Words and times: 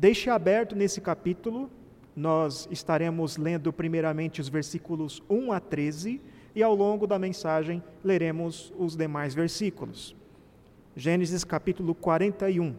Deixe 0.00 0.30
aberto 0.30 0.74
nesse 0.74 0.98
capítulo, 0.98 1.70
nós 2.16 2.66
estaremos 2.70 3.36
lendo 3.36 3.70
primeiramente 3.70 4.40
os 4.40 4.48
versículos 4.48 5.22
1 5.28 5.52
a 5.52 5.60
13 5.60 6.22
e 6.54 6.62
ao 6.62 6.74
longo 6.74 7.06
da 7.06 7.18
mensagem 7.18 7.82
leremos 8.02 8.72
os 8.78 8.96
demais 8.96 9.34
versículos. 9.34 10.16
Gênesis 10.96 11.44
capítulo 11.44 11.94
41. 11.94 12.74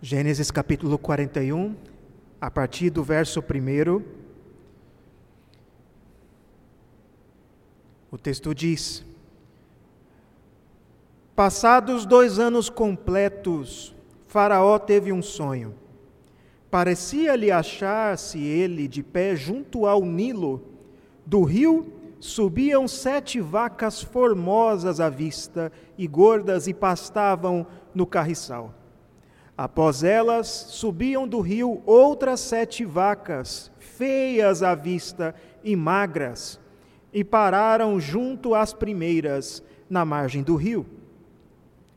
Gênesis 0.00 0.52
capítulo 0.52 0.96
41, 0.96 1.74
a 2.40 2.50
partir 2.50 2.90
do 2.90 3.02
verso 3.02 3.40
1. 3.40 4.02
O 8.10 8.16
texto 8.16 8.54
diz: 8.54 9.04
Passados 11.36 12.06
dois 12.06 12.38
anos 12.38 12.68
completos, 12.68 13.94
Faraó 14.26 14.78
teve 14.78 15.12
um 15.12 15.22
sonho. 15.22 15.74
Parecia-lhe 16.70 17.50
achar-se 17.50 18.38
ele 18.38 18.86
de 18.86 19.02
pé 19.02 19.34
junto 19.34 19.86
ao 19.86 20.04
Nilo. 20.04 20.62
Do 21.26 21.42
rio 21.42 21.92
subiam 22.20 22.86
sete 22.86 23.40
vacas 23.40 24.02
formosas 24.02 25.00
à 25.00 25.08
vista 25.08 25.72
e 25.98 26.06
gordas 26.06 26.66
e 26.68 26.74
pastavam 26.74 27.66
no 27.94 28.06
carriçal. 28.06 28.79
Após 29.62 30.02
elas, 30.02 30.46
subiam 30.48 31.28
do 31.28 31.38
rio 31.40 31.82
outras 31.84 32.40
sete 32.40 32.82
vacas, 32.82 33.70
feias 33.78 34.62
à 34.62 34.74
vista 34.74 35.34
e 35.62 35.76
magras, 35.76 36.58
e 37.12 37.22
pararam 37.22 38.00
junto 38.00 38.54
às 38.54 38.72
primeiras, 38.72 39.62
na 39.90 40.02
margem 40.02 40.42
do 40.42 40.56
rio. 40.56 40.86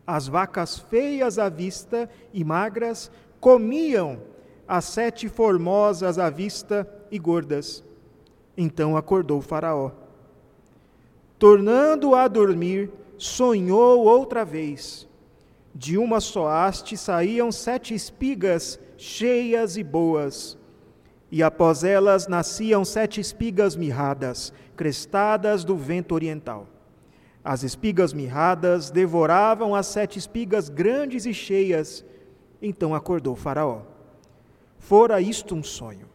As 0.06 0.28
vacas 0.28 0.78
feias 0.78 1.40
à 1.40 1.48
vista 1.48 2.10
e 2.34 2.44
magras 2.44 3.10
comiam 3.40 4.20
as 4.68 4.84
sete 4.84 5.30
formosas 5.30 6.20
à 6.20 6.30
vista 6.30 6.86
e 7.10 7.18
gordas. 7.18 7.82
Então 8.58 8.98
acordou 8.98 9.40
Faraó. 9.42 9.92
Tornando 11.40 12.14
a 12.14 12.28
dormir, 12.28 12.92
sonhou 13.18 14.04
outra 14.04 14.44
vez 14.44 15.08
de 15.74 15.98
uma 15.98 16.20
só 16.20 16.48
haste 16.48 16.96
saíam 16.96 17.52
sete 17.52 17.94
espigas 17.96 18.80
cheias 18.96 19.76
e 19.76 19.84
boas, 19.84 20.58
e 21.32 21.42
após 21.42 21.84
elas 21.84 22.28
nasciam 22.28 22.86
sete 22.86 23.20
espigas 23.20 23.76
mirradas, 23.76 24.54
crestadas 24.76 25.64
do 25.64 25.76
vento 25.76 26.14
oriental. 26.14 26.68
As 27.44 27.64
espigas 27.64 28.14
mirradas 28.14 28.92
devoravam 28.92 29.74
as 29.76 29.88
sete 29.88 30.18
espigas 30.18 30.70
grandes 30.70 31.26
e 31.26 31.34
cheias. 31.34 32.06
Então 32.62 32.96
acordou 32.96 33.36
Faraó. 33.36 33.82
Fora 34.78 35.20
isto 35.20 35.54
um 35.54 35.64
sonho. 35.64 36.08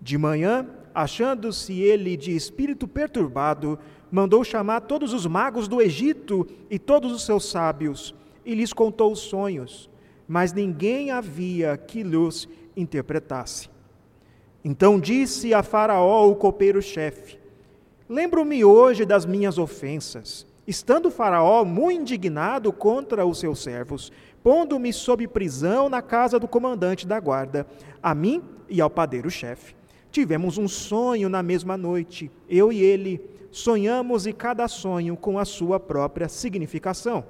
De 0.00 0.18
manhã, 0.18 0.68
achando-se 0.94 1.80
ele 1.80 2.16
de 2.16 2.34
espírito 2.34 2.86
perturbado, 2.86 3.78
mandou 4.10 4.44
chamar 4.44 4.82
todos 4.82 5.14
os 5.14 5.24
magos 5.24 5.68
do 5.68 5.80
Egito 5.80 6.46
e 6.68 6.78
todos 6.78 7.12
os 7.12 7.24
seus 7.24 7.48
sábios 7.48 8.14
e 8.44 8.54
lhes 8.54 8.72
contou 8.72 9.12
os 9.12 9.20
sonhos, 9.20 9.90
mas 10.26 10.52
ninguém 10.52 11.10
havia 11.10 11.76
que 11.76 12.02
lhes 12.02 12.48
interpretasse. 12.76 13.68
Então 14.64 15.00
disse 15.00 15.54
a 15.54 15.62
Faraó, 15.62 16.28
o 16.28 16.36
copeiro-chefe: 16.36 17.38
Lembro-me 18.08 18.64
hoje 18.64 19.04
das 19.04 19.24
minhas 19.24 19.58
ofensas. 19.58 20.46
Estando 20.66 21.10
Faraó 21.10 21.64
muito 21.64 22.00
indignado 22.00 22.72
contra 22.72 23.26
os 23.26 23.40
seus 23.40 23.60
servos, 23.60 24.12
pondo-me 24.42 24.92
sob 24.92 25.26
prisão 25.26 25.88
na 25.88 26.00
casa 26.00 26.38
do 26.38 26.46
comandante 26.46 27.06
da 27.06 27.18
guarda, 27.18 27.66
a 28.02 28.14
mim 28.14 28.42
e 28.68 28.80
ao 28.80 28.90
padeiro-chefe. 28.90 29.74
Tivemos 30.10 30.58
um 30.58 30.68
sonho 30.68 31.28
na 31.28 31.42
mesma 31.42 31.76
noite, 31.76 32.30
eu 32.48 32.72
e 32.72 32.80
ele. 32.80 33.20
Sonhamos 33.50 34.26
e 34.26 34.32
cada 34.32 34.68
sonho 34.68 35.16
com 35.16 35.38
a 35.38 35.44
sua 35.44 35.80
própria 35.80 36.28
significação. 36.28 37.24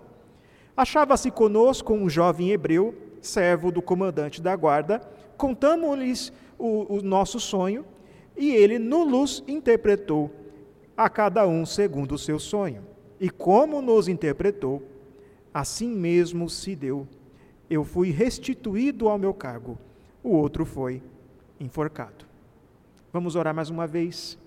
Achava-se 0.80 1.30
conosco 1.30 1.92
um 1.92 2.08
jovem 2.08 2.52
hebreu, 2.52 2.94
servo 3.20 3.70
do 3.70 3.82
comandante 3.82 4.41
da 4.41 4.56
guarda, 4.56 4.98
contamos-lhes 5.36 6.32
o, 6.58 6.96
o 6.96 7.02
nosso 7.02 7.38
sonho 7.38 7.84
e 8.34 8.50
ele 8.52 8.78
nos 8.78 9.44
interpretou 9.46 10.30
a 10.96 11.06
cada 11.10 11.46
um 11.46 11.66
segundo 11.66 12.12
o 12.12 12.18
seu 12.18 12.38
sonho. 12.38 12.82
E 13.20 13.28
como 13.28 13.82
nos 13.82 14.08
interpretou, 14.08 14.82
assim 15.52 15.91
mesmo 15.94 16.48
se 16.48 16.74
deu. 16.74 17.06
Eu 17.68 17.84
fui 17.84 18.10
restituído 18.10 19.06
ao 19.06 19.18
meu 19.18 19.34
cargo, 19.34 19.76
o 20.24 20.30
outro 20.30 20.64
foi 20.64 21.02
enforcado. 21.60 22.24
Vamos 23.12 23.36
orar 23.36 23.54
mais 23.54 23.68
uma 23.68 23.86
vez. 23.86 24.38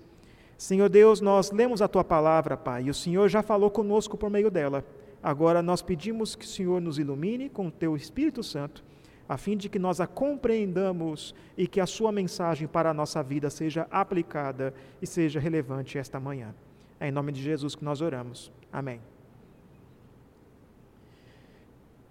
Senhor 0.58 0.88
Deus, 0.88 1.20
nós 1.20 1.52
lemos 1.52 1.80
a 1.80 1.86
tua 1.86 2.02
palavra, 2.02 2.56
Pai, 2.56 2.86
e 2.86 2.90
o 2.90 2.94
Senhor 2.94 3.28
já 3.28 3.40
falou 3.40 3.70
conosco 3.70 4.16
por 4.16 4.28
meio 4.28 4.50
dela. 4.50 4.84
Agora 5.24 5.62
nós 5.62 5.80
pedimos 5.80 6.36
que 6.36 6.44
o 6.44 6.48
Senhor 6.48 6.82
nos 6.82 6.98
ilumine 6.98 7.48
com 7.48 7.68
o 7.68 7.70
teu 7.70 7.96
Espírito 7.96 8.42
Santo, 8.42 8.84
a 9.26 9.38
fim 9.38 9.56
de 9.56 9.70
que 9.70 9.78
nós 9.78 9.98
a 9.98 10.06
compreendamos 10.06 11.34
e 11.56 11.66
que 11.66 11.80
a 11.80 11.86
sua 11.86 12.12
mensagem 12.12 12.68
para 12.68 12.90
a 12.90 12.94
nossa 12.94 13.22
vida 13.22 13.48
seja 13.48 13.88
aplicada 13.90 14.74
e 15.00 15.06
seja 15.06 15.40
relevante 15.40 15.96
esta 15.96 16.20
manhã. 16.20 16.54
É 17.00 17.08
em 17.08 17.10
nome 17.10 17.32
de 17.32 17.42
Jesus 17.42 17.74
que 17.74 17.82
nós 17.82 18.02
oramos. 18.02 18.52
Amém. 18.70 19.00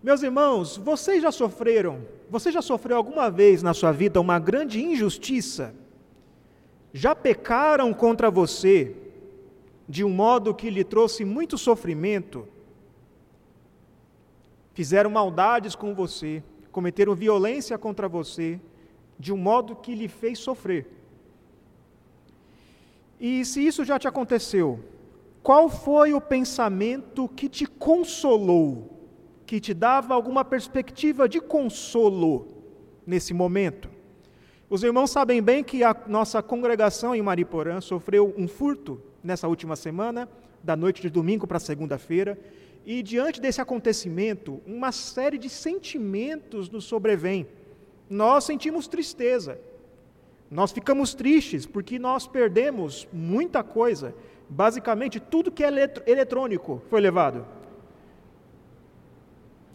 Meus 0.02 0.24
irmãos, 0.24 0.78
vocês 0.78 1.22
já 1.22 1.32
sofreram, 1.32 2.08
você 2.32 2.52
já 2.52 2.64
sofreu 2.64 2.98
alguma 2.98 3.30
vez 3.30 3.62
na 3.62 3.76
sua 3.76 3.92
vida 3.92 4.20
uma 4.20 4.40
grande 4.40 4.84
injustiça? 4.84 5.76
Já 6.92 7.14
pecaram 7.14 7.94
contra 7.94 8.32
você 8.32 8.96
de 9.88 10.04
um 10.04 10.10
modo 10.10 10.52
que 10.56 10.72
lhe 10.72 10.84
trouxe 10.84 11.24
muito 11.24 11.60
sofrimento? 11.60 12.48
Fizeram 14.74 15.10
maldades 15.10 15.76
com 15.76 15.94
você, 15.94 16.44
cometeram 16.72 17.16
violência 17.16 17.78
contra 17.78 18.08
você, 18.10 18.60
de 19.18 19.32
um 19.32 19.38
modo 19.38 19.76
que 19.76 19.96
lhe 19.96 20.08
fez 20.08 20.40
sofrer. 20.40 20.88
E 23.20 23.46
se 23.46 23.66
isso 23.66 23.86
já 23.86 23.98
te 23.98 24.08
aconteceu, 24.08 24.84
qual 25.42 25.70
foi 25.70 26.14
o 26.14 26.20
pensamento 26.20 27.30
que 27.30 27.48
te 27.48 27.66
consolou, 27.66 29.08
que 29.46 29.60
te 29.60 29.74
dava 29.74 30.14
alguma 30.14 30.44
perspectiva 30.44 31.30
de 31.30 31.40
consolo 31.40 32.48
nesse 33.06 33.34
momento? 33.34 33.90
Os 34.70 34.84
irmãos 34.84 35.12
sabem 35.12 35.42
bem 35.42 35.64
que 35.64 35.84
a 35.84 35.96
nossa 36.08 36.42
congregação 36.42 37.14
em 37.14 37.22
Mariporã 37.22 37.80
sofreu 37.80 38.34
um 38.36 38.48
furto 38.48 39.00
nessa 39.24 39.48
última 39.48 39.76
semana, 39.76 40.28
da 40.64 40.76
noite 40.76 41.02
de 41.02 41.10
domingo 41.10 41.46
para 41.46 41.60
segunda-feira, 41.60 42.40
e 42.86 43.02
diante 43.02 43.40
desse 43.40 43.62
acontecimento, 43.62 44.62
uma 44.66 44.92
série 44.92 45.38
de 45.38 45.50
sentimentos 45.50 46.70
nos 46.70 46.84
sobrevém. 46.84 47.48
Nós 48.10 48.44
sentimos 48.44 48.88
tristeza. 48.88 49.60
Nós 50.52 50.72
ficamos 50.72 51.14
tristes 51.14 51.66
porque 51.66 51.98
nós 51.98 52.28
perdemos 52.28 53.08
muita 53.12 53.64
coisa. 53.64 54.14
Basicamente, 54.50 55.20
tudo 55.20 55.52
que 55.52 55.64
é 55.64 55.70
eletrônico 56.06 56.82
foi 56.90 57.00
levado. 57.00 57.46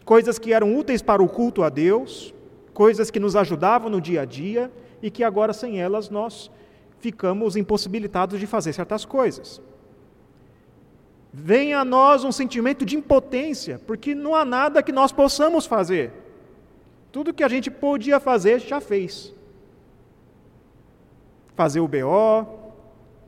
Coisas 0.05 0.39
que 0.39 0.53
eram 0.53 0.75
úteis 0.77 1.01
para 1.01 1.21
o 1.21 1.27
culto 1.27 1.63
a 1.63 1.69
Deus, 1.69 2.33
coisas 2.73 3.11
que 3.11 3.19
nos 3.19 3.35
ajudavam 3.35 3.89
no 3.89 3.99
dia 3.99 4.21
a 4.21 4.25
dia 4.25 4.71
e 5.01 5.09
que 5.09 5.23
agora 5.23 5.51
sem 5.51 5.81
elas 5.81 6.09
nós 6.09 6.49
ficamos 6.99 7.55
impossibilitados 7.55 8.39
de 8.39 8.47
fazer 8.47 8.73
certas 8.73 9.03
coisas. 9.03 9.61
Vem 11.31 11.73
a 11.73 11.85
nós 11.85 12.23
um 12.23 12.31
sentimento 12.31 12.85
de 12.85 12.97
impotência, 12.97 13.79
porque 13.85 14.15
não 14.15 14.33
há 14.33 14.43
nada 14.43 14.81
que 14.81 14.91
nós 14.91 15.11
possamos 15.11 15.65
fazer. 15.65 16.11
Tudo 17.11 17.33
que 17.33 17.43
a 17.43 17.47
gente 17.47 17.69
podia 17.69 18.19
fazer, 18.19 18.59
já 18.59 18.81
fez. 18.81 19.33
Fazer 21.55 21.79
o 21.79 21.87
BO, 21.87 22.47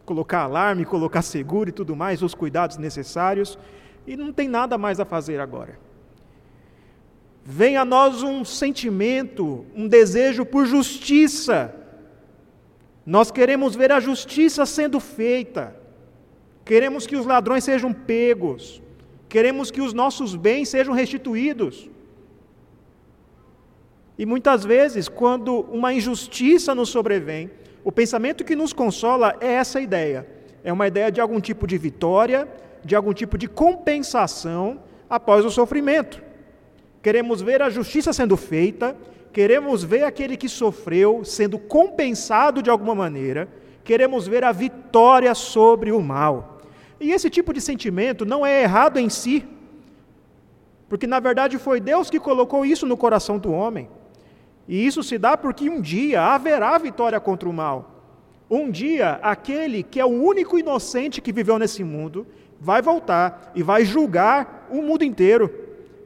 colocar 0.06 0.42
alarme, 0.42 0.86
colocar 0.86 1.22
seguro 1.22 1.70
e 1.70 1.72
tudo 1.72 1.96
mais, 1.96 2.22
os 2.22 2.34
cuidados 2.34 2.78
necessários, 2.78 3.58
e 4.06 4.18
não 4.18 4.34
tem 4.34 4.48
nada 4.48 4.78
mais 4.78 5.00
a 5.00 5.06
fazer 5.06 5.40
agora. 5.40 5.78
Vem 7.44 7.78
a 7.78 7.86
nós 7.86 8.24
um 8.24 8.44
sentimento, 8.46 9.66
um 9.76 9.88
desejo 9.88 10.46
por 10.46 10.66
justiça. 10.66 11.74
Nós 13.06 13.32
queremos 13.32 13.76
ver 13.76 13.92
a 13.92 14.00
justiça 14.00 14.66
sendo 14.66 15.00
feita. 15.00 15.76
Queremos 16.64 17.08
que 17.08 17.16
os 17.16 17.26
ladrões 17.26 17.64
sejam 17.64 17.92
pegos. 17.94 18.82
Queremos 19.28 19.72
que 19.72 19.82
os 19.82 19.94
nossos 19.94 20.36
bens 20.36 20.70
sejam 20.70 20.94
restituídos. 20.94 21.90
E 24.18 24.26
muitas 24.26 24.64
vezes, 24.64 25.08
quando 25.08 25.62
uma 25.72 25.94
injustiça 25.94 26.76
nos 26.76 26.90
sobrevém, 26.90 27.50
O 27.84 27.92
pensamento 27.92 28.44
que 28.44 28.56
nos 28.56 28.74
consola 28.74 29.36
é 29.42 29.54
essa 29.54 29.82
ideia. 29.82 30.28
É 30.64 30.72
uma 30.72 30.88
ideia 30.88 31.12
de 31.12 31.20
algum 31.20 31.40
tipo 31.40 31.66
de 31.66 31.78
vitória, 31.78 32.48
de 32.84 32.96
algum 32.96 33.14
tipo 33.14 33.38
de 33.38 33.48
compensação 33.48 34.80
após 35.10 35.44
o 35.44 35.50
sofrimento. 35.50 36.22
Queremos 37.02 37.42
ver 37.42 37.62
a 37.62 37.70
justiça 37.70 38.14
sendo 38.14 38.38
feita, 38.38 38.96
queremos 39.34 39.84
ver 39.84 40.04
aquele 40.04 40.38
que 40.38 40.48
sofreu 40.48 41.26
sendo 41.26 41.58
compensado 41.58 42.62
de 42.62 42.70
alguma 42.70 42.94
maneira, 42.94 43.50
queremos 43.84 44.28
ver 44.28 44.44
a 44.44 44.52
vitória 44.52 45.34
sobre 45.36 45.92
o 45.92 46.02
mal. 46.02 46.62
E 47.00 47.12
esse 47.12 47.30
tipo 47.30 47.52
de 47.54 47.60
sentimento 47.60 48.26
não 48.26 48.46
é 48.46 48.64
errado 48.64 48.98
em 48.98 49.10
si, 49.10 49.46
porque 50.88 51.08
na 51.08 51.20
verdade 51.20 51.58
foi 51.58 51.80
Deus 51.80 52.10
que 52.10 52.20
colocou 52.20 52.66
isso 52.66 52.86
no 52.86 52.98
coração 52.98 53.38
do 53.40 53.52
homem. 53.52 53.90
E 54.68 54.86
isso 54.86 55.02
se 55.02 55.18
dá 55.18 55.36
porque 55.36 55.70
um 55.70 55.82
dia 55.82 56.22
haverá 56.22 56.78
vitória 56.78 57.20
contra 57.20 57.50
o 57.50 57.54
mal. 57.54 57.92
Um 58.50 58.70
dia, 58.70 59.20
aquele 59.22 59.82
que 59.82 60.00
é 60.00 60.06
o 60.06 60.10
único 60.10 60.60
inocente 60.60 61.22
que 61.22 61.32
viveu 61.32 61.58
nesse 61.58 61.84
mundo 61.84 62.28
vai 62.60 62.82
voltar 62.82 63.52
e 63.56 63.64
vai 63.64 63.86
julgar 63.86 64.68
o 64.70 64.82
mundo 64.82 65.04
inteiro. 65.04 65.50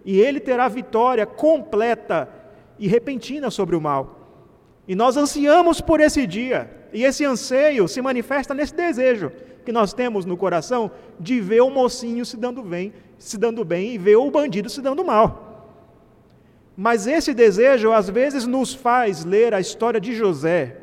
E 0.05 0.19
ele 0.21 0.39
terá 0.39 0.67
vitória 0.67 1.25
completa 1.25 2.29
e 2.77 2.87
repentina 2.87 3.49
sobre 3.49 3.75
o 3.75 3.81
mal. 3.81 4.25
E 4.87 4.95
nós 4.95 5.17
ansiamos 5.17 5.81
por 5.81 5.99
esse 5.99 6.27
dia. 6.27 6.69
E 6.95 7.03
esse 7.03 7.25
anseio 7.25 7.89
se 7.89 8.01
manifesta 8.01 8.53
nesse 8.53 8.73
desejo 8.73 9.29
que 9.65 9.71
nós 9.73 9.93
temos 9.93 10.23
no 10.23 10.37
coração 10.37 10.89
de 11.19 11.41
ver 11.41 11.59
o 11.59 11.69
mocinho 11.69 12.25
se 12.25 12.37
dando 12.37 12.63
bem, 12.63 12.93
se 13.17 13.37
dando 13.37 13.65
bem 13.65 13.93
e 13.93 13.97
ver 13.97 14.15
o 14.15 14.31
bandido 14.31 14.69
se 14.69 14.81
dando 14.81 15.03
mal. 15.03 15.75
Mas 16.77 17.05
esse 17.05 17.33
desejo 17.33 17.91
às 17.91 18.09
vezes 18.09 18.47
nos 18.47 18.73
faz 18.73 19.25
ler 19.25 19.53
a 19.53 19.59
história 19.59 19.99
de 19.99 20.15
José 20.15 20.77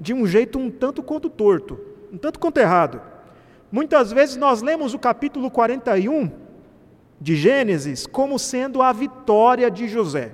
de 0.00 0.12
um 0.12 0.26
jeito 0.26 0.58
um 0.58 0.68
tanto 0.68 1.00
quanto 1.00 1.30
torto, 1.30 1.78
um 2.12 2.18
tanto 2.18 2.40
quanto 2.40 2.58
errado. 2.58 3.00
Muitas 3.70 4.10
vezes 4.10 4.36
nós 4.36 4.62
lemos 4.62 4.94
o 4.94 4.98
capítulo 4.98 5.48
41 5.48 6.28
de 7.20 7.36
Gênesis 7.36 8.04
como 8.04 8.36
sendo 8.36 8.82
a 8.82 8.92
vitória 8.92 9.70
de 9.70 9.86
José. 9.86 10.32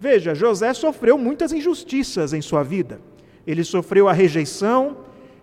Veja, 0.00 0.34
José 0.34 0.74
sofreu 0.74 1.16
muitas 1.16 1.52
injustiças 1.52 2.32
em 2.32 2.42
sua 2.42 2.64
vida. 2.64 3.00
Ele 3.46 3.64
sofreu 3.64 4.08
a 4.08 4.12
rejeição, 4.12 4.98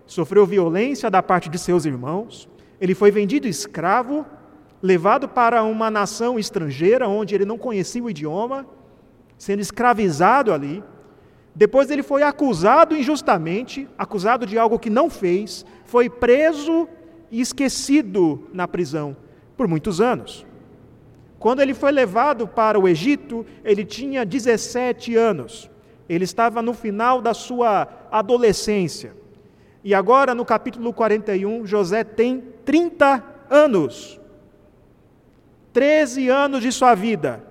sofreu 0.06 0.46
violência 0.46 1.10
da 1.10 1.22
parte 1.22 1.48
de 1.48 1.58
seus 1.58 1.84
irmãos, 1.84 2.48
ele 2.80 2.94
foi 2.94 3.10
vendido 3.10 3.48
escravo, 3.48 4.24
levado 4.82 5.28
para 5.28 5.62
uma 5.64 5.90
nação 5.90 6.38
estrangeira 6.38 7.08
onde 7.08 7.34
ele 7.34 7.44
não 7.44 7.58
conhecia 7.58 8.02
o 8.02 8.10
idioma, 8.10 8.66
sendo 9.36 9.60
escravizado 9.60 10.52
ali. 10.52 10.82
Depois 11.54 11.90
ele 11.90 12.02
foi 12.02 12.22
acusado 12.22 12.96
injustamente, 12.96 13.88
acusado 13.98 14.46
de 14.46 14.56
algo 14.56 14.78
que 14.78 14.88
não 14.88 15.10
fez, 15.10 15.66
foi 15.84 16.08
preso 16.08 16.88
e 17.30 17.40
esquecido 17.40 18.48
na 18.52 18.68
prisão 18.68 19.16
por 19.56 19.66
muitos 19.66 20.00
anos. 20.00 20.46
Quando 21.38 21.60
ele 21.60 21.74
foi 21.74 21.90
levado 21.92 22.46
para 22.46 22.78
o 22.78 22.88
Egito, 22.88 23.44
ele 23.64 23.84
tinha 23.84 24.24
17 24.24 25.16
anos. 25.16 25.70
Ele 26.08 26.24
estava 26.24 26.62
no 26.62 26.72
final 26.72 27.20
da 27.20 27.34
sua 27.34 27.88
adolescência. 28.10 29.14
E 29.84 29.94
agora, 29.94 30.34
no 30.34 30.44
capítulo 30.44 30.92
41, 30.92 31.66
José 31.66 32.02
tem 32.02 32.42
30 32.64 33.22
anos. 33.50 34.18
13 35.72 36.28
anos 36.28 36.62
de 36.62 36.72
sua 36.72 36.94
vida. 36.94 37.44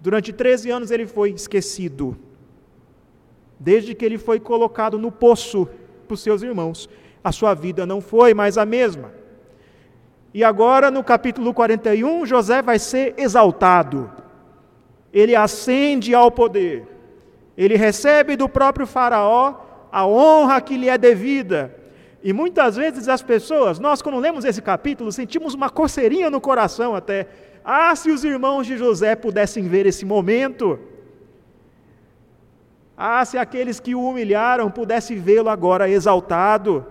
Durante 0.00 0.32
13 0.32 0.70
anos 0.70 0.90
ele 0.90 1.06
foi 1.06 1.30
esquecido. 1.30 2.16
Desde 3.58 3.94
que 3.94 4.04
ele 4.04 4.18
foi 4.18 4.40
colocado 4.40 4.98
no 4.98 5.10
poço 5.10 5.68
por 6.06 6.18
seus 6.18 6.42
irmãos, 6.42 6.88
a 7.22 7.32
sua 7.32 7.54
vida 7.54 7.86
não 7.86 8.00
foi 8.00 8.34
mais 8.34 8.58
a 8.58 8.66
mesma. 8.66 9.12
E 10.34 10.42
agora, 10.42 10.90
no 10.90 11.04
capítulo 11.04 11.54
41, 11.54 12.26
José 12.26 12.60
vai 12.60 12.78
ser 12.78 13.14
exaltado. 13.16 14.10
Ele 15.12 15.36
ascende 15.36 16.14
ao 16.14 16.30
poder. 16.30 16.93
Ele 17.56 17.76
recebe 17.76 18.36
do 18.36 18.48
próprio 18.48 18.86
Faraó 18.86 19.54
a 19.92 20.06
honra 20.06 20.60
que 20.60 20.76
lhe 20.76 20.88
é 20.88 20.98
devida. 20.98 21.74
E 22.22 22.32
muitas 22.32 22.74
vezes 22.74 23.06
as 23.06 23.22
pessoas, 23.22 23.78
nós 23.78 24.00
quando 24.00 24.18
lemos 24.18 24.44
esse 24.44 24.62
capítulo, 24.62 25.12
sentimos 25.12 25.54
uma 25.54 25.68
coceirinha 25.70 26.30
no 26.30 26.40
coração 26.40 26.94
até. 26.94 27.28
Ah, 27.64 27.94
se 27.94 28.10
os 28.10 28.24
irmãos 28.24 28.66
de 28.66 28.76
José 28.76 29.14
pudessem 29.14 29.68
ver 29.68 29.86
esse 29.86 30.04
momento. 30.04 30.78
Ah, 32.96 33.24
se 33.24 33.36
aqueles 33.36 33.78
que 33.78 33.94
o 33.94 34.02
humilharam 34.02 34.70
pudessem 34.70 35.18
vê-lo 35.18 35.48
agora 35.48 35.88
exaltado. 35.88 36.86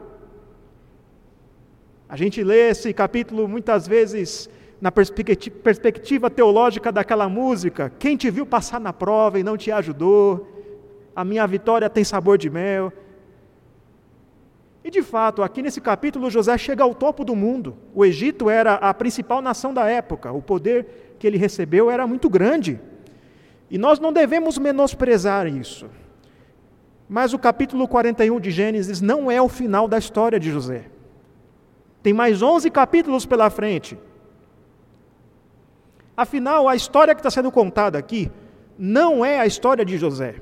A 2.07 2.15
gente 2.15 2.43
lê 2.43 2.69
esse 2.69 2.93
capítulo 2.93 3.47
muitas 3.47 3.87
vezes 3.87 4.47
na 4.79 4.91
perspectiva 4.91 6.29
teológica 6.29 6.91
daquela 6.91 7.27
música: 7.27 7.91
quem 7.97 8.15
te 8.15 8.29
viu 8.29 8.45
passar 8.45 8.79
na 8.79 8.93
prova 8.93 9.39
e 9.39 9.43
não 9.43 9.57
te 9.57 9.71
ajudou, 9.71 10.52
a 11.15 11.23
minha 11.23 11.45
vitória 11.45 11.89
tem 11.89 12.03
sabor 12.03 12.37
de 12.37 12.49
mel. 12.49 12.91
E 14.83 14.91
de 14.91 15.01
fato, 15.01 15.41
aqui 15.41 15.61
nesse 15.61 15.79
capítulo, 15.79 16.29
José 16.29 16.57
chega 16.57 16.83
ao 16.83 16.93
topo 16.93 17.23
do 17.23 17.35
mundo. 17.35 17.77
O 17.93 18.03
Egito 18.03 18.49
era 18.49 18.75
a 18.75 18.93
principal 18.93 19.41
nação 19.41 19.73
da 19.73 19.85
época, 19.89 20.31
o 20.31 20.41
poder 20.41 21.15
que 21.17 21.25
ele 21.25 21.37
recebeu 21.37 21.89
era 21.89 22.05
muito 22.05 22.29
grande. 22.29 22.79
E 23.69 23.77
nós 23.77 23.99
não 23.99 24.11
devemos 24.11 24.57
menosprezar 24.57 25.47
isso. 25.47 25.89
Mas 27.07 27.33
o 27.33 27.39
capítulo 27.39 27.87
41 27.87 28.39
de 28.39 28.51
Gênesis 28.51 28.99
não 28.99 29.31
é 29.31 29.41
o 29.41 29.47
final 29.47 29.87
da 29.87 29.97
história 29.97 30.39
de 30.39 30.51
José. 30.51 30.85
Tem 32.01 32.11
mais 32.11 32.41
11 32.41 32.69
capítulos 32.69 33.25
pela 33.25 33.49
frente. 33.49 33.97
Afinal, 36.15 36.67
a 36.67 36.75
história 36.75 37.15
que 37.15 37.21
está 37.21 37.31
sendo 37.31 37.51
contada 37.51 37.97
aqui 37.97 38.29
não 38.77 39.23
é 39.23 39.39
a 39.39 39.45
história 39.45 39.85
de 39.85 39.97
José. 39.97 40.35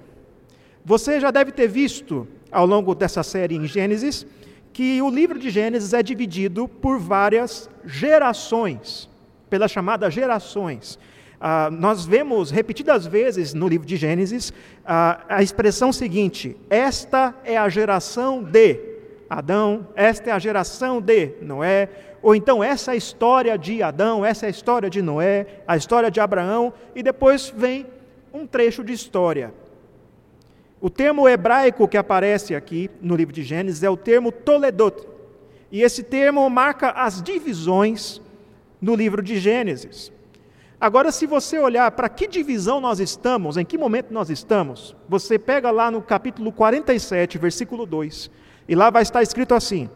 Você 0.84 1.20
já 1.20 1.30
deve 1.30 1.52
ter 1.52 1.68
visto 1.68 2.28
ao 2.52 2.66
longo 2.66 2.96
dessa 2.96 3.22
série 3.22 3.56
em 3.56 3.68
Gênesis 3.68 4.26
que 4.74 5.02
o 5.02 5.10
livro 5.10 5.38
de 5.38 5.50
Gênesis 5.50 5.94
é 5.94 6.02
dividido 6.02 6.68
por 6.68 6.98
várias 6.98 7.70
gerações, 7.86 9.10
pelas 9.50 9.70
chamadas 9.70 10.14
gerações. 10.14 10.98
Ah, 11.40 11.70
nós 11.72 12.06
vemos 12.06 12.50
repetidas 12.50 13.06
vezes 13.06 13.54
no 13.54 13.68
livro 13.68 13.86
de 13.86 13.96
Gênesis 13.96 14.52
ah, 14.86 15.24
a 15.30 15.44
expressão 15.44 15.94
seguinte: 15.94 16.58
esta 16.70 17.36
é 17.44 17.58
a 17.58 17.70
geração 17.70 18.44
de 18.44 18.80
Adão, 19.30 19.88
esta 19.96 20.32
é 20.32 20.34
a 20.34 20.40
geração 20.40 21.00
de 21.00 21.34
Noé, 21.42 21.90
ou 22.24 22.34
então 22.34 22.64
essa 22.64 22.92
é 22.92 22.94
a 22.94 22.98
história 22.98 23.58
de 23.58 23.84
Adão, 23.84 24.26
essa 24.26 24.46
é 24.46 24.48
a 24.48 24.52
história 24.52 24.90
de 24.90 25.02
Noé, 25.02 25.46
a 25.68 25.78
história 25.78 26.10
de 26.10 26.20
Abraão, 26.20 26.74
e 26.96 27.04
depois 27.04 27.54
vem 27.56 27.86
um 28.34 28.48
trecho 28.48 28.84
de 28.84 28.94
história. 28.94 29.61
O 30.82 30.90
termo 30.90 31.30
hebraico 31.30 31.88
que 31.88 31.96
aparece 31.96 32.56
aqui 32.56 32.90
no 33.00 33.16
livro 33.16 33.32
de 33.32 33.44
Gênesis 33.44 33.84
é 33.84 33.90
o 33.90 33.96
termo 33.96 34.32
Toledot. 34.32 35.08
E 35.72 35.84
esse 35.84 36.02
termo 36.02 36.50
marca 36.50 36.90
as 36.90 37.22
divisões 37.22 38.20
no 38.82 38.96
livro 38.96 39.22
de 39.22 39.40
Gênesis. 39.40 40.12
Agora, 40.80 41.12
se 41.12 41.28
você 41.28 41.60
olhar 41.60 41.92
para 41.92 42.10
que 42.10 42.28
divisão 42.28 42.82
nós 42.82 43.00
estamos, 43.00 43.56
em 43.56 43.64
que 43.64 43.78
momento 43.78 44.12
nós 44.12 44.32
estamos, 44.32 44.96
você 45.08 45.38
pega 45.38 45.70
lá 45.70 45.92
no 45.92 46.02
capítulo 46.02 46.52
47, 46.52 47.38
versículo 47.38 47.86
2, 47.86 48.32
e 48.68 48.74
lá 48.74 48.90
vai 48.90 49.04
estar 49.04 49.22
escrito 49.22 49.54
assim: 49.54 49.88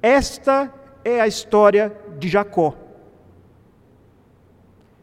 Esta 0.00 0.72
é 1.04 1.20
a 1.20 1.26
história 1.26 1.94
de 2.18 2.28
Jacó. 2.28 2.74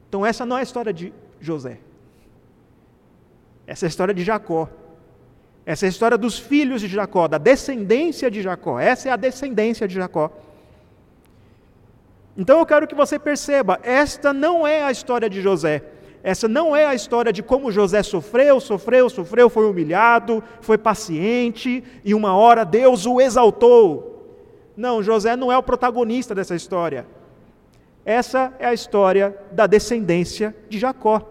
Então, 0.07 0.25
essa 0.25 0.43
não 0.48 0.57
é 0.57 0.62
a 0.62 0.63
história 0.63 0.91
de 0.91 1.13
José. 1.39 1.77
Essa 3.67 3.86
é 3.86 3.88
a 3.88 3.89
história 3.89 4.13
de 4.15 4.24
Jacó. 4.24 4.67
Essa 5.70 5.86
é 5.86 5.88
a 5.88 5.90
história 5.90 6.18
dos 6.18 6.40
filhos 6.40 6.82
de 6.82 6.88
Jacó, 6.88 7.28
da 7.28 7.38
descendência 7.38 8.32
de 8.32 8.42
Jacó. 8.42 8.80
Essa 8.80 9.10
é 9.10 9.12
a 9.12 9.16
descendência 9.16 9.88
de 9.88 9.94
Jacó. 9.94 10.32
Então 12.36 12.58
eu 12.58 12.66
quero 12.66 12.88
que 12.88 12.96
você 12.96 13.20
perceba: 13.20 13.80
esta 13.84 14.34
não 14.34 14.66
é 14.66 14.84
a 14.84 14.90
história 14.90 15.30
de 15.30 15.44
José. 15.44 15.84
Essa 16.24 16.48
não 16.48 16.76
é 16.76 16.88
a 16.88 16.96
história 16.96 17.32
de 17.32 17.44
como 17.44 17.72
José 17.72 18.02
sofreu, 18.02 18.60
sofreu, 18.60 19.12
sofreu, 19.12 19.48
foi 19.48 19.70
humilhado, 19.70 20.44
foi 20.60 20.76
paciente 20.76 21.84
e 22.04 22.16
uma 22.16 22.36
hora 22.36 22.66
Deus 22.66 23.06
o 23.06 23.22
exaltou. 23.22 24.42
Não, 24.76 25.04
José 25.04 25.36
não 25.36 25.52
é 25.52 25.58
o 25.60 25.62
protagonista 25.62 26.34
dessa 26.34 26.56
história. 26.56 27.06
Essa 28.04 28.52
é 28.58 28.66
a 28.66 28.74
história 28.74 29.38
da 29.52 29.68
descendência 29.68 30.56
de 30.68 30.80
Jacó. 30.80 31.22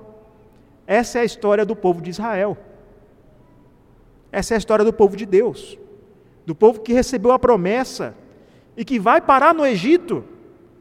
Essa 0.87 1.19
é 1.19 1.23
a 1.23 1.25
história 1.25 1.67
do 1.67 1.75
povo 1.75 2.01
de 2.01 2.11
Israel. 2.11 2.57
Essa 4.31 4.55
é 4.55 4.57
a 4.57 4.59
história 4.59 4.85
do 4.85 4.93
povo 4.93 5.17
de 5.17 5.25
Deus, 5.27 5.79
do 6.45 6.55
povo 6.55 6.81
que 6.81 6.93
recebeu 6.93 7.33
a 7.33 7.39
promessa 7.39 8.15
e 8.77 8.85
que 8.85 8.99
vai 8.99 9.21
parar 9.21 9.55
no 9.55 9.65
Egito. 9.67 10.25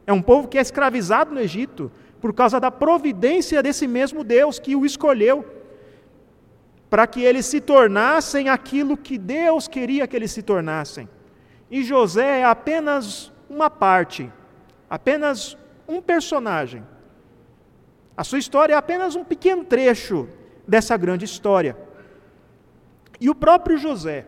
É 0.05 0.13
um 0.13 0.21
povo 0.21 0.47
que 0.47 0.57
é 0.57 0.61
escravizado 0.61 1.33
no 1.33 1.39
Egito 1.39 1.91
por 2.19 2.33
causa 2.33 2.59
da 2.59 2.71
providência 2.71 3.61
desse 3.63 3.87
mesmo 3.87 4.23
Deus 4.23 4.59
que 4.59 4.75
o 4.75 4.85
escolheu. 4.85 5.45
para 6.89 7.05
que 7.05 7.21
eles 7.21 7.45
se 7.45 7.59
tornassem 7.59 8.49
aquilo 8.49 8.95
que 8.95 9.17
Deus 9.17 9.67
queria 9.67 10.07
que 10.07 10.15
eles 10.15 10.31
se 10.31 10.41
tornassem. 10.41 11.09
E 11.69 11.83
José 11.83 12.39
é 12.39 12.45
apenas 12.45 13.31
uma 13.49 13.69
parte, 13.69 14.31
apenas 14.89 15.57
um 15.87 16.01
personagem. 16.01 16.83
A 18.15 18.23
sua 18.23 18.39
história 18.39 18.73
é 18.73 18.77
apenas 18.77 19.15
um 19.15 19.23
pequeno 19.23 19.63
trecho 19.63 20.27
dessa 20.67 20.95
grande 20.95 21.25
história. 21.25 21.77
E 23.19 23.29
o 23.29 23.35
próprio 23.35 23.77
José 23.77 24.25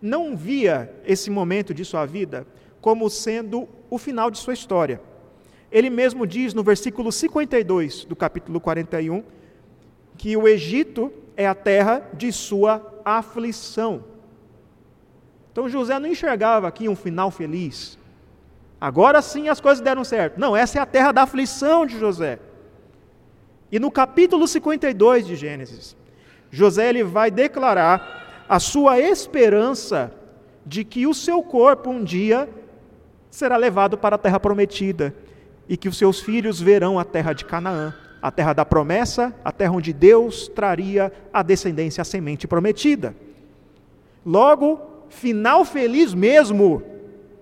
não 0.00 0.36
via 0.36 0.92
esse 1.04 1.30
momento 1.30 1.72
de 1.72 1.84
sua 1.84 2.04
vida 2.04 2.46
como 2.80 3.08
sendo 3.08 3.68
o 3.90 3.98
final 3.98 4.30
de 4.30 4.38
sua 4.38 4.54
história. 4.54 5.00
Ele 5.70 5.90
mesmo 5.90 6.26
diz 6.26 6.54
no 6.54 6.62
versículo 6.62 7.10
52 7.10 8.04
do 8.04 8.14
capítulo 8.14 8.60
41 8.60 9.24
que 10.16 10.36
o 10.36 10.46
Egito 10.46 11.12
é 11.36 11.46
a 11.46 11.54
terra 11.54 12.08
de 12.14 12.32
sua 12.32 13.00
aflição. 13.04 14.04
Então 15.52 15.68
José 15.68 15.98
não 15.98 16.08
enxergava 16.08 16.68
aqui 16.68 16.88
um 16.88 16.96
final 16.96 17.30
feliz. 17.30 17.98
Agora 18.80 19.22
sim 19.22 19.48
as 19.48 19.60
coisas 19.60 19.82
deram 19.82 20.04
certo. 20.04 20.38
Não, 20.38 20.56
essa 20.56 20.78
é 20.78 20.80
a 20.80 20.86
terra 20.86 21.12
da 21.12 21.22
aflição 21.22 21.86
de 21.86 21.98
José. 21.98 22.38
E 23.72 23.78
no 23.78 23.90
capítulo 23.90 24.46
52 24.46 25.26
de 25.26 25.34
Gênesis, 25.34 25.96
José 26.50 26.88
ele 26.88 27.02
vai 27.02 27.30
declarar 27.30 28.25
a 28.48 28.58
sua 28.58 28.98
esperança 28.98 30.12
de 30.64 30.84
que 30.84 31.06
o 31.06 31.14
seu 31.14 31.42
corpo 31.42 31.90
um 31.90 32.02
dia 32.02 32.48
será 33.30 33.56
levado 33.56 33.96
para 33.98 34.16
a 34.16 34.18
terra 34.18 34.40
prometida 34.40 35.14
e 35.68 35.76
que 35.76 35.88
os 35.88 35.98
seus 35.98 36.20
filhos 36.20 36.60
verão 36.60 36.98
a 36.98 37.04
terra 37.04 37.32
de 37.32 37.44
Canaã, 37.44 37.94
a 38.20 38.30
terra 38.30 38.52
da 38.52 38.64
promessa, 38.64 39.34
a 39.44 39.52
terra 39.52 39.72
onde 39.72 39.92
Deus 39.92 40.48
traria 40.48 41.12
a 41.32 41.42
descendência, 41.42 42.02
a 42.02 42.04
semente 42.04 42.46
prometida. 42.46 43.14
Logo, 44.24 44.80
final 45.08 45.64
feliz 45.64 46.14
mesmo, 46.14 46.82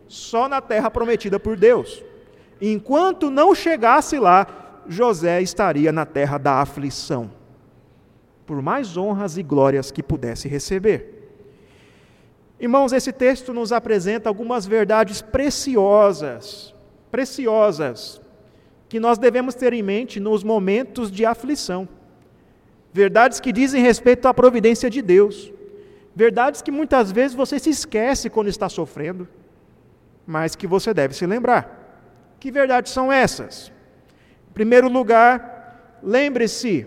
só 0.09 0.49
na 0.49 0.61
terra 0.61 0.91
prometida 0.91 1.39
por 1.39 1.57
Deus. 1.57 2.03
Enquanto 2.61 3.31
não 3.31 3.55
chegasse 3.55 4.19
lá, 4.19 4.47
José 4.87 5.41
estaria 5.41 5.93
na 5.93 6.05
terra 6.05 6.39
da 6.39 6.61
aflição, 6.61 7.31
por 8.47 8.61
mais 8.61 8.97
honras 8.97 9.37
e 9.37 9.43
glórias 9.43 9.91
que 9.91 10.03
pudesse 10.03 10.49
receber. 10.49 11.15
Irmãos, 12.59 12.93
esse 12.93 13.13
texto 13.13 13.53
nos 13.53 13.73
apresenta 13.73 14.29
algumas 14.29 14.67
verdades 14.67 15.21
preciosas, 15.21 16.75
preciosas, 17.11 18.21
que 18.89 19.01
nós 19.01 19.19
devemos 19.19 19.55
ter 19.55 19.73
em 19.73 19.83
mente 19.83 20.21
nos 20.21 20.45
momentos 20.45 21.11
de 21.11 21.27
aflição. 21.27 21.89
Verdades 22.93 23.41
que 23.41 23.53
dizem 23.53 23.83
respeito 23.83 24.29
à 24.29 24.33
providência 24.33 24.89
de 24.89 25.03
Deus. 25.03 25.53
Verdades 26.15 26.63
que 26.63 26.71
muitas 26.71 27.11
vezes 27.11 27.37
você 27.37 27.59
se 27.59 27.71
esquece 27.71 28.31
quando 28.31 28.49
está 28.49 28.69
sofrendo, 28.69 29.27
mas 30.25 30.55
que 30.55 30.67
você 30.67 30.95
deve 30.95 31.13
se 31.13 31.27
lembrar. 31.27 32.37
Que 32.39 32.53
verdades 32.53 32.93
são 32.93 33.11
essas? 33.11 33.73
Em 34.49 34.53
primeiro 34.53 34.89
lugar, 34.89 35.99
lembre-se, 36.03 36.87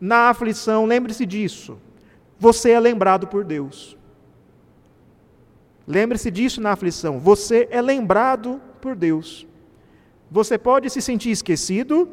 na 0.00 0.28
aflição, 0.30 0.86
lembre-se 0.86 1.26
disso. 1.26 1.78
Você 2.38 2.70
é 2.70 2.80
lembrado 2.80 3.26
por 3.26 3.44
Deus. 3.44 3.96
Lembre-se 5.86 6.30
disso 6.30 6.60
na 6.60 6.72
aflição. 6.72 7.18
Você 7.18 7.66
é 7.70 7.80
lembrado 7.80 8.60
por 8.80 8.94
Deus. 8.94 9.46
Você 10.30 10.58
pode 10.58 10.90
se 10.90 11.00
sentir 11.00 11.30
esquecido, 11.30 12.08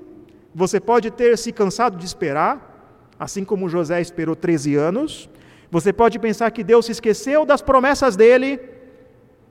você 0.54 0.80
pode 0.80 1.12
ter 1.12 1.38
se 1.38 1.52
cansado 1.52 1.98
de 1.98 2.06
esperar, 2.06 3.14
assim 3.20 3.44
como 3.44 3.68
José 3.68 4.00
esperou 4.00 4.36
13 4.36 4.76
anos. 4.76 5.30
Você 5.70 5.92
pode 5.92 6.18
pensar 6.18 6.50
que 6.52 6.64
Deus 6.64 6.86
se 6.86 6.94
esqueceu 6.94 7.46
das 7.46 7.62
promessas 7.62 8.16
dele, 8.16 8.60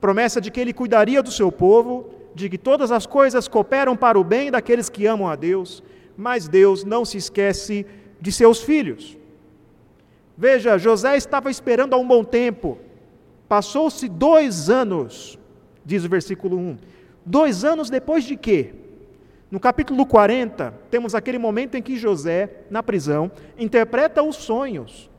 promessa 0.01 0.41
de 0.41 0.49
que 0.49 0.59
ele 0.59 0.73
cuidaria 0.73 1.21
do 1.21 1.31
seu 1.31 1.51
povo, 1.51 2.09
de 2.33 2.49
que 2.49 2.57
todas 2.57 2.91
as 2.91 3.05
coisas 3.05 3.47
cooperam 3.47 3.95
para 3.95 4.19
o 4.19 4.23
bem 4.23 4.49
daqueles 4.49 4.89
que 4.89 5.05
amam 5.05 5.27
a 5.27 5.35
Deus, 5.35 5.83
mas 6.17 6.47
Deus 6.47 6.83
não 6.83 7.05
se 7.05 7.17
esquece 7.17 7.85
de 8.25 8.31
seus 8.31 8.59
filhos. 8.59 9.15
Veja, 10.35 10.79
José 10.79 11.15
estava 11.15 11.51
esperando 11.51 11.93
há 11.93 11.97
um 11.97 12.07
bom 12.07 12.23
tempo, 12.23 12.79
Passou-se 13.47 14.09
dois 14.09 14.69
anos, 14.69 15.37
diz 15.85 16.03
o 16.03 16.09
versículo 16.09 16.57
1. 16.57 16.77
Dois 17.23 17.63
anos 17.63 17.89
depois 17.89 18.23
de 18.23 18.35
quê? 18.35 18.73
No 19.51 19.59
capítulo 19.59 20.03
40, 20.05 20.73
temos 20.89 21.13
aquele 21.13 21.37
momento 21.37 21.75
em 21.75 21.81
que 21.81 21.95
José, 21.95 22.49
na 22.71 22.81
prisão, 22.81 23.31
interpreta 23.57 24.23
os 24.23 24.37
sonhos, 24.37 25.11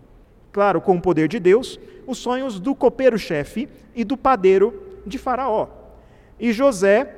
claro, 0.53 0.81
com 0.81 0.97
o 0.97 1.01
poder 1.01 1.29
de 1.29 1.39
Deus, 1.39 1.79
os 2.05 2.19
sonhos 2.19 2.59
do 2.59 2.75
copeiro-chefe 2.75 3.69
e 3.95 4.03
do 4.03 4.17
padeiro 4.17 4.83
de 5.07 5.17
Faraó. 5.17 5.69
E 6.41 6.53
José 6.53 7.15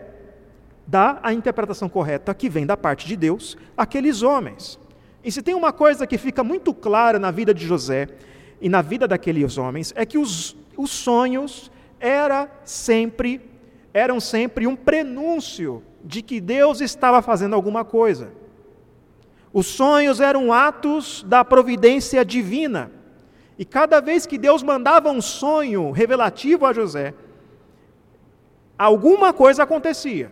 dá 0.86 1.18
a 1.22 1.32
interpretação 1.32 1.88
correta, 1.88 2.34
que 2.34 2.50
vem 2.50 2.66
da 2.66 2.76
parte 2.76 3.06
de 3.06 3.16
Deus, 3.16 3.56
àqueles 3.76 4.22
homens. 4.22 4.78
E 5.24 5.32
se 5.32 5.42
tem 5.42 5.54
uma 5.54 5.72
coisa 5.72 6.06
que 6.06 6.16
fica 6.16 6.44
muito 6.44 6.72
clara 6.72 7.18
na 7.18 7.30
vida 7.30 7.52
de 7.52 7.66
José 7.66 8.08
e 8.60 8.68
na 8.68 8.82
vida 8.82 9.06
daqueles 9.06 9.58
homens, 9.58 9.92
é 9.96 10.06
que 10.06 10.18
os 10.18 10.56
os 10.78 10.92
sonhos 10.92 11.72
era 11.98 12.48
sempre, 12.62 13.40
eram 13.92 14.20
sempre 14.20 14.64
um 14.64 14.76
prenúncio 14.76 15.82
de 16.04 16.22
que 16.22 16.40
Deus 16.40 16.80
estava 16.80 17.20
fazendo 17.20 17.56
alguma 17.56 17.84
coisa. 17.84 18.30
Os 19.52 19.66
sonhos 19.66 20.20
eram 20.20 20.52
atos 20.52 21.24
da 21.26 21.44
providência 21.44 22.24
divina. 22.24 22.92
E 23.58 23.64
cada 23.64 24.00
vez 24.00 24.24
que 24.24 24.38
Deus 24.38 24.62
mandava 24.62 25.10
um 25.10 25.20
sonho 25.20 25.90
revelativo 25.90 26.64
a 26.64 26.72
José, 26.72 27.12
alguma 28.78 29.32
coisa 29.32 29.64
acontecia. 29.64 30.30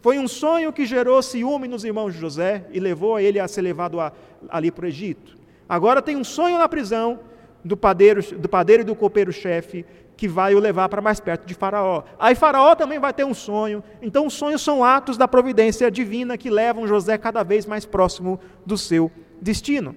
Foi 0.00 0.18
um 0.18 0.26
sonho 0.26 0.72
que 0.72 0.86
gerou 0.86 1.22
ciúme 1.22 1.68
nos 1.68 1.84
irmãos 1.84 2.14
de 2.14 2.20
José 2.20 2.64
e 2.72 2.80
levou 2.80 3.20
ele 3.20 3.38
a 3.38 3.46
ser 3.46 3.62
levado 3.62 4.00
a, 4.00 4.12
ali 4.48 4.70
para 4.70 4.84
o 4.84 4.88
Egito. 4.88 5.36
Agora 5.68 6.00
tem 6.00 6.16
um 6.16 6.24
sonho 6.24 6.58
na 6.58 6.68
prisão 6.68 7.20
do 7.64 7.76
padeiro, 7.76 8.22
do 8.38 8.48
padeiro 8.48 8.82
e 8.82 8.84
do 8.84 8.94
copeiro-chefe 8.94 9.84
que 10.16 10.28
vai 10.28 10.54
o 10.54 10.58
levar 10.58 10.88
para 10.90 11.00
mais 11.00 11.18
perto 11.18 11.46
de 11.46 11.54
Faraó. 11.54 12.02
Aí 12.18 12.34
Faraó 12.34 12.74
também 12.74 12.98
vai 12.98 13.12
ter 13.12 13.24
um 13.24 13.32
sonho. 13.32 13.82
Então, 14.02 14.26
os 14.26 14.34
sonhos 14.34 14.60
são 14.60 14.84
atos 14.84 15.16
da 15.16 15.26
providência 15.26 15.90
divina 15.90 16.36
que 16.36 16.50
levam 16.50 16.86
José 16.86 17.16
cada 17.16 17.42
vez 17.42 17.64
mais 17.64 17.86
próximo 17.86 18.38
do 18.66 18.76
seu 18.76 19.10
destino. 19.40 19.96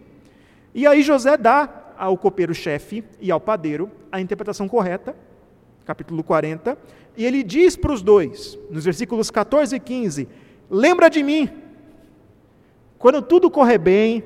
E 0.73 0.87
aí 0.87 1.03
José 1.03 1.35
dá 1.35 1.69
ao 1.97 2.17
copeiro-chefe 2.17 3.03
e 3.19 3.31
ao 3.31 3.39
padeiro 3.39 3.91
a 4.11 4.21
interpretação 4.21 4.67
correta, 4.67 5.13
capítulo 5.85 6.23
40, 6.23 6.77
e 7.15 7.25
ele 7.25 7.43
diz 7.43 7.75
para 7.75 7.93
os 7.93 8.01
dois, 8.01 8.57
nos 8.69 8.85
versículos 8.85 9.29
14 9.29 9.75
e 9.75 9.79
15: 9.79 10.27
Lembra 10.69 11.09
de 11.09 11.21
mim, 11.21 11.49
quando 12.97 13.21
tudo 13.21 13.51
correr 13.51 13.77
bem, 13.77 14.23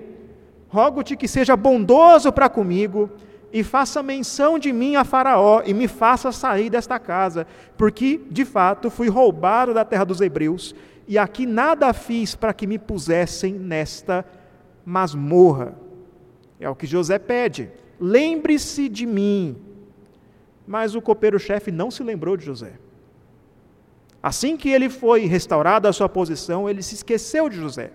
rogo-te 0.70 1.15
que 1.15 1.27
seja 1.27 1.56
bondoso 1.56 2.32
para 2.32 2.50
comigo 2.50 3.10
e 3.51 3.63
faça 3.63 4.03
menção 4.03 4.60
de 4.60 4.72
mim 4.72 4.96
a 4.96 5.03
Faraó 5.03 5.62
e 5.65 5.74
me 5.74 5.88
faça 5.88 6.32
sair 6.32 6.70
desta 6.70 7.00
casa, 7.00 7.48
porque 7.77 8.22
de 8.29 8.46
fato 8.46 8.89
fui 8.89 9.10
roubado 9.10 9.74
da 9.74 9.86
terra 9.86 10.03
dos 10.03 10.22
hebreus 10.22 10.75
e 11.08 11.17
aqui 11.17 11.46
nada 11.46 11.94
fiz 11.94 12.36
para 12.36 12.53
que 12.53 12.67
me 12.67 12.77
pusessem 12.77 13.53
nesta 13.53 14.25
masmorra. 14.86 15.74
É 16.60 16.70
o 16.70 16.75
que 16.75 16.86
José 16.86 17.17
pede. 17.17 17.70
Lembre-se 18.00 18.89
de 18.89 19.06
mim. 19.06 19.56
Mas 20.68 20.94
o 20.94 21.02
copeiro-chefe 21.02 21.72
não 21.72 21.90
se 21.90 22.04
lembrou 22.04 22.36
de 22.36 22.46
José. 22.46 22.74
Assim 24.22 24.58
que 24.58 24.70
ele 24.70 24.90
foi 24.90 25.26
restaurado 25.26 25.88
à 25.88 25.94
sua 25.94 26.10
posição, 26.10 26.70
ele 26.70 26.84
se 26.84 26.96
esqueceu 26.96 27.48
de 27.48 27.56
José. 27.56 27.92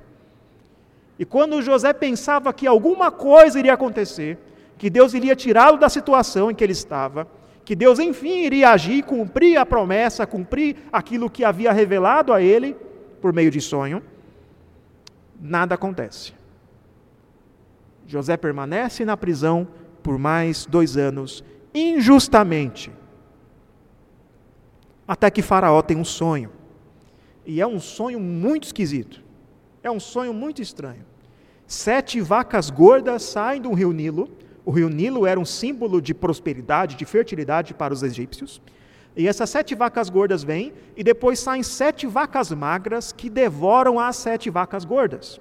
E 1.18 1.24
quando 1.24 1.60
José 1.60 1.92
pensava 1.92 2.52
que 2.52 2.66
alguma 2.66 3.10
coisa 3.10 3.58
iria 3.58 3.74
acontecer, 3.74 4.38
que 4.78 4.88
Deus 4.88 5.12
iria 5.14 5.36
tirá-lo 5.36 5.78
da 5.78 5.88
situação 5.88 6.50
em 6.50 6.54
que 6.54 6.64
ele 6.64 6.72
estava, 6.72 7.28
que 7.64 7.76
Deus 7.76 7.98
enfim 7.98 8.44
iria 8.44 8.70
agir, 8.70 9.04
cumprir 9.04 9.56
a 9.56 9.66
promessa, 9.66 10.26
cumprir 10.26 10.76
aquilo 10.92 11.30
que 11.30 11.44
havia 11.44 11.72
revelado 11.72 12.32
a 12.32 12.40
ele 12.40 12.76
por 13.20 13.32
meio 13.32 13.50
de 13.50 13.60
sonho, 13.60 14.02
nada 15.40 15.74
acontece. 15.74 16.32
José 18.06 18.36
permanece 18.36 19.04
na 19.04 19.16
prisão 19.16 19.68
por 20.02 20.18
mais 20.18 20.66
dois 20.66 20.96
anos, 20.96 21.44
injustamente, 21.74 22.92
até 25.06 25.30
que 25.30 25.42
Faraó 25.42 25.82
tem 25.82 25.96
um 25.96 26.04
sonho. 26.04 26.50
E 27.44 27.60
é 27.60 27.66
um 27.66 27.80
sonho 27.80 28.20
muito 28.20 28.64
esquisito. 28.64 29.22
É 29.82 29.90
um 29.90 29.98
sonho 29.98 30.32
muito 30.32 30.62
estranho. 30.62 31.04
Sete 31.66 32.20
vacas 32.20 32.70
gordas 32.70 33.22
saem 33.22 33.60
do 33.60 33.72
rio 33.72 33.92
Nilo 33.92 34.30
o 34.64 34.70
rio 34.70 34.88
Nilo 34.88 35.26
era 35.26 35.38
um 35.38 35.44
símbolo 35.44 36.00
de 36.00 36.14
prosperidade, 36.14 36.96
de 36.96 37.04
fertilidade 37.04 37.74
para 37.74 37.92
os 37.92 38.02
egípcios. 38.02 38.62
E 39.16 39.26
essas 39.26 39.50
sete 39.50 39.74
vacas 39.74 40.08
gordas 40.08 40.42
vêm, 40.42 40.72
e 40.96 41.02
depois 41.02 41.38
saem 41.38 41.62
sete 41.62 42.06
vacas 42.06 42.50
magras 42.52 43.12
que 43.12 43.28
devoram 43.28 43.98
as 43.98 44.16
sete 44.16 44.48
vacas 44.48 44.84
gordas. 44.84 45.40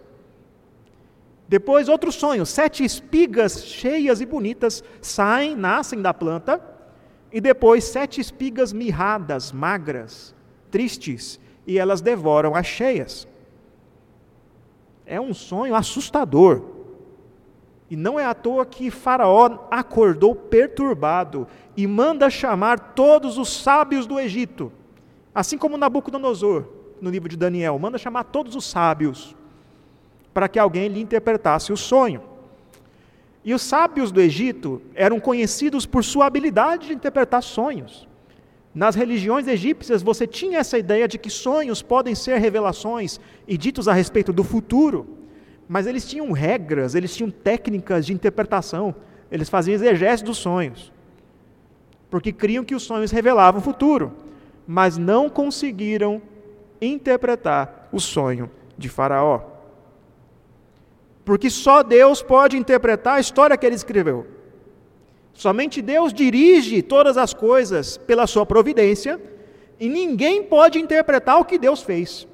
Depois, 1.51 1.89
outro 1.89 2.13
sonho: 2.13 2.46
sete 2.46 2.81
espigas 2.81 3.65
cheias 3.65 4.22
e 4.22 4.25
bonitas 4.25 4.81
saem, 5.01 5.53
nascem 5.53 6.01
da 6.01 6.13
planta, 6.13 6.62
e 7.29 7.41
depois 7.41 7.84
sete 7.84 8.22
espigas 8.22 8.72
mirradas, 8.72 9.51
magras, 9.51 10.34
tristes, 10.72 11.41
e 11.67 11.77
elas 11.77 12.00
devoram 12.00 12.55
as 12.55 12.65
cheias. 12.65 13.27
É 15.05 15.20
um 15.20 15.34
sonho 15.34 15.75
assustador. 15.75 16.62
E 17.89 17.98
não 17.98 18.17
é 18.17 18.24
à 18.24 18.34
toa 18.34 18.65
que 18.65 18.89
Faraó 18.89 19.67
acordou 19.70 20.34
perturbado 20.34 21.46
e 21.75 21.86
manda 21.86 22.29
chamar 22.29 22.93
todos 22.93 23.38
os 23.38 23.62
sábios 23.62 24.08
do 24.08 24.17
Egito, 24.17 24.72
assim 25.36 25.58
como 25.58 25.75
Nabucodonosor, 25.75 26.63
no 27.01 27.10
livro 27.10 27.27
de 27.27 27.36
Daniel, 27.36 27.77
manda 27.77 27.98
chamar 27.98 28.24
todos 28.24 28.55
os 28.55 28.63
sábios 28.63 29.36
para 30.34 30.48
que 30.48 30.60
alguém 30.60 30.88
lhe 30.88 31.02
interpretasse 31.02 31.74
o 31.74 31.78
sonho. 31.78 32.22
E 33.44 33.54
os 33.54 33.62
sábios 33.62 34.12
do 34.12 34.22
Egito 34.22 34.82
eram 34.94 35.20
conhecidos 35.20 35.86
por 35.86 36.04
sua 36.04 36.28
habilidade 36.28 36.88
de 36.88 36.94
interpretar 36.94 37.42
sonhos. 37.42 38.08
Nas 38.74 38.96
religiões 38.96 39.48
egípcias, 39.48 40.02
você 40.02 40.26
tinha 40.26 40.60
essa 40.60 40.78
ideia 40.78 41.08
de 41.08 41.18
que 41.18 41.30
sonhos 41.30 41.82
podem 41.82 42.16
ser 42.16 42.38
revelações 42.38 43.20
e 43.48 43.58
ditos 43.58 43.88
a 43.88 43.94
respeito 43.94 44.32
do 44.32 44.44
futuro, 44.44 45.18
mas 45.68 45.88
eles 45.88 46.08
tinham 46.08 46.32
regras, 46.32 46.96
eles 46.96 47.16
tinham 47.16 47.30
técnicas 47.30 48.06
de 48.06 48.14
interpretação, 48.14 48.96
eles 49.30 49.50
faziam 49.50 49.76
exegese 49.76 50.24
dos 50.24 50.38
sonhos, 50.38 50.92
porque 52.10 52.32
criam 52.32 52.64
que 52.64 52.76
os 52.76 52.84
sonhos 52.84 53.12
revelavam 53.12 53.60
o 53.60 53.64
futuro, 53.64 54.14
mas 54.68 54.98
não 54.98 55.30
conseguiram 55.30 56.22
interpretar 56.80 57.90
o 57.92 58.00
sonho 58.00 58.50
de 58.78 58.88
Faraó 58.88 59.50
porque 61.32 61.50
só 61.50 61.82
Deus 61.82 62.22
pode 62.22 62.58
interpretar 62.58 63.16
a 63.16 63.20
história 63.22 63.56
que 63.56 63.66
ele 63.66 63.78
escreveu. 63.78 64.28
Somente 65.34 65.82
Deus 65.82 66.14
dirige 66.14 66.82
todas 66.82 67.16
as 67.16 67.34
coisas 67.34 67.98
pela 67.98 68.28
sua 68.28 68.46
providência, 68.46 69.18
e 69.80 69.88
ninguém 69.88 70.44
pode 70.44 70.78
interpretar 70.78 71.40
o 71.40 71.46
que 71.46 71.58
Deus 71.58 71.82
fez, 71.84 72.28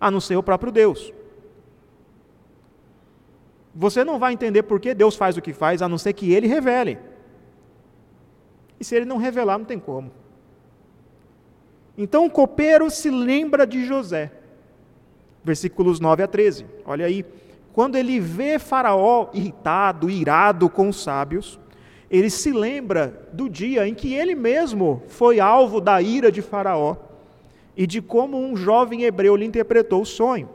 a 0.00 0.08
não 0.08 0.20
ser 0.20 0.36
o 0.36 0.42
próprio 0.42 0.70
Deus. 0.70 1.12
Você 3.74 4.04
não 4.04 4.20
vai 4.20 4.32
entender 4.32 4.62
por 4.62 4.78
que 4.78 4.94
Deus 4.94 5.16
faz 5.16 5.36
o 5.36 5.42
que 5.42 5.52
faz, 5.52 5.82
a 5.82 5.88
não 5.88 5.98
ser 5.98 6.12
que 6.12 6.32
ele 6.32 6.46
revele. 6.46 6.96
E 8.78 8.84
se 8.84 8.94
ele 8.94 9.04
não 9.04 9.16
revelar, 9.16 9.58
não 9.58 9.64
tem 9.64 9.80
como. 9.80 10.12
Então 11.98 12.24
o 12.24 12.30
copeiro 12.30 12.88
se 12.88 13.10
lembra 13.10 13.66
de 13.66 13.84
José. 13.84 14.30
Versículos 15.42 15.98
9 15.98 16.22
a 16.22 16.28
13. 16.28 16.64
Olha 16.86 17.06
aí 17.06 17.26
quando 17.74 17.96
ele 17.96 18.20
vê 18.20 18.56
Faraó 18.56 19.30
irritado, 19.34 20.08
irado 20.08 20.70
com 20.70 20.88
os 20.88 21.02
sábios, 21.02 21.58
ele 22.08 22.30
se 22.30 22.52
lembra 22.52 23.28
do 23.32 23.50
dia 23.50 23.88
em 23.88 23.92
que 23.92 24.14
ele 24.14 24.36
mesmo 24.36 25.02
foi 25.08 25.40
alvo 25.40 25.80
da 25.80 26.00
ira 26.00 26.30
de 26.30 26.40
Faraó 26.40 26.94
e 27.76 27.84
de 27.84 28.00
como 28.00 28.38
um 28.38 28.54
jovem 28.54 29.02
hebreu 29.02 29.34
lhe 29.34 29.44
interpretou 29.44 30.02
o 30.02 30.06
sonho. 30.06 30.48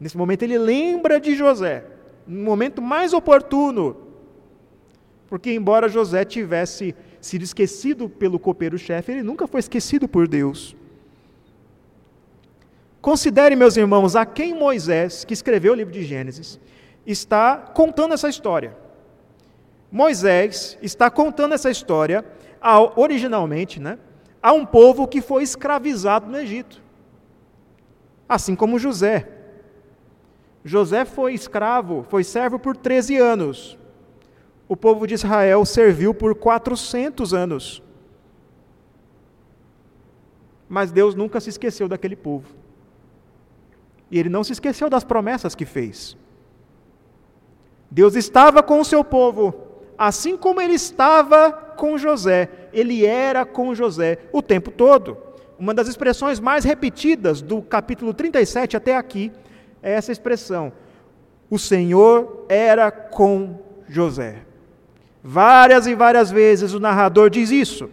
Nesse 0.00 0.16
momento 0.16 0.42
ele 0.42 0.58
lembra 0.58 1.20
de 1.20 1.36
José, 1.36 1.84
no 2.26 2.42
momento 2.42 2.82
mais 2.82 3.12
oportuno, 3.12 3.96
porque 5.28 5.54
embora 5.54 5.88
José 5.88 6.24
tivesse 6.24 6.96
sido 7.20 7.42
esquecido 7.42 8.08
pelo 8.08 8.40
copeiro-chefe, 8.40 9.12
ele 9.12 9.22
nunca 9.22 9.46
foi 9.46 9.60
esquecido 9.60 10.08
por 10.08 10.26
Deus. 10.26 10.74
Considere, 13.04 13.54
meus 13.54 13.76
irmãos, 13.76 14.16
a 14.16 14.24
quem 14.24 14.54
Moisés, 14.54 15.26
que 15.26 15.34
escreveu 15.34 15.74
o 15.74 15.76
livro 15.76 15.92
de 15.92 16.02
Gênesis, 16.02 16.58
está 17.06 17.54
contando 17.58 18.14
essa 18.14 18.30
história. 18.30 18.74
Moisés 19.92 20.78
está 20.80 21.10
contando 21.10 21.52
essa 21.52 21.70
história, 21.70 22.24
ao, 22.58 22.94
originalmente, 22.96 23.78
né, 23.78 23.98
a 24.42 24.54
um 24.54 24.64
povo 24.64 25.06
que 25.06 25.20
foi 25.20 25.42
escravizado 25.42 26.30
no 26.30 26.38
Egito. 26.38 26.82
Assim 28.26 28.56
como 28.56 28.78
José. 28.78 29.28
José 30.64 31.04
foi 31.04 31.34
escravo, 31.34 32.06
foi 32.08 32.24
servo 32.24 32.58
por 32.58 32.74
13 32.74 33.18
anos. 33.18 33.78
O 34.66 34.74
povo 34.74 35.06
de 35.06 35.12
Israel 35.12 35.62
serviu 35.66 36.14
por 36.14 36.34
400 36.34 37.34
anos. 37.34 37.82
Mas 40.66 40.90
Deus 40.90 41.14
nunca 41.14 41.38
se 41.38 41.50
esqueceu 41.50 41.86
daquele 41.86 42.16
povo. 42.16 42.63
E 44.14 44.18
ele 44.20 44.28
não 44.28 44.44
se 44.44 44.52
esqueceu 44.52 44.88
das 44.88 45.02
promessas 45.02 45.56
que 45.56 45.64
fez. 45.64 46.16
Deus 47.90 48.14
estava 48.14 48.62
com 48.62 48.78
o 48.78 48.84
seu 48.84 49.02
povo, 49.02 49.52
assim 49.98 50.36
como 50.36 50.60
ele 50.60 50.74
estava 50.74 51.50
com 51.50 51.98
José. 51.98 52.48
Ele 52.72 53.04
era 53.04 53.44
com 53.44 53.74
José 53.74 54.20
o 54.32 54.40
tempo 54.40 54.70
todo. 54.70 55.18
Uma 55.58 55.74
das 55.74 55.88
expressões 55.88 56.38
mais 56.38 56.62
repetidas 56.62 57.42
do 57.42 57.60
capítulo 57.60 58.14
37 58.14 58.76
até 58.76 58.96
aqui 58.96 59.32
é 59.82 59.94
essa 59.94 60.12
expressão: 60.12 60.72
O 61.50 61.58
Senhor 61.58 62.46
era 62.48 62.92
com 62.92 63.58
José. 63.88 64.42
Várias 65.24 65.88
e 65.88 65.94
várias 65.96 66.30
vezes 66.30 66.72
o 66.72 66.78
narrador 66.78 67.30
diz 67.30 67.50
isso. 67.50 67.90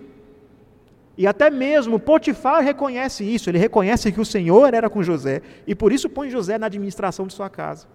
E 1.22 1.28
até 1.28 1.52
mesmo 1.52 2.00
Potifar 2.00 2.64
reconhece 2.64 3.24
isso, 3.24 3.48
ele 3.48 3.60
reconhece 3.60 4.12
que 4.12 4.20
o 4.20 4.26
Senhor 4.26 4.74
era 4.74 4.90
com 4.90 5.04
José, 5.04 5.44
e 5.68 5.76
por 5.76 5.94
isso 5.94 6.10
põe 6.10 6.32
José 6.32 6.58
na 6.58 6.66
administração 6.66 7.28
de 7.28 7.34
sua 7.36 7.48
casa. 7.48 7.86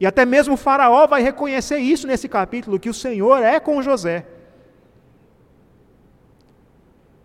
E 0.00 0.04
até 0.04 0.26
mesmo 0.26 0.56
Faraó 0.56 1.06
vai 1.06 1.22
reconhecer 1.22 1.78
isso 1.78 2.08
nesse 2.08 2.28
capítulo, 2.28 2.80
que 2.80 2.90
o 2.90 2.94
Senhor 2.94 3.40
é 3.44 3.60
com 3.60 3.80
José. 3.80 4.26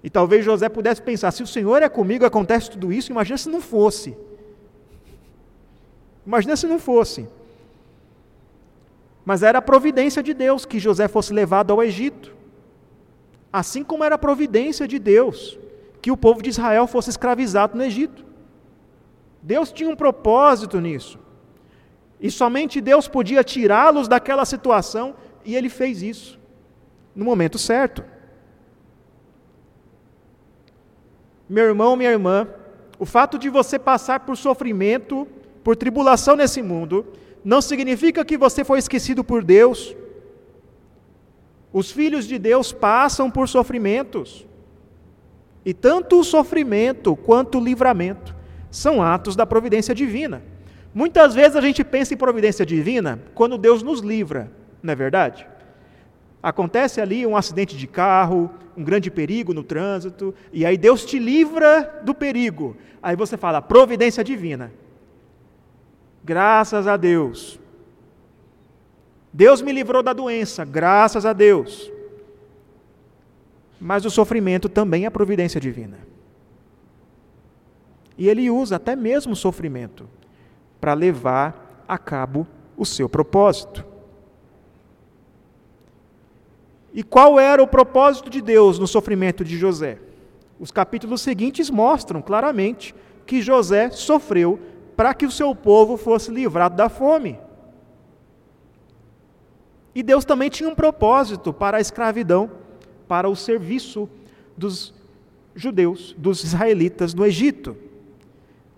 E 0.03 0.09
talvez 0.11 0.45
José 0.45 0.69
pudesse 0.69 1.01
pensar: 1.01 1.31
se 1.31 1.41
o 1.41 1.47
Senhor 1.47 1.81
é 1.81 1.89
comigo, 1.89 2.23
acontece 2.23 2.69
tudo 2.69 2.93
isso, 2.93 3.11
imagina 3.11 3.39
se 3.39 3.49
não 3.49 3.61
fosse. 3.61 4.15
Imagina 6.27 6.55
se 6.55 6.67
não 6.67 6.77
fosse. 6.77 7.27
Mas 9.25 9.41
era 9.41 9.57
a 9.57 9.63
providência 9.63 10.21
de 10.21 10.35
Deus 10.35 10.63
que 10.63 10.77
José 10.77 11.07
fosse 11.07 11.33
levado 11.33 11.73
ao 11.73 11.81
Egito 11.81 12.34
assim 13.57 13.85
como 13.85 14.03
era 14.03 14.15
a 14.15 14.17
providência 14.17 14.85
de 14.85 14.99
Deus 14.99 15.57
que 16.01 16.11
o 16.11 16.17
povo 16.17 16.43
de 16.43 16.49
Israel 16.49 16.85
fosse 16.87 17.09
escravizado 17.09 17.77
no 17.77 17.83
Egito. 17.83 18.25
Deus 19.41 19.71
tinha 19.71 19.89
um 19.89 19.95
propósito 19.95 20.81
nisso. 20.81 21.17
E 22.19 22.29
somente 22.29 22.81
Deus 22.81 23.07
podia 23.07 23.45
tirá-los 23.45 24.09
daquela 24.09 24.43
situação, 24.43 25.15
e 25.45 25.55
ele 25.55 25.69
fez 25.69 26.03
isso 26.03 26.37
no 27.15 27.23
momento 27.23 27.57
certo. 27.57 28.03
Meu 31.47 31.63
irmão, 31.63 31.95
minha 31.95 32.11
irmã, 32.11 32.45
o 32.99 33.05
fato 33.05 33.39
de 33.39 33.49
você 33.49 33.79
passar 33.79 34.19
por 34.19 34.35
sofrimento, 34.35 35.25
por 35.63 35.77
tribulação 35.77 36.35
nesse 36.35 36.61
mundo, 36.61 37.05
não 37.41 37.61
significa 37.61 38.25
que 38.25 38.37
você 38.37 38.65
foi 38.65 38.79
esquecido 38.79 39.23
por 39.23 39.45
Deus, 39.45 39.95
os 41.75 41.91
filhos 41.91 42.25
de 42.25 42.39
Deus 42.39 42.71
passam 42.71 43.29
por 43.29 43.49
sofrimentos. 43.49 44.47
E 45.65 45.73
tanto 45.73 46.17
o 46.17 46.23
sofrimento 46.23 47.17
quanto 47.17 47.57
o 47.57 47.61
livramento 47.61 48.33
são 48.71 49.03
atos 49.03 49.35
da 49.35 49.45
providência 49.45 49.93
divina. 49.93 50.41
Muitas 50.93 51.35
vezes 51.35 51.57
a 51.57 51.59
gente 51.59 51.83
pensa 51.83 52.13
em 52.13 52.17
providência 52.17 52.65
divina 52.65 53.19
quando 53.33 53.57
Deus 53.57 53.83
nos 53.83 53.99
livra, 53.99 54.49
não 54.81 54.93
é 54.93 54.95
verdade? 54.95 55.45
Acontece 56.41 57.01
ali 57.01 57.27
um 57.27 57.35
acidente 57.35 57.75
de 57.75 57.88
carro, 57.88 58.49
um 58.77 58.83
grande 58.85 59.11
perigo 59.11 59.53
no 59.53 59.61
trânsito, 59.61 60.33
e 60.53 60.65
aí 60.65 60.77
Deus 60.77 61.03
te 61.03 61.19
livra 61.19 61.99
do 62.05 62.15
perigo. 62.15 62.77
Aí 63.03 63.17
você 63.17 63.35
fala, 63.35 63.61
providência 63.61 64.23
divina. 64.23 64.71
Graças 66.23 66.88
a 66.88 66.95
Deus. 66.95 67.59
Deus 69.35 69.61
me 69.61 69.73
livrou 69.73 70.01
da 70.01 70.13
doença, 70.13 70.63
graças 70.63 71.25
a 71.25 71.33
Deus. 71.33 71.91
Mas 73.77 74.05
o 74.05 74.09
sofrimento 74.09 74.69
também 74.69 75.05
é 75.05 75.09
providência 75.09 75.59
divina. 75.59 75.97
E 78.17 78.29
ele 78.29 78.49
usa 78.49 78.77
até 78.77 78.95
mesmo 78.95 79.33
o 79.33 79.35
sofrimento 79.35 80.07
para 80.79 80.93
levar 80.93 81.83
a 81.85 81.97
cabo 81.97 82.47
o 82.77 82.85
seu 82.85 83.09
propósito. 83.09 83.83
E 86.93 87.03
qual 87.03 87.37
era 87.37 87.61
o 87.61 87.67
propósito 87.67 88.29
de 88.29 88.41
Deus 88.41 88.79
no 88.79 88.87
sofrimento 88.87 89.43
de 89.43 89.57
José? 89.57 89.99
Os 90.57 90.71
capítulos 90.71 91.19
seguintes 91.19 91.69
mostram 91.69 92.21
claramente 92.21 92.95
que 93.25 93.41
José 93.41 93.89
sofreu 93.89 94.57
para 94.95 95.13
que 95.13 95.25
o 95.25 95.31
seu 95.31 95.53
povo 95.53 95.97
fosse 95.97 96.31
livrado 96.31 96.77
da 96.77 96.87
fome. 96.87 97.37
E 99.95 100.03
Deus 100.03 100.25
também 100.25 100.49
tinha 100.49 100.67
um 100.69 100.75
propósito 100.75 101.53
para 101.53 101.77
a 101.77 101.81
escravidão, 101.81 102.51
para 103.08 103.29
o 103.29 103.36
serviço 103.36 104.10
dos 104.58 104.93
judeus, 105.55 106.13
dos 106.17 106.43
israelitas 106.43 107.13
no 107.13 107.25
Egito. 107.25 107.77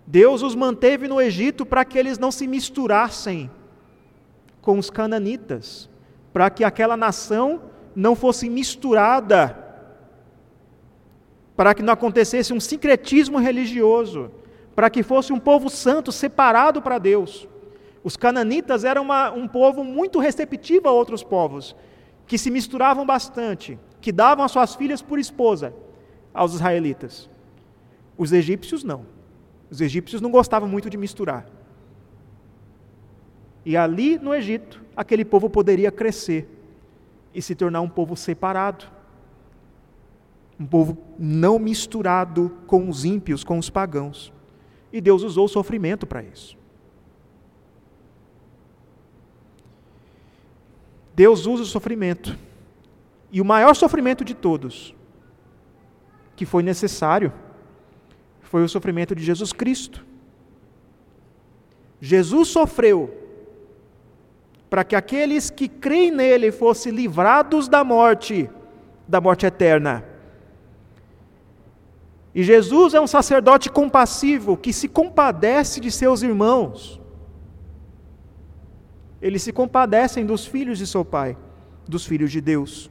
Deus 0.06 0.42
os 0.42 0.54
manteve 0.54 1.08
no 1.08 1.20
Egito 1.20 1.66
para 1.66 1.84
que 1.84 1.98
eles 1.98 2.18
não 2.18 2.30
se 2.30 2.46
misturassem 2.46 3.50
com 4.62 4.78
os 4.78 4.90
cananitas, 4.90 5.90
para 6.32 6.48
que 6.50 6.62
aquela 6.62 6.96
nação 6.96 7.62
não 7.96 8.14
fosse 8.14 8.48
misturada, 8.48 9.66
para 11.56 11.74
que 11.74 11.82
não 11.82 11.92
acontecesse 11.92 12.52
um 12.52 12.60
sincretismo 12.60 13.38
religioso, 13.38 14.30
para 14.76 14.88
que 14.88 15.02
fosse 15.02 15.32
um 15.32 15.40
povo 15.40 15.68
santo 15.68 16.12
separado 16.12 16.80
para 16.80 16.98
Deus. 16.98 17.48
Os 18.02 18.16
cananitas 18.16 18.84
eram 18.84 19.02
uma, 19.02 19.30
um 19.30 19.48
povo 19.48 19.82
muito 19.82 20.18
receptivo 20.18 20.88
a 20.88 20.92
outros 20.92 21.22
povos, 21.22 21.74
que 22.26 22.38
se 22.38 22.50
misturavam 22.50 23.04
bastante, 23.04 23.78
que 24.00 24.12
davam 24.12 24.44
as 24.44 24.52
suas 24.52 24.74
filhas 24.74 25.02
por 25.02 25.18
esposa 25.18 25.74
aos 26.32 26.54
israelitas. 26.54 27.28
Os 28.16 28.32
egípcios 28.32 28.84
não. 28.84 29.06
Os 29.70 29.80
egípcios 29.80 30.20
não 30.20 30.30
gostavam 30.30 30.68
muito 30.68 30.90
de 30.90 30.96
misturar. 30.96 31.46
E 33.64 33.76
ali 33.76 34.18
no 34.18 34.34
Egito, 34.34 34.82
aquele 34.96 35.24
povo 35.24 35.48
poderia 35.48 35.92
crescer 35.92 36.48
e 37.34 37.42
se 37.42 37.54
tornar 37.54 37.80
um 37.80 37.88
povo 37.88 38.16
separado. 38.16 38.86
Um 40.58 40.66
povo 40.66 40.98
não 41.18 41.58
misturado 41.58 42.50
com 42.66 42.88
os 42.88 43.04
ímpios, 43.04 43.44
com 43.44 43.58
os 43.58 43.70
pagãos. 43.70 44.32
E 44.92 45.00
Deus 45.00 45.22
usou 45.22 45.44
o 45.44 45.48
sofrimento 45.48 46.06
para 46.06 46.22
isso. 46.22 46.57
Deus 51.18 51.46
usa 51.46 51.64
o 51.64 51.66
sofrimento. 51.66 52.38
E 53.32 53.40
o 53.40 53.44
maior 53.44 53.74
sofrimento 53.74 54.24
de 54.24 54.34
todos, 54.34 54.94
que 56.36 56.46
foi 56.46 56.62
necessário, 56.62 57.32
foi 58.40 58.62
o 58.62 58.68
sofrimento 58.68 59.16
de 59.16 59.24
Jesus 59.24 59.52
Cristo. 59.52 60.06
Jesus 62.00 62.46
sofreu 62.46 63.12
para 64.70 64.84
que 64.84 64.94
aqueles 64.94 65.50
que 65.50 65.66
creem 65.66 66.12
nele 66.12 66.52
fossem 66.52 66.92
livrados 66.92 67.66
da 67.66 67.82
morte, 67.82 68.48
da 69.08 69.20
morte 69.20 69.44
eterna. 69.44 70.04
E 72.32 72.44
Jesus 72.44 72.94
é 72.94 73.00
um 73.00 73.08
sacerdote 73.08 73.68
compassivo 73.68 74.56
que 74.56 74.72
se 74.72 74.86
compadece 74.86 75.80
de 75.80 75.90
seus 75.90 76.22
irmãos. 76.22 77.00
Eles 79.20 79.42
se 79.42 79.52
compadecem 79.52 80.24
dos 80.24 80.46
filhos 80.46 80.78
de 80.78 80.86
seu 80.86 81.04
pai, 81.04 81.36
dos 81.86 82.06
filhos 82.06 82.30
de 82.30 82.40
Deus. 82.40 82.90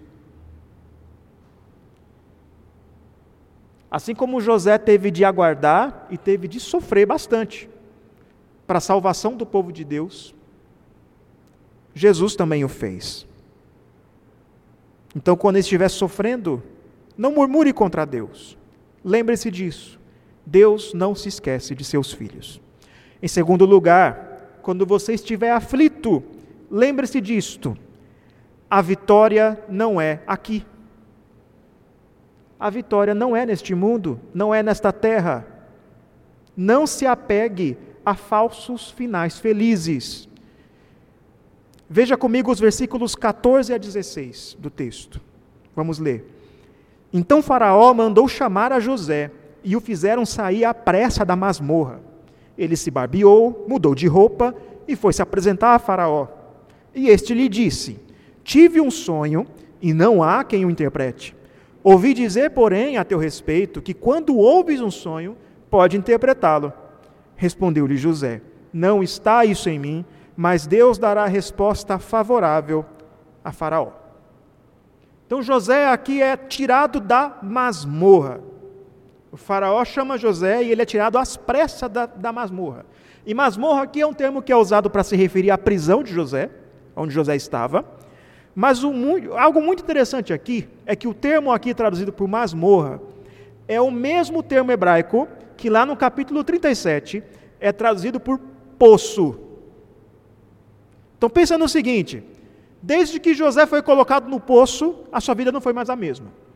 Assim 3.90 4.14
como 4.14 4.42
José 4.42 4.78
teve 4.78 5.10
de 5.10 5.24
aguardar 5.24 6.08
e 6.10 6.18
teve 6.18 6.48
de 6.48 6.60
sofrer 6.60 7.06
bastante 7.06 7.70
para 8.66 8.80
a 8.80 8.82
salvação 8.82 9.36
do 9.38 9.46
povo 9.46 9.72
de 9.72 9.86
Deus, 9.86 10.36
Jesus 11.96 12.36
também 12.36 12.66
o 12.66 12.70
fez. 12.70 13.26
Então, 15.16 15.38
quando 15.38 15.58
estiver 15.58 15.90
sofrendo, 15.90 16.62
não 17.18 17.32
murmure 17.32 17.72
contra 17.74 18.06
Deus. 18.06 18.58
Lembre-se 19.04 19.50
disso. 19.50 19.98
Deus 20.46 20.94
não 20.94 21.16
se 21.16 21.30
esquece 21.30 21.74
de 21.74 21.84
seus 21.84 22.12
filhos. 22.12 22.62
Em 23.22 23.28
segundo 23.28 23.66
lugar, 23.66 24.27
quando 24.68 24.86
você 24.86 25.14
estiver 25.14 25.54
aflito, 25.54 26.22
lembre-se 26.70 27.22
disto. 27.22 27.78
A 28.70 28.82
vitória 28.82 29.64
não 29.70 30.02
é 30.02 30.22
aqui. 30.28 30.66
A 32.60 32.70
vitória 32.70 33.16
não 33.16 33.34
é 33.34 33.46
neste 33.46 33.74
mundo, 33.74 34.20
não 34.34 34.54
é 34.54 34.62
nesta 34.62 34.92
terra. 34.92 35.48
Não 36.54 36.86
se 36.86 37.08
apegue 37.08 37.78
a 38.06 38.14
falsos 38.14 38.92
finais 38.92 39.40
felizes. 39.40 40.28
Veja 41.90 42.18
comigo 42.18 42.52
os 42.52 42.60
versículos 42.60 43.16
14 43.16 43.74
a 43.74 43.78
16 43.78 44.58
do 44.60 44.70
texto. 44.70 45.22
Vamos 45.74 45.98
ler. 45.98 46.30
Então 47.14 47.42
Faraó 47.42 47.94
mandou 47.94 48.28
chamar 48.28 48.74
a 48.74 48.82
José 48.82 49.32
e 49.64 49.78
o 49.78 49.80
fizeram 49.80 50.26
sair 50.26 50.66
à 50.66 50.74
pressa 50.74 51.24
da 51.24 51.38
masmorra. 51.38 52.07
Ele 52.58 52.76
se 52.76 52.90
barbeou, 52.90 53.66
mudou 53.68 53.94
de 53.94 54.08
roupa 54.08 54.56
e 54.88 54.96
foi 54.96 55.14
se 55.14 55.22
apresentar 55.22 55.76
a 55.76 55.80
Faraó. 55.80 56.28
E 56.94 57.10
este 57.10 57.34
lhe 57.34 57.48
disse: 57.48 58.00
Tive 58.44 58.82
um 58.82 58.90
sonho 58.90 59.46
e 59.82 59.94
não 59.94 60.24
há 60.24 60.44
quem 60.44 60.66
o 60.66 60.70
interprete. 60.70 61.36
Ouvi 61.84 62.14
dizer, 62.14 62.52
porém, 62.52 62.98
a 62.98 63.06
teu 63.06 63.18
respeito, 63.18 63.82
que 63.82 63.94
quando 63.94 64.36
ouves 64.38 64.82
um 64.82 64.92
sonho, 64.92 65.38
pode 65.70 65.96
interpretá-lo. 65.96 66.74
Respondeu-lhe 67.36 67.98
José: 67.98 68.42
Não 68.74 69.04
está 69.04 69.46
isso 69.46 69.70
em 69.70 69.78
mim, 69.80 70.06
mas 70.36 70.68
Deus 70.68 70.98
dará 70.98 71.26
resposta 71.28 72.00
favorável 72.00 72.86
a 73.44 73.52
Faraó. 73.52 73.92
Então 75.26 75.42
José 75.42 75.88
aqui 75.88 76.22
é 76.22 76.38
tirado 76.38 77.00
da 77.00 77.38
masmorra. 77.44 78.40
O 79.38 79.40
faraó 79.40 79.86
chama 79.86 80.18
José 80.18 80.64
e 80.64 80.72
ele 80.72 80.82
é 80.82 80.86
tirado 80.86 81.16
às 81.16 81.38
pressas 81.38 81.88
da, 81.92 82.08
da 82.08 82.34
masmorra. 82.34 82.84
E 83.24 83.36
masmorra 83.36 83.84
aqui 83.84 84.02
é 84.02 84.08
um 84.08 84.12
termo 84.12 84.42
que 84.42 84.52
é 84.52 84.56
usado 84.56 84.90
para 84.90 85.04
se 85.04 85.16
referir 85.16 85.52
à 85.52 85.58
prisão 85.60 86.02
de 86.02 86.12
José, 86.12 86.50
onde 86.96 87.14
José 87.14 87.36
estava. 87.36 87.86
Mas 88.56 88.84
o, 88.84 88.92
algo 89.38 89.62
muito 89.62 89.84
interessante 89.84 90.34
aqui 90.34 90.68
é 90.88 90.96
que 90.96 91.08
o 91.08 91.14
termo 91.14 91.52
aqui 91.52 91.72
traduzido 91.76 92.12
por 92.12 92.28
masmorra 92.28 93.00
é 93.68 93.80
o 93.80 93.92
mesmo 93.92 94.42
termo 94.42 94.72
hebraico 94.72 95.28
que 95.56 95.70
lá 95.70 95.86
no 95.86 95.96
capítulo 95.96 96.44
37 96.44 97.22
é 97.60 97.72
traduzido 97.72 98.20
por 98.20 98.40
poço. 98.80 99.40
Então 101.16 101.30
pensa 101.30 101.60
no 101.60 101.70
seguinte: 101.70 102.24
desde 102.82 103.20
que 103.20 103.36
José 103.36 103.68
foi 103.68 103.84
colocado 103.84 104.28
no 104.28 104.40
poço, 104.40 104.96
a 105.12 105.22
sua 105.22 105.36
vida 105.36 105.52
não 105.52 105.62
foi 105.62 105.74
mais 105.74 105.92
a 105.92 105.96
mesma. 105.96 106.47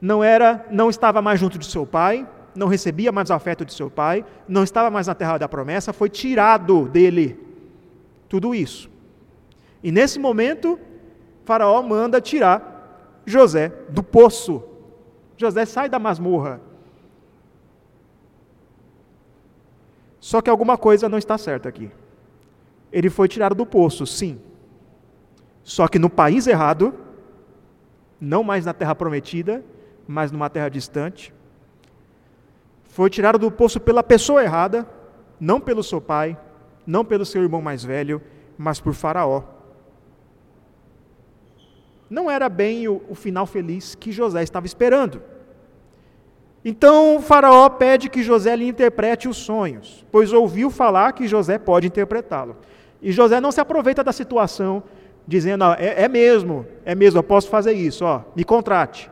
Não 0.00 0.22
era, 0.22 0.66
não 0.70 0.90
estava 0.90 1.22
mais 1.22 1.40
junto 1.40 1.58
de 1.58 1.66
seu 1.66 1.86
pai, 1.86 2.26
não 2.54 2.68
recebia 2.68 3.10
mais 3.10 3.30
afeto 3.30 3.64
de 3.64 3.72
seu 3.72 3.90
pai, 3.90 4.24
não 4.48 4.62
estava 4.62 4.90
mais 4.90 5.06
na 5.06 5.14
terra 5.14 5.38
da 5.38 5.48
promessa, 5.48 5.92
foi 5.92 6.08
tirado 6.08 6.88
dele 6.88 7.38
tudo 8.28 8.54
isso. 8.54 8.90
E 9.82 9.90
nesse 9.90 10.18
momento, 10.18 10.78
Faraó 11.44 11.82
manda 11.82 12.20
tirar 12.20 13.22
José 13.26 13.72
do 13.88 14.02
poço. 14.02 14.62
José 15.36 15.64
sai 15.64 15.88
da 15.88 15.98
masmorra. 15.98 16.60
Só 20.20 20.40
que 20.40 20.48
alguma 20.48 20.78
coisa 20.78 21.08
não 21.08 21.18
está 21.18 21.36
certa 21.36 21.68
aqui. 21.68 21.90
Ele 22.90 23.10
foi 23.10 23.28
tirado 23.28 23.54
do 23.54 23.66
poço, 23.66 24.06
sim. 24.06 24.40
Só 25.62 25.86
que 25.86 25.98
no 25.98 26.08
país 26.08 26.46
errado, 26.46 26.94
não 28.20 28.42
mais 28.42 28.64
na 28.64 28.72
terra 28.72 28.94
prometida, 28.94 29.62
mas 30.06 30.30
numa 30.30 30.50
terra 30.50 30.68
distante. 30.68 31.32
Foi 32.84 33.10
tirado 33.10 33.38
do 33.38 33.50
poço 33.50 33.80
pela 33.80 34.02
pessoa 34.02 34.42
errada, 34.42 34.86
não 35.40 35.60
pelo 35.60 35.82
seu 35.82 36.00
pai, 36.00 36.38
não 36.86 37.04
pelo 37.04 37.24
seu 37.24 37.42
irmão 37.42 37.60
mais 37.60 37.84
velho, 37.84 38.22
mas 38.56 38.80
por 38.80 38.94
Faraó 38.94 39.54
não 42.14 42.30
era 42.30 42.48
bem 42.48 42.86
o, 42.86 43.02
o 43.08 43.14
final 43.14 43.44
feliz 43.44 43.94
que 43.94 44.12
José 44.12 44.42
estava 44.42 44.66
esperando. 44.66 45.20
Então 46.64 47.20
Faraó 47.20 47.68
pede 47.68 48.08
que 48.08 48.22
José 48.22 48.54
lhe 48.54 48.68
interprete 48.68 49.28
os 49.28 49.36
sonhos, 49.36 50.06
pois 50.10 50.32
ouviu 50.32 50.70
falar 50.70 51.12
que 51.12 51.26
José 51.26 51.58
pode 51.58 51.86
interpretá-lo. 51.88 52.56
E 53.02 53.12
José 53.12 53.40
não 53.40 53.52
se 53.52 53.60
aproveita 53.60 54.02
da 54.02 54.12
situação, 54.12 54.82
dizendo: 55.26 55.64
é, 55.76 56.04
é, 56.04 56.08
mesmo, 56.08 56.64
é 56.84 56.94
mesmo, 56.94 57.18
eu 57.18 57.22
posso 57.22 57.48
fazer 57.48 57.72
isso, 57.72 58.04
ó, 58.04 58.22
me 58.34 58.44
contrate. 58.44 59.10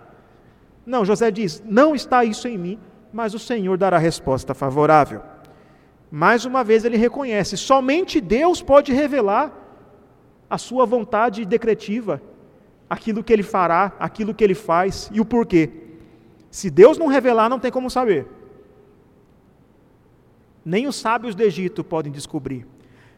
Não, 0.84 1.04
José 1.04 1.30
diz: 1.30 1.62
não 1.64 1.94
está 1.94 2.24
isso 2.24 2.48
em 2.48 2.58
mim, 2.58 2.78
mas 3.12 3.34
o 3.34 3.38
Senhor 3.38 3.76
dará 3.76 3.98
resposta 3.98 4.54
favorável. 4.54 5.22
Mais 6.10 6.44
uma 6.44 6.62
vez 6.62 6.84
ele 6.84 6.96
reconhece: 6.96 7.56
somente 7.56 8.20
Deus 8.20 8.60
pode 8.60 8.92
revelar 8.92 9.52
a 10.50 10.58
sua 10.58 10.84
vontade 10.84 11.44
decretiva 11.44 12.20
aquilo 12.88 13.24
que 13.24 13.32
ele 13.32 13.42
fará, 13.42 13.92
aquilo 13.98 14.34
que 14.34 14.44
ele 14.44 14.54
faz 14.54 15.10
e 15.12 15.20
o 15.20 15.24
porquê. 15.24 15.70
Se 16.50 16.68
Deus 16.68 16.98
não 16.98 17.06
revelar, 17.06 17.48
não 17.48 17.58
tem 17.58 17.70
como 17.70 17.88
saber. 17.88 18.26
Nem 20.62 20.86
os 20.86 20.96
sábios 20.96 21.34
do 21.34 21.42
Egito 21.42 21.82
podem 21.82 22.12
descobrir. 22.12 22.66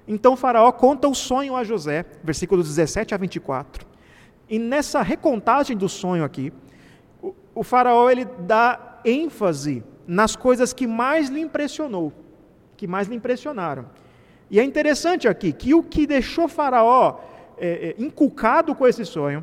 Então 0.07 0.37
Faraó 0.37 0.71
conta 0.71 1.09
o 1.09 1.15
sonho 1.15 1.57
a 1.57 1.65
José, 1.65 2.05
versículos 2.23 2.69
17 2.69 3.15
a 3.15 3.17
24. 3.17 3.87
E 4.49 4.59
nessa 4.59 5.03
recontagem 5.03 5.77
do 5.77 5.89
sonho 5.89 6.23
aqui, 6.23 6.53
o, 7.55 7.63
Faraó 7.63 8.11
ele 8.11 8.25
dá 8.25 9.01
ênfase 9.05 9.83
nas 10.07 10.37
coisas 10.37 10.73
que 10.73 10.87
mais 10.87 11.29
lhe 11.29 11.41
impressionou, 11.41 12.13
que 12.77 12.87
mais 12.87 13.09
lhe 13.09 13.17
impressionaram. 13.17 13.87
E 14.51 14.61
é 14.61 14.65
interessante 14.65 15.27
aqui 15.27 15.53
que 15.53 15.75
o 15.75 15.83
que 15.83 16.07
deixou 16.07 16.49
Faraó 16.49 17.19
é, 17.57 17.95
é, 17.99 18.03
inculcado 18.03 18.75
com 18.75 18.87
esse 18.87 19.05
sonho 19.05 19.43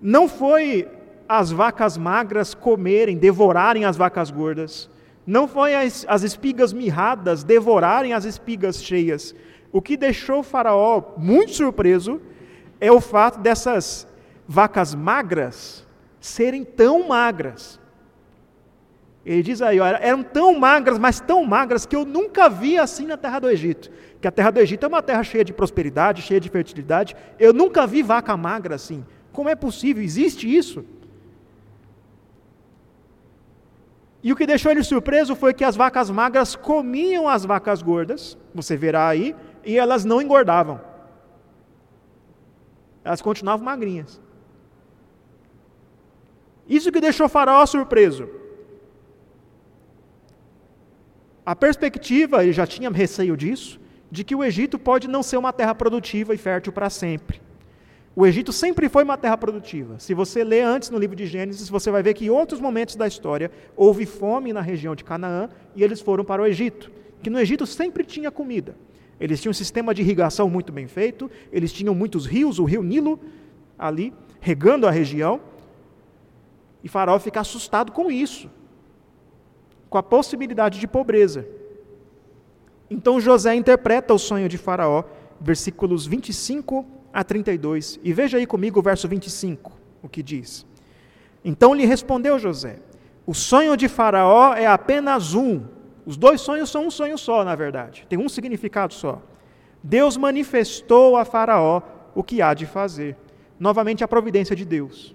não 0.00 0.28
foi 0.28 0.88
as 1.28 1.50
vacas 1.50 1.96
magras 1.96 2.54
comerem, 2.54 3.16
devorarem 3.16 3.84
as 3.84 3.96
vacas 3.96 4.30
gordas. 4.30 4.88
Não 5.26 5.46
foi 5.46 5.74
as, 5.74 6.04
as 6.08 6.22
espigas 6.22 6.72
mirradas 6.72 7.44
devorarem 7.44 8.12
as 8.12 8.24
espigas 8.24 8.82
cheias. 8.82 9.34
O 9.72 9.80
que 9.80 9.96
deixou 9.96 10.40
o 10.40 10.42
Faraó 10.42 11.14
muito 11.16 11.52
surpreso 11.52 12.20
é 12.80 12.90
o 12.90 13.00
fato 13.00 13.38
dessas 13.38 14.08
vacas 14.48 14.94
magras 14.94 15.79
serem 16.20 16.64
tão 16.64 17.08
magras. 17.08 17.80
Ele 19.24 19.42
diz 19.42 19.60
aí, 19.60 19.78
ó, 19.80 19.86
eram 19.86 20.22
tão 20.22 20.58
magras, 20.58 20.98
mas 20.98 21.20
tão 21.20 21.44
magras 21.44 21.84
que 21.84 21.94
eu 21.94 22.04
nunca 22.04 22.48
vi 22.48 22.78
assim 22.78 23.06
na 23.06 23.16
terra 23.16 23.38
do 23.38 23.50
Egito. 23.50 23.90
Que 24.20 24.28
a 24.28 24.30
terra 24.30 24.50
do 24.50 24.60
Egito 24.60 24.84
é 24.84 24.88
uma 24.88 25.02
terra 25.02 25.22
cheia 25.22 25.44
de 25.44 25.52
prosperidade, 25.52 26.22
cheia 26.22 26.40
de 26.40 26.48
fertilidade. 26.48 27.16
Eu 27.38 27.52
nunca 27.52 27.86
vi 27.86 28.02
vaca 28.02 28.36
magra 28.36 28.74
assim. 28.74 29.04
Como 29.32 29.48
é 29.48 29.54
possível? 29.54 30.02
Existe 30.02 30.52
isso? 30.54 30.84
E 34.22 34.32
o 34.32 34.36
que 34.36 34.46
deixou 34.46 34.70
ele 34.70 34.82
surpreso 34.82 35.34
foi 35.34 35.54
que 35.54 35.64
as 35.64 35.76
vacas 35.76 36.10
magras 36.10 36.54
comiam 36.54 37.28
as 37.28 37.44
vacas 37.44 37.80
gordas, 37.80 38.36
você 38.54 38.76
verá 38.76 39.08
aí, 39.08 39.34
e 39.64 39.78
elas 39.78 40.04
não 40.04 40.20
engordavam. 40.20 40.80
Elas 43.02 43.22
continuavam 43.22 43.64
magrinhas. 43.64 44.20
Isso 46.70 46.92
que 46.92 47.00
deixou 47.00 47.28
Faraó 47.28 47.66
surpreso. 47.66 48.28
A 51.44 51.56
perspectiva, 51.56 52.44
ele 52.44 52.52
já 52.52 52.64
tinha 52.64 52.88
receio 52.88 53.36
disso, 53.36 53.80
de 54.08 54.22
que 54.22 54.36
o 54.36 54.44
Egito 54.44 54.78
pode 54.78 55.08
não 55.08 55.20
ser 55.20 55.36
uma 55.36 55.52
terra 55.52 55.74
produtiva 55.74 56.32
e 56.32 56.38
fértil 56.38 56.72
para 56.72 56.88
sempre. 56.88 57.42
O 58.14 58.24
Egito 58.24 58.52
sempre 58.52 58.88
foi 58.88 59.02
uma 59.02 59.18
terra 59.18 59.36
produtiva. 59.36 59.98
Se 59.98 60.14
você 60.14 60.44
ler 60.44 60.62
antes 60.62 60.90
no 60.90 60.98
livro 60.98 61.16
de 61.16 61.26
Gênesis, 61.26 61.68
você 61.68 61.90
vai 61.90 62.04
ver 62.04 62.14
que 62.14 62.26
em 62.26 62.30
outros 62.30 62.60
momentos 62.60 62.94
da 62.94 63.06
história 63.08 63.50
houve 63.76 64.06
fome 64.06 64.52
na 64.52 64.60
região 64.60 64.94
de 64.94 65.02
Canaã 65.02 65.48
e 65.74 65.82
eles 65.82 66.00
foram 66.00 66.24
para 66.24 66.40
o 66.40 66.46
Egito. 66.46 66.90
Que 67.20 67.30
no 67.30 67.40
Egito 67.40 67.66
sempre 67.66 68.04
tinha 68.04 68.30
comida. 68.30 68.76
Eles 69.18 69.40
tinham 69.40 69.50
um 69.50 69.54
sistema 69.54 69.92
de 69.92 70.02
irrigação 70.02 70.48
muito 70.48 70.72
bem 70.72 70.86
feito, 70.86 71.28
eles 71.52 71.72
tinham 71.72 71.94
muitos 71.94 72.26
rios, 72.26 72.60
o 72.60 72.64
rio 72.64 72.82
Nilo 72.82 73.18
ali, 73.78 74.12
regando 74.40 74.86
a 74.86 74.90
região. 74.90 75.40
E 76.82 76.88
Faraó 76.88 77.18
fica 77.18 77.40
assustado 77.40 77.92
com 77.92 78.10
isso, 78.10 78.50
com 79.88 79.98
a 79.98 80.02
possibilidade 80.02 80.80
de 80.80 80.86
pobreza. 80.86 81.46
Então 82.90 83.20
José 83.20 83.54
interpreta 83.54 84.12
o 84.14 84.18
sonho 84.18 84.48
de 84.48 84.58
Faraó, 84.58 85.04
versículos 85.40 86.06
25 86.06 86.84
a 87.12 87.22
32. 87.22 88.00
E 88.02 88.12
veja 88.12 88.38
aí 88.38 88.46
comigo 88.46 88.80
o 88.80 88.82
verso 88.82 89.06
25, 89.06 89.72
o 90.02 90.08
que 90.08 90.22
diz. 90.22 90.66
Então 91.44 91.74
lhe 91.74 91.84
respondeu 91.84 92.38
José: 92.38 92.80
O 93.26 93.34
sonho 93.34 93.76
de 93.76 93.88
Faraó 93.88 94.54
é 94.54 94.66
apenas 94.66 95.34
um. 95.34 95.64
Os 96.04 96.16
dois 96.16 96.40
sonhos 96.40 96.70
são 96.70 96.86
um 96.86 96.90
sonho 96.90 97.16
só, 97.16 97.44
na 97.44 97.54
verdade. 97.54 98.06
Tem 98.08 98.18
um 98.18 98.28
significado 98.28 98.94
só. 98.94 99.22
Deus 99.82 100.16
manifestou 100.16 101.16
a 101.16 101.24
Faraó 101.24 101.82
o 102.14 102.22
que 102.22 102.42
há 102.42 102.52
de 102.54 102.66
fazer. 102.66 103.16
Novamente 103.58 104.02
a 104.02 104.08
providência 104.08 104.56
de 104.56 104.64
Deus. 104.64 105.14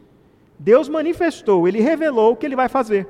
Deus 0.58 0.88
manifestou, 0.88 1.68
ele 1.68 1.82
revelou 1.82 2.34
o 2.34 2.36
que 2.36 2.46
ele 2.46 2.56
vai 2.56 2.70
fazer. 2.70 3.08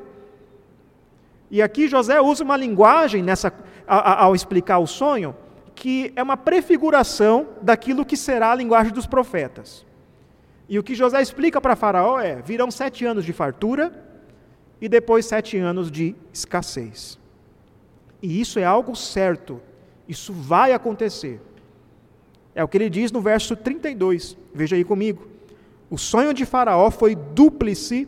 E 1.49 1.61
aqui 1.61 1.87
José 1.87 2.19
usa 2.19 2.43
uma 2.43 2.57
linguagem 2.57 3.21
nessa, 3.21 3.53
ao 3.87 4.35
explicar 4.35 4.79
o 4.79 4.87
sonho 4.87 5.35
que 5.75 6.13
é 6.15 6.23
uma 6.23 6.37
prefiguração 6.37 7.49
daquilo 7.61 8.05
que 8.05 8.15
será 8.15 8.51
a 8.51 8.55
linguagem 8.55 8.93
dos 8.93 9.05
profetas. 9.05 9.85
E 10.67 10.79
o 10.79 10.83
que 10.83 10.95
José 10.95 11.21
explica 11.21 11.61
para 11.61 11.75
Faraó 11.75 12.19
é: 12.19 12.41
virão 12.41 12.71
sete 12.71 13.05
anos 13.05 13.25
de 13.25 13.33
fartura 13.33 14.03
e 14.81 14.87
depois 14.87 15.25
sete 15.25 15.57
anos 15.57 15.91
de 15.91 16.15
escassez. 16.33 17.19
E 18.21 18.39
isso 18.41 18.57
é 18.57 18.63
algo 18.63 18.95
certo, 18.95 19.61
isso 20.07 20.33
vai 20.33 20.71
acontecer. 20.71 21.41
É 22.55 22.63
o 22.63 22.67
que 22.67 22.77
ele 22.77 22.89
diz 22.89 23.11
no 23.11 23.21
verso 23.21 23.55
32, 23.55 24.37
veja 24.53 24.75
aí 24.77 24.83
comigo. 24.83 25.27
O 25.95 25.97
sonho 25.97 26.33
de 26.33 26.45
Faraó 26.45 26.91
foi 26.91 27.15
dúplice, 27.15 28.05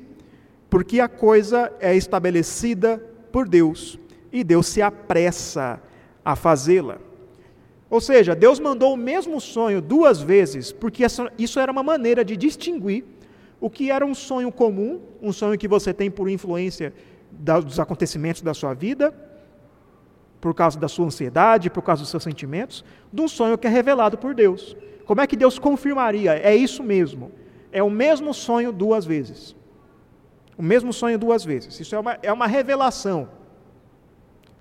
porque 0.70 1.00
a 1.00 1.08
coisa 1.08 1.72
é 1.80 1.96
estabelecida 1.96 3.02
por 3.32 3.48
Deus, 3.48 3.98
e 4.30 4.44
Deus 4.44 4.68
se 4.68 4.82
apressa 4.82 5.82
a 6.26 6.36
fazê-la. 6.36 6.98
Ou 7.90 8.02
seja, 8.02 8.36
Deus 8.36 8.60
mandou 8.60 8.94
o 8.94 8.98
mesmo 8.98 9.40
sonho 9.40 9.82
duas 9.82 10.22
vezes, 10.22 10.74
porque 10.74 11.02
isso 11.38 11.60
era 11.62 11.72
uma 11.72 11.82
maneira 11.82 12.26
de 12.26 12.36
distinguir 12.36 13.06
o 13.58 13.70
que 13.70 13.90
era 13.90 14.06
um 14.06 14.14
sonho 14.14 14.52
comum, 14.52 15.00
um 15.22 15.32
sonho 15.32 15.58
que 15.58 15.66
você 15.66 15.94
tem 15.94 16.12
por 16.12 16.30
influência 16.30 16.94
dos 17.32 17.80
acontecimentos 17.80 18.42
da 18.42 18.54
sua 18.54 18.74
vida, 18.74 19.16
por 20.42 20.54
causa 20.54 20.78
da 20.78 20.90
sua 20.90 21.06
ansiedade, 21.06 21.70
por 21.70 21.82
causa 21.82 22.02
dos 22.02 22.12
seus 22.12 22.24
sentimentos, 22.24 22.84
de 23.14 23.22
um 23.22 23.30
sonho 23.30 23.58
que 23.58 23.66
é 23.66 23.70
revelado 23.70 24.18
por 24.18 24.36
Deus. 24.36 24.76
Como 25.06 25.22
é 25.22 25.26
que 25.26 25.38
Deus 25.38 25.58
confirmaria? 25.58 26.34
É 26.34 26.54
isso 26.54 26.84
mesmo. 26.84 27.32
É 27.72 27.84
o 27.84 27.90
mesmo 27.90 28.34
sonho 28.34 28.72
duas 28.72 29.06
vezes. 29.06 29.56
O 30.58 30.64
mesmo 30.64 30.92
sonho 30.92 31.20
duas 31.20 31.46
vezes. 31.46 31.80
Isso 31.80 31.96
é 31.96 32.00
uma, 32.00 32.18
é 32.22 32.34
uma 32.34 32.48
revelação. 32.48 33.30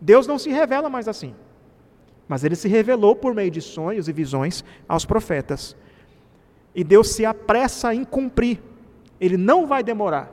Deus 0.00 0.26
não 0.26 0.38
se 0.38 0.50
revela 0.50 0.90
mais 0.90 1.08
assim. 1.08 1.34
Mas 2.28 2.44
ele 2.44 2.56
se 2.56 2.68
revelou 2.68 3.14
por 3.14 3.34
meio 3.34 3.50
de 3.50 3.60
sonhos 3.60 4.08
e 4.08 4.12
visões 4.12 4.64
aos 4.88 5.04
profetas. 5.04 5.76
E 6.74 6.84
Deus 6.84 7.10
se 7.10 7.24
apressa 7.24 7.94
em 7.94 8.04
cumprir. 8.04 8.60
Ele 9.20 9.36
não 9.36 9.66
vai 9.66 9.82
demorar. 9.82 10.32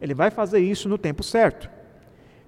Ele 0.00 0.14
vai 0.14 0.30
fazer 0.30 0.58
isso 0.58 0.88
no 0.88 0.98
tempo 0.98 1.22
certo. 1.22 1.70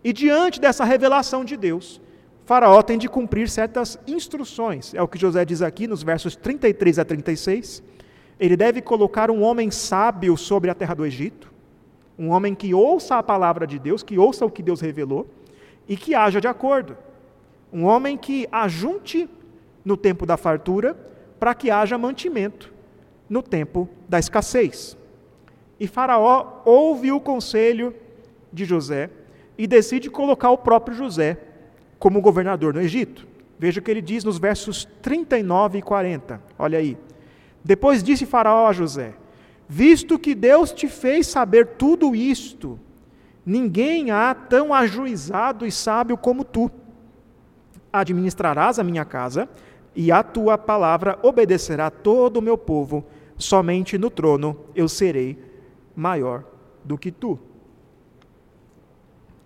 E 0.04 0.12
diante 0.12 0.60
dessa 0.60 0.84
revelação 0.84 1.44
de 1.44 1.56
Deus, 1.56 2.00
Faraó 2.44 2.82
tem 2.82 2.98
de 2.98 3.08
cumprir 3.08 3.48
certas 3.48 3.98
instruções. 4.06 4.92
É 4.94 5.02
o 5.02 5.08
que 5.08 5.18
José 5.18 5.44
diz 5.44 5.62
aqui 5.62 5.86
nos 5.86 6.02
versos 6.02 6.36
33 6.36 6.98
a 6.98 7.04
36. 7.04 7.82
Ele 8.40 8.56
deve 8.56 8.80
colocar 8.80 9.30
um 9.30 9.42
homem 9.42 9.70
sábio 9.70 10.34
sobre 10.34 10.70
a 10.70 10.74
terra 10.74 10.94
do 10.94 11.04
Egito, 11.04 11.52
um 12.18 12.30
homem 12.30 12.54
que 12.54 12.72
ouça 12.72 13.16
a 13.16 13.22
palavra 13.22 13.66
de 13.66 13.78
Deus, 13.78 14.02
que 14.02 14.18
ouça 14.18 14.46
o 14.46 14.50
que 14.50 14.62
Deus 14.62 14.80
revelou 14.80 15.28
e 15.86 15.94
que 15.94 16.14
haja 16.14 16.40
de 16.40 16.48
acordo. 16.48 16.96
Um 17.70 17.84
homem 17.84 18.16
que 18.16 18.48
ajunte 18.50 19.28
no 19.84 19.94
tempo 19.94 20.24
da 20.24 20.38
fartura 20.38 20.96
para 21.38 21.54
que 21.54 21.70
haja 21.70 21.98
mantimento 21.98 22.72
no 23.28 23.42
tempo 23.42 23.86
da 24.08 24.18
escassez. 24.18 24.96
E 25.78 25.86
Faraó 25.86 26.62
ouve 26.64 27.12
o 27.12 27.20
conselho 27.20 27.94
de 28.50 28.64
José 28.64 29.10
e 29.56 29.66
decide 29.66 30.10
colocar 30.10 30.50
o 30.50 30.58
próprio 30.58 30.96
José 30.96 31.38
como 31.98 32.20
governador 32.22 32.72
no 32.72 32.80
Egito. 32.80 33.28
Veja 33.58 33.80
o 33.80 33.82
que 33.82 33.90
ele 33.90 34.00
diz 34.00 34.24
nos 34.24 34.38
versos 34.38 34.86
39 35.02 35.78
e 35.78 35.82
40. 35.82 36.42
Olha 36.58 36.78
aí. 36.78 36.96
Depois 37.64 38.02
disse 38.02 38.26
Faraó 38.26 38.66
a 38.68 38.72
José: 38.72 39.14
Visto 39.68 40.18
que 40.18 40.34
Deus 40.34 40.72
te 40.72 40.88
fez 40.88 41.26
saber 41.26 41.66
tudo 41.78 42.14
isto, 42.14 42.78
ninguém 43.44 44.10
há 44.10 44.34
tão 44.34 44.74
ajuizado 44.74 45.66
e 45.66 45.70
sábio 45.70 46.16
como 46.16 46.44
tu 46.44 46.70
administrarás 47.92 48.78
a 48.78 48.84
minha 48.84 49.04
casa, 49.04 49.48
e 49.94 50.12
a 50.12 50.22
tua 50.22 50.56
palavra 50.56 51.18
obedecerá 51.22 51.90
todo 51.90 52.38
o 52.38 52.42
meu 52.42 52.56
povo, 52.56 53.04
somente 53.36 53.98
no 53.98 54.10
trono 54.10 54.56
eu 54.74 54.88
serei 54.88 55.38
maior 55.94 56.44
do 56.84 56.96
que 56.96 57.10
tu. 57.10 57.38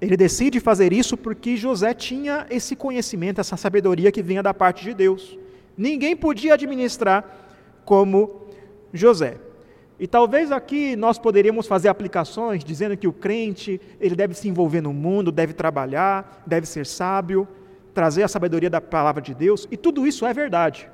Ele 0.01 0.17
decide 0.17 0.61
fazer 0.61 0.93
isso 0.93 1.17
porque 1.17 1.57
José 1.57 1.95
tinha 1.95 2.47
esse 2.51 2.77
conhecimento, 2.77 3.41
essa 3.41 3.57
sabedoria 3.57 4.13
que 4.13 4.23
vinha 4.23 4.43
da 4.43 4.53
parte 4.53 4.85
de 4.85 4.93
Deus. 4.93 5.39
Ninguém 5.77 6.15
podia 6.15 6.55
administrar 6.55 7.44
como 7.85 8.43
José. 8.93 9.39
E 9.99 10.07
talvez 10.07 10.51
aqui 10.51 10.97
nós 10.97 11.19
poderíamos 11.19 11.67
fazer 11.67 11.89
aplicações 11.89 12.65
dizendo 12.65 12.97
que 12.97 13.07
o 13.07 13.13
crente, 13.13 13.81
ele 14.01 14.17
deve 14.17 14.35
se 14.35 14.49
envolver 14.49 14.81
no 14.81 14.93
mundo, 14.93 15.31
deve 15.31 15.53
trabalhar, 15.53 16.43
deve 16.47 16.67
ser 16.67 16.85
sábio, 16.85 17.47
trazer 17.95 18.25
a 18.25 18.29
sabedoria 18.29 18.69
da 18.69 18.81
palavra 18.81 19.23
de 19.23 19.33
Deus, 19.33 19.69
e 19.71 19.77
tudo 19.77 20.07
isso 20.07 20.27
é 20.27 20.35
verdade. 20.35 20.91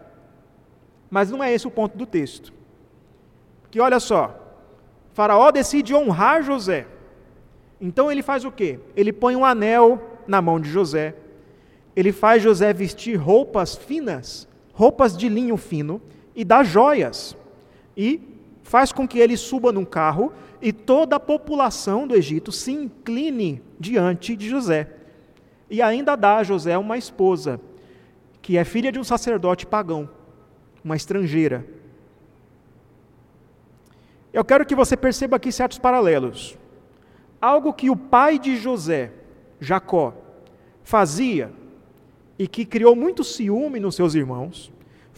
Mas 1.11 1.31
não 1.31 1.43
é 1.43 1.53
esse 1.53 1.67
o 1.67 1.71
ponto 1.71 1.97
do 1.97 2.05
texto. 2.05 2.53
Que 3.71 3.81
olha 3.81 3.99
só, 3.99 4.39
Faraó 5.13 5.51
decide 5.51 5.95
honrar 5.95 6.43
José. 6.43 6.87
Então 7.81 8.13
ele 8.13 8.23
faz 8.23 8.45
o 8.45 8.53
quê? 8.53 8.79
Ele 8.95 9.13
põe 9.13 9.35
um 9.35 9.45
anel 9.45 10.21
na 10.27 10.43
mão 10.43 10.61
de 10.61 10.69
José. 10.69 11.15
Ele 11.97 12.13
faz 12.13 12.43
José 12.43 12.73
vestir 12.73 13.17
roupas 13.17 13.75
finas, 13.75 14.47
roupas 14.73 15.17
de 15.17 15.29
linho 15.29 15.57
fino, 15.57 16.01
e 16.35 16.45
dá 16.45 16.63
joias. 16.63 17.37
E 17.97 18.21
faz 18.63 18.93
com 18.93 19.07
que 19.07 19.19
ele 19.19 19.37
suba 19.37 19.73
num 19.73 19.85
carro 19.85 20.33
e 20.63 20.73
toda 20.73 21.17
a 21.17 21.21
população 21.21 22.07
do 22.07 22.15
Egito 22.15 22.53
se 22.53 22.73
incline 22.73 23.63
diante 23.79 24.37
de 24.37 24.49
José 24.49 25.01
e 25.71 25.81
ainda 25.81 26.17
dá 26.17 26.39
a 26.39 26.43
José 26.43 26.77
uma 26.77 26.99
esposa, 26.99 27.61
que 28.43 28.59
é 28.59 28.65
filha 28.65 28.91
de 28.91 28.99
um 28.99 29.05
sacerdote 29.05 29.65
pagão, 29.65 30.11
uma 30.85 30.97
estrangeira. 30.97 31.65
Eu 34.33 34.45
quero 34.45 34.67
que 34.67 34.75
você 34.75 34.97
perceba 34.97 35.37
aqui 35.37 35.53
certos 35.53 35.79
paralelos. 35.79 36.59
Algo 37.41 37.73
que 37.73 37.89
o 37.89 37.97
pai 37.97 38.39
de 38.39 38.57
José, 38.57 39.13
Jacó, 39.61 40.13
fazia 40.83 41.53
e 42.39 42.49
que 42.49 42.65
criou 42.65 42.97
muito 42.97 43.23
ciúme 43.23 43.79
nos 43.79 43.95
seus 43.95 44.15
irmãos, 44.15 44.73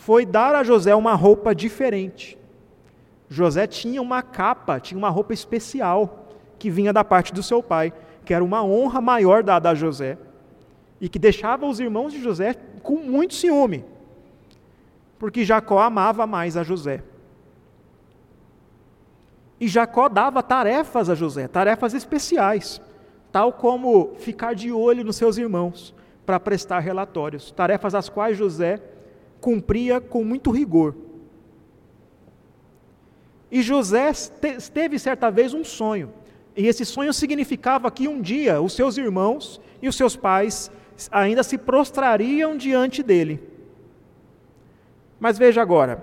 foi 0.05 0.27
dar 0.27 0.53
a 0.57 0.65
José 0.65 0.93
uma 0.97 1.15
roupa 1.15 1.55
diferente. 1.55 2.37
José 3.29 3.69
tinha 3.69 4.03
uma 4.03 4.21
capa, 4.21 4.81
tinha 4.81 4.99
uma 4.99 5.09
roupa 5.09 5.33
especial 5.33 6.27
que 6.59 6.69
vinha 6.69 6.93
da 6.93 7.05
parte 7.05 7.33
do 7.33 7.41
seu 7.41 7.63
pai, 7.63 7.93
que 8.25 8.35
era 8.35 8.43
uma 8.43 8.65
honra 8.65 9.01
maior 9.01 9.45
dada 9.45 9.71
a 9.71 9.77
José 9.77 10.19
e 11.01 11.09
que 11.09 11.21
deixava 11.21 11.67
os 11.67 11.79
irmãos 11.79 12.13
de 12.13 12.21
José 12.21 12.55
com 12.83 12.97
muito 12.97 13.35
ciúme, 13.35 13.85
porque 15.21 15.45
Jacó 15.45 15.79
amava 15.79 16.27
mais 16.27 16.57
a 16.57 16.65
José. 16.65 17.05
E 19.61 19.69
Jacó 19.69 20.09
dava 20.09 20.43
tarefas 20.43 21.09
a 21.09 21.15
José, 21.15 21.47
tarefas 21.47 21.95
especiais, 21.95 22.81
tal 23.31 23.53
como 23.53 24.17
ficar 24.17 24.57
de 24.57 24.73
olho 24.73 25.05
nos 25.05 25.15
seus 25.15 25.39
irmãos 25.39 25.95
para 26.27 26.41
prestar 26.41 26.81
relatórios, 26.81 27.53
tarefas 27.53 27.95
as 27.95 28.09
quais 28.09 28.37
José 28.37 28.83
cumpria 29.43 30.01
com 30.01 30.25
muito 30.25 30.51
rigor. 30.51 30.95
E 33.51 33.61
José 33.61 34.11
teve 34.73 34.99
certa 34.99 35.31
vez 35.31 35.53
um 35.53 35.63
sonho, 35.63 36.11
e 36.57 36.67
esse 36.67 36.87
sonho 36.87 37.13
significava 37.13 37.91
que 37.91 38.09
um 38.09 38.23
dia 38.23 38.63
os 38.63 38.73
seus 38.73 38.97
irmãos 38.97 39.61
e 39.83 39.89
os 39.89 39.97
seus 39.97 40.17
pais 40.17 40.71
ainda 41.11 41.43
se 41.43 41.59
prostrariam 41.59 42.57
diante 42.57 43.03
dele. 43.03 43.43
Mas 45.21 45.37
veja 45.37 45.61
agora, 45.61 46.03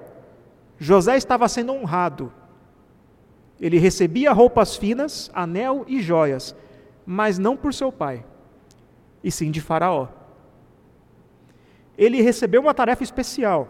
José 0.78 1.17
estava 1.17 1.47
sendo 1.47 1.73
honrado 1.73 2.32
ele 3.60 3.78
recebia 3.78 4.32
roupas 4.32 4.78
finas, 4.78 5.30
anel 5.34 5.84
e 5.88 6.02
joias, 6.02 6.56
mas 7.06 7.38
não 7.38 7.58
por 7.58 7.73
seu 7.73 7.91
pai, 7.91 8.25
e 9.23 9.32
sim 9.32 9.52
de 9.52 9.60
Faraó. 9.60 10.08
Ele 12.00 12.22
recebeu 12.22 12.62
uma 12.62 12.74
tarefa 12.74 13.04
especial. 13.04 13.68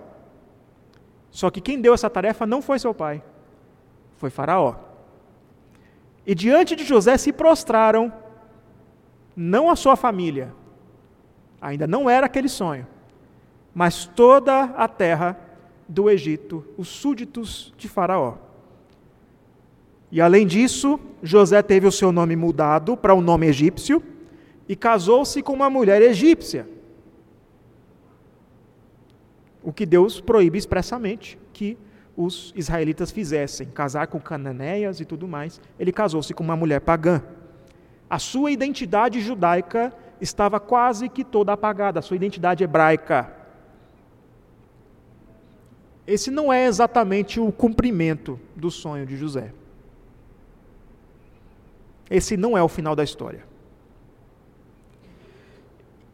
Só 1.32 1.50
que 1.50 1.60
quem 1.60 1.82
deu 1.82 1.96
essa 1.96 2.12
tarefa 2.12 2.46
não 2.46 2.62
foi 2.62 2.78
seu 2.78 2.94
pai, 2.94 3.24
foi 4.18 4.30
Faraó. 4.30 4.76
E 6.28 6.36
diante 6.36 6.76
de 6.76 6.84
José 6.84 7.18
se 7.18 7.34
prostraram, 7.34 8.14
não 9.36 9.68
a 9.68 9.76
sua 9.76 9.96
família, 9.96 10.54
ainda 11.60 11.88
não 11.88 12.08
era 12.08 12.28
aquele 12.28 12.48
sonho, 12.48 12.86
mas 13.74 14.06
toda 14.06 14.66
a 14.66 14.88
terra 14.88 15.36
do 15.88 16.08
Egito, 16.08 16.64
os 16.78 16.88
súditos 16.88 17.74
de 17.78 17.88
Faraó. 17.88 18.36
E 20.12 20.22
além 20.22 20.46
disso, 20.46 21.00
José 21.24 21.64
teve 21.64 21.88
o 21.88 21.92
seu 21.92 22.12
nome 22.12 22.36
mudado 22.36 22.96
para 22.96 23.14
o 23.14 23.18
um 23.18 23.22
nome 23.22 23.48
egípcio 23.48 24.04
e 24.68 24.76
casou-se 24.76 25.42
com 25.42 25.54
uma 25.54 25.70
mulher 25.70 26.00
egípcia. 26.02 26.68
O 29.64 29.74
que 29.74 29.86
Deus 29.86 30.22
proíbe 30.22 30.58
expressamente 30.58 31.38
que 31.54 31.78
os 32.20 32.52
israelitas 32.54 33.12
fizessem, 33.12 33.68
casar 33.68 34.08
com 34.08 34.20
cananeias 34.20 35.00
e 35.00 35.06
tudo 35.06 35.26
mais. 35.26 35.62
Ele 35.80 35.90
casou-se 35.90 36.34
com 36.34 36.44
uma 36.44 36.56
mulher 36.56 36.82
pagã. 36.82 37.24
A 38.10 38.20
sua 38.20 38.52
identidade 38.52 39.22
judaica 39.22 39.94
estava 40.20 40.60
quase 40.60 41.08
que 41.08 41.24
toda 41.24 41.54
apagada, 41.54 42.00
a 42.00 42.02
sua 42.02 42.18
identidade 42.18 42.62
hebraica. 42.62 43.34
Esse 46.06 46.30
não 46.30 46.52
é 46.52 46.66
exatamente 46.66 47.40
o 47.40 47.54
cumprimento 47.54 48.38
do 48.54 48.70
sonho 48.70 49.06
de 49.06 49.16
José. 49.16 49.54
Esse 52.10 52.36
não 52.36 52.58
é 52.58 52.62
o 52.62 52.68
final 52.68 52.98
da 52.98 53.04
história. 53.04 53.49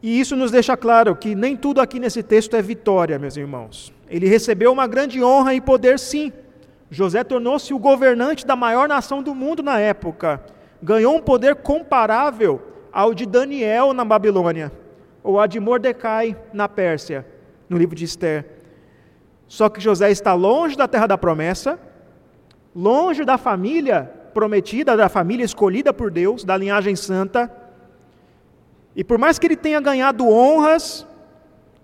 E 0.02 0.20
isso 0.20 0.36
nos 0.36 0.50
deixa 0.50 0.76
claro 0.76 1.16
que 1.16 1.34
nem 1.34 1.56
tudo 1.56 1.80
aqui 1.80 1.98
nesse 1.98 2.22
texto 2.22 2.54
é 2.54 2.62
vitória, 2.62 3.18
meus 3.18 3.36
irmãos. 3.36 3.92
Ele 4.08 4.28
recebeu 4.28 4.72
uma 4.72 4.86
grande 4.86 5.22
honra 5.22 5.54
e 5.54 5.60
poder, 5.60 5.98
sim. 5.98 6.32
José 6.90 7.24
tornou-se 7.24 7.72
o 7.74 7.78
governante 7.78 8.46
da 8.46 8.54
maior 8.54 8.88
nação 8.88 9.22
do 9.22 9.34
mundo 9.34 9.62
na 9.62 9.78
época. 9.78 10.40
Ganhou 10.82 11.16
um 11.16 11.22
poder 11.22 11.56
comparável 11.56 12.62
ao 12.92 13.12
de 13.12 13.26
Daniel 13.26 13.92
na 13.92 14.04
Babilônia, 14.04 14.70
ou 15.22 15.40
a 15.40 15.46
de 15.46 15.58
Mordecai 15.58 16.36
na 16.52 16.68
Pérsia, 16.68 17.26
no 17.68 17.76
livro 17.76 17.96
de 17.96 18.04
Esther. 18.04 18.46
Só 19.48 19.68
que 19.68 19.80
José 19.80 20.10
está 20.10 20.32
longe 20.34 20.76
da 20.76 20.86
terra 20.86 21.06
da 21.06 21.18
promessa, 21.18 21.78
longe 22.74 23.24
da 23.24 23.36
família 23.36 24.10
prometida, 24.32 24.96
da 24.96 25.08
família 25.08 25.44
escolhida 25.44 25.92
por 25.92 26.10
Deus, 26.10 26.44
da 26.44 26.56
linhagem 26.56 26.94
santa. 26.94 27.50
E 28.96 29.04
por 29.04 29.18
mais 29.18 29.38
que 29.38 29.46
ele 29.46 29.56
tenha 29.56 29.78
ganhado 29.78 30.26
honras, 30.26 31.06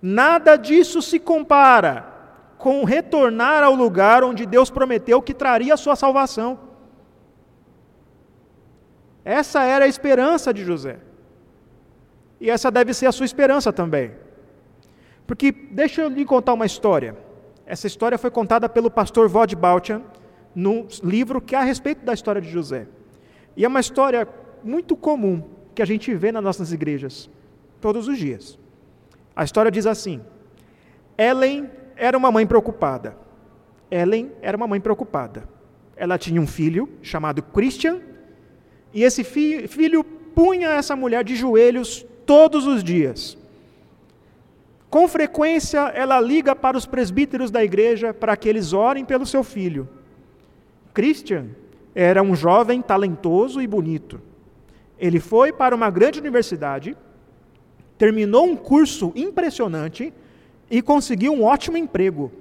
nada 0.01 0.55
disso 0.55 0.99
se 0.99 1.19
compara 1.19 2.11
com 2.57 2.83
retornar 2.83 3.61
ao 3.63 3.75
lugar 3.75 4.23
onde 4.23 4.47
Deus 4.47 4.71
prometeu 4.71 5.21
que 5.21 5.33
traria 5.33 5.75
a 5.75 5.77
sua 5.77 5.95
salvação. 5.95 6.59
Essa 9.23 9.63
era 9.63 9.85
a 9.85 9.87
esperança 9.87 10.51
de 10.51 10.65
José. 10.65 10.97
E 12.41 12.49
essa 12.49 12.71
deve 12.71 12.95
ser 12.95 13.05
a 13.05 13.11
sua 13.11 13.25
esperança 13.25 13.71
também. 13.71 14.11
Porque, 15.27 15.51
deixa 15.51 16.01
eu 16.01 16.09
lhe 16.09 16.25
contar 16.25 16.53
uma 16.53 16.65
história. 16.65 17.15
Essa 17.65 17.85
história 17.85 18.17
foi 18.17 18.31
contada 18.31 18.67
pelo 18.67 18.89
pastor 18.89 19.29
Vod 19.29 19.55
Balchan, 19.55 20.01
num 20.55 20.87
livro 21.03 21.39
que 21.39 21.55
é 21.55 21.59
a 21.59 21.63
respeito 21.63 22.03
da 22.03 22.13
história 22.13 22.41
de 22.41 22.49
José. 22.49 22.87
E 23.55 23.63
é 23.63 23.67
uma 23.67 23.79
história 23.79 24.27
muito 24.63 24.95
comum 24.95 25.52
que 25.73 25.81
a 25.81 25.85
gente 25.85 26.13
vê 26.13 26.31
nas 26.31 26.43
nossas 26.43 26.71
igrejas, 26.71 27.29
todos 27.81 28.07
os 28.07 28.17
dias. 28.17 28.57
A 29.35 29.43
história 29.43 29.71
diz 29.71 29.85
assim: 29.85 30.21
Ellen 31.17 31.69
era 31.95 32.17
uma 32.17 32.31
mãe 32.31 32.45
preocupada. 32.45 33.17
Ellen 33.89 34.31
era 34.41 34.57
uma 34.57 34.67
mãe 34.67 34.79
preocupada. 34.79 35.43
Ela 35.95 36.17
tinha 36.17 36.41
um 36.41 36.47
filho 36.47 36.89
chamado 37.01 37.41
Christian, 37.41 38.01
e 38.93 39.03
esse 39.03 39.23
fi 39.23 39.67
filho 39.67 40.03
punha 40.03 40.69
essa 40.69 40.95
mulher 40.95 41.23
de 41.23 41.35
joelhos 41.35 42.05
todos 42.25 42.65
os 42.65 42.83
dias. 42.83 43.37
Com 44.89 45.07
frequência, 45.07 45.79
ela 45.95 46.19
liga 46.19 46.55
para 46.55 46.77
os 46.77 46.85
presbíteros 46.85 47.49
da 47.49 47.63
igreja 47.63 48.13
para 48.13 48.37
que 48.37 48.47
eles 48.47 48.73
orem 48.73 49.03
pelo 49.03 49.25
seu 49.25 49.43
filho. 49.43 49.89
Christian 50.93 51.47
era 51.95 52.21
um 52.21 52.35
jovem 52.35 52.81
talentoso 52.81 53.61
e 53.61 53.65
bonito. 53.65 54.21
Ele 55.03 55.19
foi 55.19 55.51
para 55.51 55.75
uma 55.75 55.89
grande 55.89 56.17
universidade, 56.17 56.95
terminou 57.97 58.45
um 58.45 58.55
curso 58.55 59.11
impressionante 59.17 60.13
e 60.71 60.81
conseguiu 60.81 61.33
um 61.33 61.43
ótimo 61.43 61.75
emprego. 61.75 62.31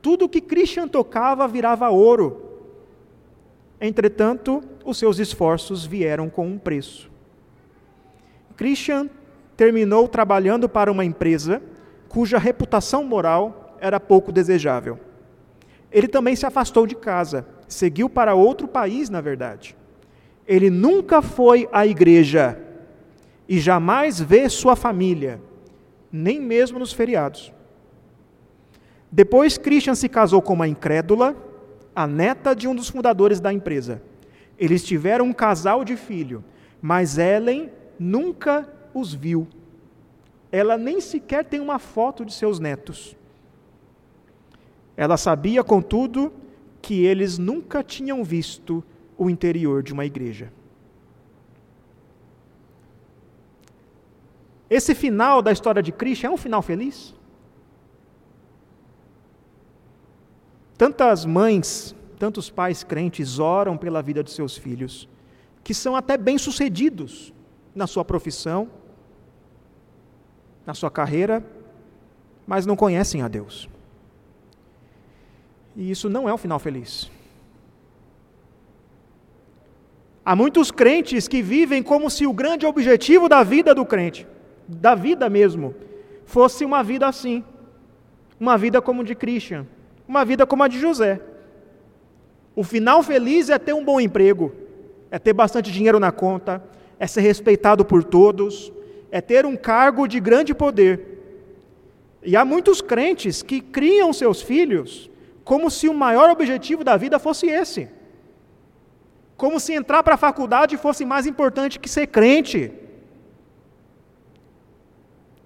Tudo 0.00 0.26
que 0.26 0.40
Christian 0.40 0.88
tocava 0.88 1.46
virava 1.46 1.90
ouro. 1.90 2.44
Entretanto, 3.78 4.64
os 4.86 4.96
seus 4.96 5.18
esforços 5.18 5.84
vieram 5.84 6.30
com 6.30 6.46
um 6.46 6.56
preço. 6.56 7.10
Christian 8.56 9.10
terminou 9.54 10.08
trabalhando 10.08 10.70
para 10.70 10.90
uma 10.90 11.04
empresa 11.04 11.60
cuja 12.08 12.38
reputação 12.38 13.04
moral 13.04 13.76
era 13.78 14.00
pouco 14.00 14.32
desejável. 14.32 14.98
Ele 15.90 16.08
também 16.08 16.34
se 16.36 16.46
afastou 16.46 16.86
de 16.86 16.94
casa 16.94 17.46
seguiu 17.68 18.08
para 18.08 18.34
outro 18.34 18.66
país, 18.66 19.10
na 19.10 19.20
verdade. 19.20 19.76
Ele 20.46 20.70
nunca 20.70 21.22
foi 21.22 21.68
à 21.72 21.86
igreja 21.86 22.60
e 23.48 23.58
jamais 23.58 24.20
vê 24.20 24.48
sua 24.48 24.74
família, 24.74 25.40
nem 26.10 26.40
mesmo 26.40 26.78
nos 26.78 26.92
feriados. 26.92 27.52
Depois, 29.10 29.58
Christian 29.58 29.94
se 29.94 30.08
casou 30.08 30.40
com 30.40 30.54
uma 30.54 30.66
incrédula, 30.66 31.36
a 31.94 32.06
neta 32.06 32.54
de 32.54 32.66
um 32.66 32.74
dos 32.74 32.88
fundadores 32.88 33.40
da 33.40 33.52
empresa. 33.52 34.02
Eles 34.58 34.82
tiveram 34.82 35.26
um 35.26 35.32
casal 35.32 35.84
de 35.84 35.96
filho, 35.96 36.42
mas 36.80 37.18
Ellen 37.18 37.70
nunca 37.98 38.68
os 38.94 39.12
viu. 39.12 39.46
Ela 40.50 40.76
nem 40.76 41.00
sequer 41.00 41.44
tem 41.44 41.60
uma 41.60 41.78
foto 41.78 42.24
de 42.24 42.32
seus 42.32 42.58
netos. 42.58 43.16
Ela 44.96 45.16
sabia, 45.16 45.62
contudo, 45.64 46.32
que 46.80 47.04
eles 47.04 47.38
nunca 47.38 47.82
tinham 47.82 48.22
visto 48.24 48.84
o 49.22 49.30
interior 49.30 49.82
de 49.82 49.92
uma 49.92 50.04
igreja. 50.04 50.52
Esse 54.68 54.94
final 54.94 55.40
da 55.40 55.52
história 55.52 55.82
de 55.82 55.92
Cristo 55.92 56.26
é 56.26 56.30
um 56.30 56.36
final 56.36 56.60
feliz? 56.62 57.14
Tantas 60.76 61.24
mães, 61.24 61.94
tantos 62.18 62.50
pais 62.50 62.82
crentes 62.82 63.38
oram 63.38 63.76
pela 63.76 64.02
vida 64.02 64.24
de 64.24 64.32
seus 64.32 64.56
filhos, 64.56 65.08
que 65.62 65.72
são 65.72 65.94
até 65.94 66.16
bem-sucedidos 66.16 67.32
na 67.74 67.86
sua 67.86 68.04
profissão, 68.04 68.68
na 70.66 70.74
sua 70.74 70.90
carreira, 70.90 71.44
mas 72.44 72.66
não 72.66 72.74
conhecem 72.74 73.22
a 73.22 73.28
Deus. 73.28 73.68
E 75.76 75.90
isso 75.90 76.08
não 76.10 76.28
é 76.28 76.34
um 76.34 76.38
final 76.38 76.58
feliz. 76.58 77.08
Há 80.24 80.36
muitos 80.36 80.70
crentes 80.70 81.26
que 81.26 81.42
vivem 81.42 81.82
como 81.82 82.08
se 82.08 82.26
o 82.26 82.32
grande 82.32 82.64
objetivo 82.64 83.28
da 83.28 83.42
vida 83.42 83.74
do 83.74 83.84
crente, 83.84 84.26
da 84.68 84.94
vida 84.94 85.28
mesmo, 85.28 85.74
fosse 86.24 86.64
uma 86.64 86.82
vida 86.82 87.06
assim. 87.06 87.44
uma 88.42 88.58
vida 88.58 88.82
como 88.82 89.04
de 89.04 89.14
Christian, 89.14 89.64
uma 90.06 90.24
vida 90.24 90.44
como 90.44 90.64
a 90.64 90.68
de 90.68 90.76
José. 90.76 91.20
O 92.56 92.64
final 92.64 93.00
feliz 93.00 93.48
é 93.48 93.56
ter 93.56 93.72
um 93.72 93.84
bom 93.84 94.00
emprego, 94.00 94.52
é 95.12 95.18
ter 95.18 95.32
bastante 95.32 95.70
dinheiro 95.70 96.00
na 96.00 96.10
conta, 96.10 96.60
é 96.98 97.06
ser 97.06 97.20
respeitado 97.20 97.84
por 97.84 98.02
todos, 98.02 98.72
é 99.12 99.20
ter 99.20 99.46
um 99.46 99.56
cargo 99.56 100.08
de 100.08 100.18
grande 100.18 100.52
poder. 100.52 101.22
E 102.20 102.36
há 102.36 102.44
muitos 102.44 102.80
crentes 102.80 103.42
que 103.42 103.60
criam 103.60 104.12
seus 104.12 104.42
filhos 104.42 105.08
como 105.44 105.70
se 105.70 105.88
o 105.88 105.94
maior 105.94 106.28
objetivo 106.28 106.82
da 106.82 106.96
vida 106.96 107.20
fosse 107.20 107.46
esse. 107.46 107.88
Como 109.42 109.58
se 109.58 109.72
entrar 109.74 110.04
para 110.04 110.14
a 110.14 110.16
faculdade 110.26 110.76
fosse 110.76 111.04
mais 111.04 111.26
importante 111.26 111.80
que 111.80 111.88
ser 111.88 112.06
crente. 112.06 112.72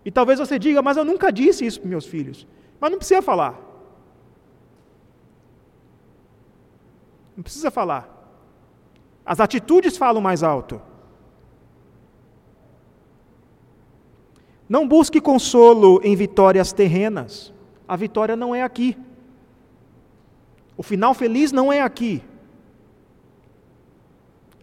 E 0.04 0.10
talvez 0.10 0.38
você 0.38 0.58
diga, 0.58 0.82
mas 0.82 0.98
eu 0.98 1.04
nunca 1.10 1.32
disse 1.32 1.64
isso 1.64 1.80
para 1.80 1.88
meus 1.88 2.04
filhos. 2.04 2.46
Mas 2.78 2.90
não 2.90 2.98
precisa 2.98 3.22
falar. 3.22 3.58
Não 7.34 7.42
precisa 7.42 7.70
falar. 7.70 8.04
As 9.24 9.40
atitudes 9.40 9.96
falam 9.96 10.20
mais 10.20 10.42
alto. 10.42 10.78
Não 14.68 14.86
busque 14.86 15.22
consolo 15.22 16.02
em 16.04 16.14
vitórias 16.14 16.70
terrenas. 16.70 17.50
A 17.88 17.96
vitória 17.96 18.36
não 18.36 18.54
é 18.54 18.62
aqui. 18.62 18.94
O 20.76 20.82
final 20.82 21.14
feliz 21.14 21.50
não 21.50 21.72
é 21.72 21.80
aqui. 21.80 22.22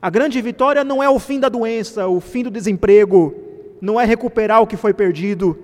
A 0.03 0.09
grande 0.09 0.41
vitória 0.41 0.83
não 0.83 1.01
é 1.01 1.09
o 1.09 1.17
fim 1.17 1.39
da 1.39 1.47
doença, 1.47 2.09
o 2.09 2.19
fim 2.19 2.43
do 2.43 2.51
desemprego, 2.51 3.33
não 3.79 3.97
é 3.97 4.03
recuperar 4.03 4.61
o 4.61 4.67
que 4.67 4.75
foi 4.75 4.93
perdido, 4.93 5.57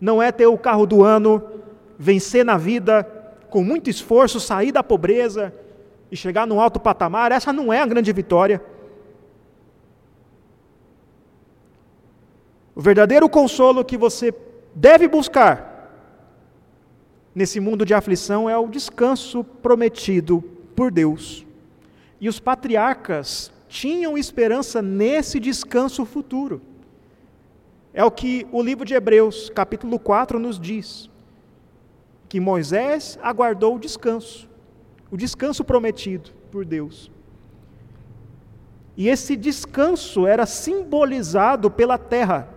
não 0.00 0.22
é 0.22 0.30
ter 0.30 0.46
o 0.46 0.56
carro 0.56 0.86
do 0.86 1.02
ano, 1.02 1.42
vencer 1.98 2.44
na 2.44 2.56
vida 2.56 3.02
com 3.50 3.64
muito 3.64 3.90
esforço, 3.90 4.38
sair 4.38 4.70
da 4.70 4.84
pobreza 4.84 5.52
e 6.12 6.16
chegar 6.16 6.46
num 6.46 6.60
alto 6.60 6.78
patamar. 6.78 7.32
Essa 7.32 7.52
não 7.52 7.72
é 7.72 7.80
a 7.80 7.86
grande 7.86 8.12
vitória. 8.12 8.62
O 12.72 12.80
verdadeiro 12.80 13.28
consolo 13.28 13.84
que 13.84 13.96
você 13.96 14.32
deve 14.72 15.08
buscar 15.08 15.90
nesse 17.34 17.58
mundo 17.58 17.84
de 17.84 17.94
aflição 17.94 18.48
é 18.48 18.56
o 18.56 18.68
descanso 18.68 19.42
prometido 19.42 20.40
por 20.76 20.92
Deus. 20.92 21.47
E 22.20 22.28
os 22.28 22.40
patriarcas 22.40 23.52
tinham 23.68 24.18
esperança 24.18 24.82
nesse 24.82 25.38
descanso 25.38 26.04
futuro. 26.04 26.60
É 27.92 28.04
o 28.04 28.10
que 28.10 28.46
o 28.50 28.62
livro 28.62 28.84
de 28.84 28.94
Hebreus, 28.94 29.50
capítulo 29.50 29.98
4, 29.98 30.38
nos 30.38 30.58
diz: 30.58 31.10
que 32.28 32.38
Moisés 32.38 33.18
aguardou 33.22 33.76
o 33.76 33.78
descanso, 33.78 34.48
o 35.10 35.16
descanso 35.16 35.64
prometido 35.64 36.30
por 36.50 36.64
Deus. 36.64 37.10
E 38.96 39.08
esse 39.08 39.36
descanso 39.36 40.26
era 40.26 40.44
simbolizado 40.44 41.70
pela 41.70 41.96
terra 41.96 42.54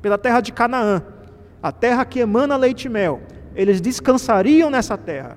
pela 0.00 0.16
terra 0.16 0.40
de 0.40 0.50
Canaã, 0.50 1.02
a 1.62 1.70
terra 1.70 2.06
que 2.06 2.20
emana 2.20 2.56
leite 2.56 2.86
e 2.86 2.88
mel. 2.88 3.20
Eles 3.54 3.82
descansariam 3.82 4.70
nessa 4.70 4.96
terra. 4.96 5.36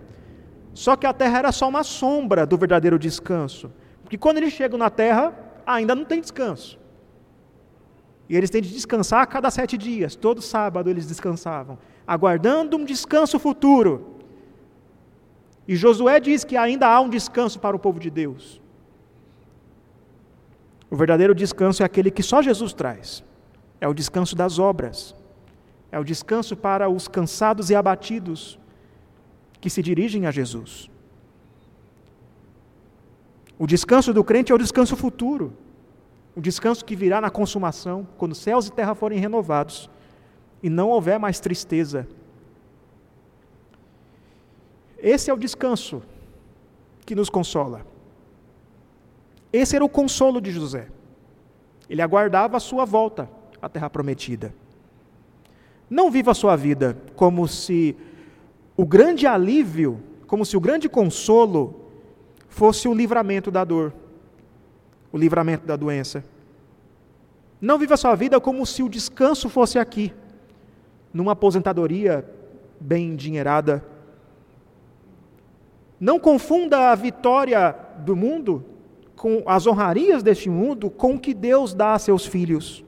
Só 0.73 0.95
que 0.95 1.05
a 1.05 1.13
terra 1.13 1.39
era 1.39 1.51
só 1.51 1.67
uma 1.69 1.83
sombra 1.83 2.45
do 2.45 2.57
verdadeiro 2.57 2.97
descanso. 2.97 3.71
Porque 4.01 4.17
quando 4.17 4.37
eles 4.37 4.53
chegam 4.53 4.77
na 4.77 4.89
terra, 4.89 5.33
ainda 5.65 5.93
não 5.95 6.05
tem 6.05 6.19
descanso. 6.19 6.79
E 8.27 8.35
eles 8.35 8.49
têm 8.49 8.61
de 8.61 8.69
descansar 8.69 9.21
a 9.21 9.25
cada 9.25 9.51
sete 9.51 9.77
dias. 9.77 10.15
Todo 10.15 10.41
sábado 10.41 10.89
eles 10.89 11.05
descansavam, 11.05 11.77
aguardando 12.07 12.77
um 12.77 12.85
descanso 12.85 13.37
futuro. 13.37 14.17
E 15.67 15.75
Josué 15.75 16.19
diz 16.19 16.43
que 16.43 16.57
ainda 16.57 16.87
há 16.87 16.99
um 16.99 17.09
descanso 17.09 17.59
para 17.59 17.75
o 17.75 17.79
povo 17.79 17.99
de 17.99 18.09
Deus. 18.09 18.61
O 20.89 20.95
verdadeiro 20.95 21.35
descanso 21.35 21.83
é 21.83 21.85
aquele 21.85 22.11
que 22.11 22.23
só 22.23 22.41
Jesus 22.41 22.73
traz 22.73 23.23
é 23.83 23.87
o 23.87 23.93
descanso 23.93 24.33
das 24.33 24.59
obras, 24.59 25.13
é 25.91 25.99
o 25.99 26.05
descanso 26.05 26.55
para 26.55 26.87
os 26.87 27.09
cansados 27.09 27.69
e 27.69 27.75
abatidos 27.75 28.57
que 29.63 29.69
se 29.69 29.81
dirigem 29.81 30.25
a 30.25 30.31
Jesus. 30.31 30.89
O 33.57 33.65
descanso 33.65 34.13
do 34.13 34.21
crente 34.21 34.51
é 34.51 34.55
o 34.55 34.57
descanso 34.57 34.93
futuro, 34.93 35.53
o 36.35 36.41
descanso 36.41 36.83
que 36.83 36.97
virá 36.97 37.21
na 37.21 37.29
consumação, 37.29 38.05
quando 38.17 38.35
céus 38.35 38.67
e 38.67 38.73
terra 38.73 38.93
forem 38.93 39.19
renovados 39.19 39.89
e 40.61 40.69
não 40.69 40.89
houver 40.89 41.17
mais 41.17 41.39
tristeza. 41.39 42.05
Esse 44.97 45.31
é 45.31 45.33
o 45.33 45.37
descanso 45.37 46.03
que 47.05 47.15
nos 47.15 47.29
consola. 47.29 47.85
Esse 49.53 49.77
era 49.77 49.85
o 49.85 49.87
consolo 49.87 50.41
de 50.41 50.51
José. 50.51 50.89
Ele 51.89 52.01
aguardava 52.01 52.57
a 52.57 52.59
sua 52.59 52.83
volta 52.83 53.29
a 53.61 53.69
terra 53.69 53.89
prometida. 53.89 54.53
Não 55.89 56.11
viva 56.11 56.31
a 56.31 56.35
sua 56.35 56.57
vida 56.57 56.97
como 57.15 57.47
se 57.47 57.95
o 58.75 58.85
grande 58.85 59.27
alívio, 59.27 60.01
como 60.25 60.45
se 60.45 60.57
o 60.57 60.59
grande 60.59 60.89
consolo 60.89 61.89
fosse 62.47 62.87
o 62.87 62.93
livramento 62.93 63.51
da 63.51 63.63
dor, 63.63 63.93
o 65.11 65.17
livramento 65.17 65.65
da 65.65 65.75
doença. 65.75 66.23
Não 67.61 67.77
viva 67.77 67.93
a 67.93 67.97
sua 67.97 68.15
vida 68.15 68.39
como 68.41 68.65
se 68.65 68.83
o 68.83 68.89
descanso 68.89 69.47
fosse 69.47 69.77
aqui, 69.77 70.11
numa 71.13 71.33
aposentadoria 71.33 72.27
bem 72.79 73.11
endinheirada. 73.11 73.85
Não 75.99 76.19
confunda 76.19 76.91
a 76.91 76.95
vitória 76.95 77.75
do 77.99 78.15
mundo 78.15 78.65
com 79.15 79.43
as 79.45 79.65
honrarias 79.67 80.21
deste 80.23 80.49
mundo 80.49 80.89
com 80.89 81.15
o 81.15 81.19
que 81.19 81.33
Deus 81.33 81.73
dá 81.73 81.93
a 81.93 81.99
seus 81.99 82.25
filhos. 82.25 82.83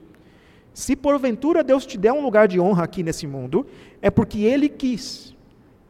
Se 0.74 0.94
porventura 0.94 1.64
Deus 1.64 1.86
te 1.86 1.96
der 1.96 2.12
um 2.12 2.20
lugar 2.20 2.46
de 2.46 2.60
honra 2.60 2.84
aqui 2.84 3.02
nesse 3.02 3.26
mundo, 3.26 3.66
é 4.02 4.10
porque 4.10 4.40
Ele 4.40 4.68
quis. 4.68 5.35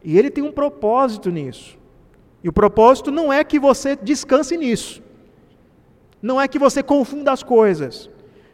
E 0.06 0.16
Ele 0.16 0.30
tem 0.30 0.44
um 0.44 0.52
propósito 0.52 1.32
nisso. 1.32 1.76
E 2.40 2.48
o 2.48 2.52
propósito 2.52 3.10
não 3.10 3.32
é 3.32 3.42
que 3.42 3.58
você 3.58 3.96
descanse 3.96 4.56
nisso. 4.56 5.02
Não 6.22 6.40
é 6.40 6.46
que 6.46 6.60
você 6.60 6.80
confunda 6.80 7.32
as 7.32 7.42
coisas. 7.42 8.08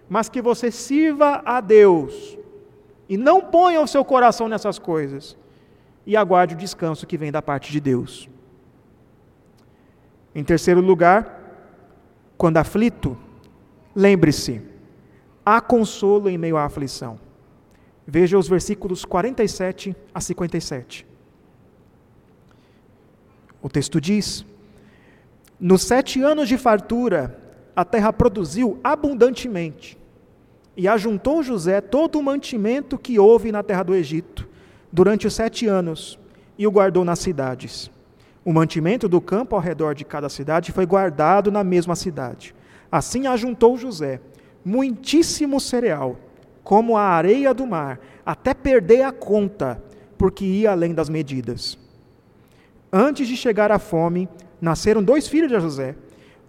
Mas 0.08 0.30
que 0.30 0.40
você 0.40 0.70
sirva 0.70 1.42
a 1.44 1.60
Deus. 1.60 2.38
E 3.06 3.18
não 3.18 3.42
ponha 3.42 3.82
o 3.82 3.86
seu 3.86 4.02
coração 4.02 4.48
nessas 4.48 4.78
coisas. 4.78 5.36
E 6.06 6.16
aguarde 6.16 6.54
o 6.54 6.56
descanso 6.56 7.06
que 7.06 7.18
vem 7.18 7.30
da 7.30 7.42
parte 7.42 7.70
de 7.70 7.80
Deus. 7.80 8.30
Em 10.34 10.42
terceiro 10.42 10.80
lugar, 10.80 11.38
quando 12.38 12.56
aflito, 12.56 13.14
lembre-se 13.94 14.62
há 15.44 15.60
consolo 15.60 16.30
em 16.30 16.38
meio 16.38 16.56
à 16.56 16.64
aflição. 16.64 17.20
Veja 18.06 18.38
os 18.38 18.48
versículos 18.48 19.04
47 19.04 19.94
a 20.14 20.20
57. 20.20 21.11
O 23.62 23.68
texto 23.68 24.00
diz: 24.00 24.44
Nos 25.58 25.82
sete 25.82 26.20
anos 26.20 26.48
de 26.48 26.58
fartura, 26.58 27.38
a 27.74 27.84
terra 27.84 28.12
produziu 28.12 28.78
abundantemente, 28.82 29.96
e 30.76 30.88
ajuntou 30.88 31.42
José 31.42 31.80
todo 31.80 32.18
o 32.18 32.22
mantimento 32.22 32.98
que 32.98 33.18
houve 33.18 33.52
na 33.52 33.62
terra 33.62 33.84
do 33.84 33.94
Egito, 33.94 34.48
durante 34.90 35.26
os 35.26 35.34
sete 35.34 35.66
anos, 35.66 36.18
e 36.58 36.66
o 36.66 36.70
guardou 36.70 37.04
nas 37.04 37.20
cidades. 37.20 37.90
O 38.44 38.52
mantimento 38.52 39.08
do 39.08 39.20
campo 39.20 39.54
ao 39.54 39.62
redor 39.62 39.94
de 39.94 40.04
cada 40.04 40.28
cidade 40.28 40.72
foi 40.72 40.84
guardado 40.84 41.52
na 41.52 41.62
mesma 41.62 41.94
cidade. 41.94 42.54
Assim 42.90 43.26
ajuntou 43.26 43.78
José 43.78 44.20
muitíssimo 44.64 45.60
cereal, 45.60 46.18
como 46.62 46.96
a 46.96 47.02
areia 47.02 47.52
do 47.52 47.66
mar, 47.66 48.00
até 48.24 48.54
perder 48.54 49.02
a 49.02 49.12
conta, 49.12 49.82
porque 50.16 50.44
ia 50.44 50.72
além 50.72 50.94
das 50.94 51.08
medidas. 51.08 51.78
Antes 52.92 53.26
de 53.26 53.38
chegar 53.38 53.72
à 53.72 53.78
fome, 53.78 54.28
nasceram 54.60 55.02
dois 55.02 55.26
filhos 55.26 55.50
de 55.50 55.58
José, 55.58 55.96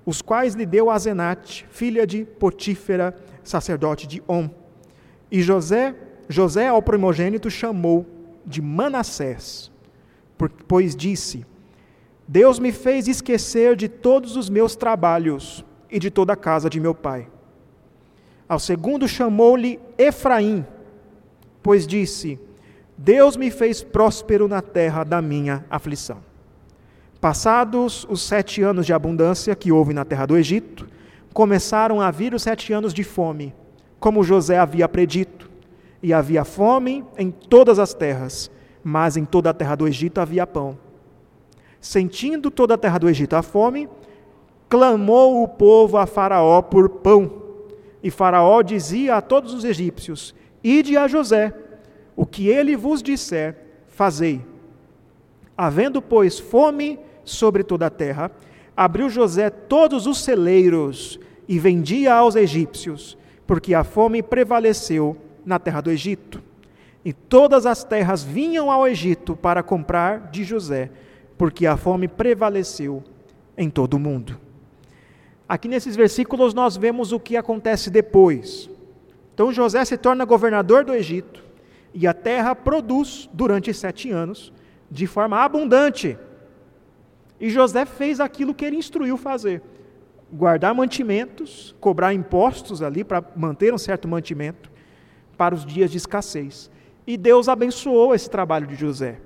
os 0.05 0.21
quais 0.21 0.55
lhe 0.55 0.65
deu 0.65 0.89
Azenate, 0.89 1.65
filha 1.71 2.05
de 2.05 2.25
Potífera, 2.25 3.15
sacerdote 3.41 4.05
de 4.05 4.21
On. 4.27 4.49
E 5.31 5.41
José, 5.41 5.95
José 6.27 6.67
ao 6.67 6.81
primogênito 6.81 7.49
chamou 7.49 8.05
de 8.45 8.61
Manassés, 8.61 9.71
pois 10.67 10.97
disse: 10.97 11.45
Deus 12.27 12.59
me 12.59 12.73
fez 12.73 13.07
esquecer 13.07 13.77
de 13.77 13.87
todos 13.87 14.35
os 14.35 14.49
meus 14.49 14.75
trabalhos 14.75 15.63
e 15.89 15.97
de 15.97 16.11
toda 16.11 16.33
a 16.33 16.37
casa 16.37 16.69
de 16.69 16.77
meu 16.77 16.93
pai. 16.93 17.29
Ao 18.49 18.59
segundo 18.59 19.07
chamou-lhe 19.07 19.79
Efraim, 19.97 20.65
pois 21.61 21.87
disse: 21.87 22.37
Deus 22.97 23.37
me 23.37 23.49
fez 23.49 23.81
próspero 23.81 24.45
na 24.45 24.61
terra 24.61 25.05
da 25.05 25.21
minha 25.21 25.65
aflição. 25.69 26.32
Passados 27.23 28.05
os 28.09 28.21
sete 28.21 28.61
anos 28.61 28.85
de 28.85 28.91
abundância 28.91 29.55
que 29.55 29.71
houve 29.71 29.93
na 29.93 30.03
terra 30.03 30.25
do 30.25 30.35
Egito, 30.35 30.85
começaram 31.33 32.01
a 32.01 32.11
vir 32.11 32.33
os 32.33 32.43
sete 32.43 32.73
anos 32.73 32.93
de 32.93 33.01
fome, 33.01 33.55
como 33.97 34.25
José 34.25 34.57
havia 34.57 34.89
predito, 34.89 35.49
e 36.01 36.13
havia 36.13 36.43
fome 36.43 37.01
em 37.17 37.31
todas 37.31 37.79
as 37.79 37.93
terras, 37.93 38.51
mas 38.83 39.15
em 39.15 39.23
toda 39.23 39.51
a 39.51 39.53
terra 39.53 39.73
do 39.73 39.87
Egito 39.87 40.19
havia 40.19 40.45
pão. 40.45 40.77
Sentindo 41.79 42.51
toda 42.51 42.73
a 42.73 42.77
terra 42.77 42.97
do 42.97 43.07
Egito 43.07 43.37
a 43.37 43.41
fome, 43.41 43.87
clamou 44.67 45.43
o 45.43 45.47
povo 45.47 45.95
a 45.95 46.05
Faraó 46.05 46.61
por 46.61 46.89
pão. 46.89 47.41
E 48.03 48.11
Faraó 48.11 48.61
dizia 48.61 49.15
a 49.15 49.21
todos 49.21 49.53
os 49.53 49.63
egípcios: 49.63 50.35
Ide 50.61 50.97
a 50.97 51.07
José, 51.07 51.53
o 52.17 52.25
que 52.25 52.49
ele 52.49 52.75
vos 52.75 53.01
disser, 53.01 53.55
fazei. 53.87 54.45
Havendo, 55.55 56.01
pois, 56.01 56.37
fome 56.37 56.99
sobre 57.23 57.63
toda 57.63 57.87
a 57.87 57.89
terra, 57.89 58.31
abriu 58.75 59.09
José 59.09 59.49
todos 59.49 60.07
os 60.07 60.23
celeiros 60.23 61.19
e 61.47 61.59
vendia 61.59 62.13
aos 62.13 62.35
egípcios, 62.35 63.17
porque 63.45 63.73
a 63.73 63.83
fome 63.83 64.23
prevaleceu 64.23 65.17
na 65.45 65.59
terra 65.59 65.81
do 65.81 65.91
Egito. 65.91 66.41
E 67.05 67.11
todas 67.11 67.65
as 67.65 67.83
terras 67.83 68.23
vinham 68.23 68.71
ao 68.71 68.87
Egito 68.87 69.35
para 69.35 69.61
comprar 69.61 70.31
de 70.31 70.43
José, 70.43 70.89
porque 71.37 71.65
a 71.65 71.75
fome 71.75 72.07
prevaleceu 72.07 73.03
em 73.57 73.69
todo 73.69 73.95
o 73.95 73.99
mundo. 73.99 74.39
Aqui 75.47 75.67
nesses 75.67 75.95
versículos 75.95 76.53
nós 76.53 76.77
vemos 76.77 77.11
o 77.11 77.19
que 77.19 77.35
acontece 77.35 77.89
depois. 77.89 78.69
Então 79.33 79.51
José 79.51 79.83
se 79.83 79.97
torna 79.97 80.25
governador 80.25 80.85
do 80.85 80.93
Egito 80.93 81.43
e 81.93 82.07
a 82.07 82.13
terra 82.13 82.55
produz 82.55 83.29
durante 83.33 83.73
sete 83.73 84.09
anos 84.09 84.53
de 84.89 85.05
forma 85.05 85.37
abundante. 85.37 86.17
E 87.43 87.49
José 87.49 87.83
fez 87.85 88.21
aquilo 88.21 88.53
que 88.53 88.63
ele 88.63 88.77
instruiu 88.77 89.17
fazer: 89.17 89.61
guardar 90.31 90.73
mantimentos, 90.73 91.75
cobrar 91.77 92.13
impostos 92.13 92.81
ali 92.81 93.03
para 93.03 93.21
manter 93.35 93.73
um 93.73 93.77
certo 93.77 94.07
mantimento 94.07 94.71
para 95.37 95.53
os 95.53 95.65
dias 95.65 95.91
de 95.91 95.97
escassez. 95.97 96.71
E 97.05 97.17
Deus 97.17 97.49
abençoou 97.49 98.15
esse 98.15 98.29
trabalho 98.29 98.65
de 98.65 98.75
José. 98.75 99.19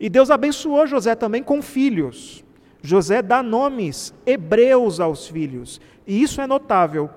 E 0.00 0.08
Deus 0.08 0.28
abençoou 0.28 0.84
José 0.84 1.14
também 1.14 1.40
com 1.40 1.62
filhos. 1.62 2.44
José 2.82 3.22
dá 3.22 3.44
nomes 3.44 4.12
hebreus 4.26 4.98
aos 4.98 5.28
filhos. 5.28 5.80
E 6.04 6.20
isso 6.20 6.40
é 6.40 6.48
notável, 6.48 7.08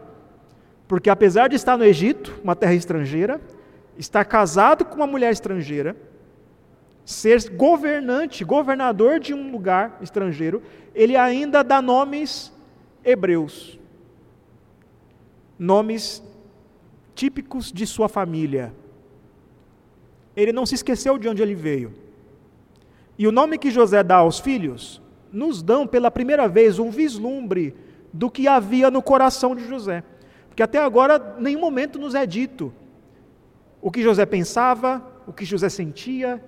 porque 0.87 1.09
apesar 1.09 1.47
de 1.47 1.55
estar 1.55 1.75
no 1.75 1.83
Egito, 1.83 2.39
uma 2.43 2.55
terra 2.55 2.75
estrangeira, 2.75 3.41
estar 3.97 4.25
casado 4.25 4.85
com 4.85 4.97
uma 4.97 5.07
mulher 5.07 5.31
estrangeira, 5.31 5.95
ser 7.05 7.49
governante, 7.51 8.43
governador 8.43 9.19
de 9.19 9.33
um 9.33 9.51
lugar 9.51 9.99
estrangeiro, 10.01 10.63
ele 10.93 11.15
ainda 11.15 11.63
dá 11.63 11.81
nomes 11.81 12.51
hebreus. 13.03 13.79
Nomes 15.57 16.23
típicos 17.13 17.71
de 17.71 17.85
sua 17.85 18.09
família. 18.09 18.73
Ele 20.35 20.51
não 20.51 20.65
se 20.65 20.75
esqueceu 20.75 21.17
de 21.17 21.29
onde 21.29 21.41
ele 21.41 21.53
veio. 21.53 21.93
E 23.17 23.27
o 23.27 23.31
nome 23.31 23.57
que 23.57 23.71
José 23.71 24.03
dá 24.03 24.17
aos 24.17 24.39
filhos 24.39 25.01
nos 25.31 25.61
dão 25.61 25.85
pela 25.85 26.09
primeira 26.09 26.47
vez 26.47 26.79
um 26.79 26.89
vislumbre 26.89 27.75
do 28.11 28.29
que 28.29 28.47
havia 28.47 28.89
no 28.89 29.01
coração 29.01 29.55
de 29.55 29.65
José. 29.67 30.03
Porque 30.47 30.63
até 30.63 30.79
agora 30.79 31.35
nenhum 31.39 31.59
momento 31.59 31.99
nos 31.99 32.15
é 32.15 32.25
dito 32.25 32.73
o 33.81 33.91
que 33.91 34.01
José 34.01 34.25
pensava, 34.25 35.05
o 35.27 35.31
que 35.31 35.45
José 35.45 35.69
sentia, 35.69 36.43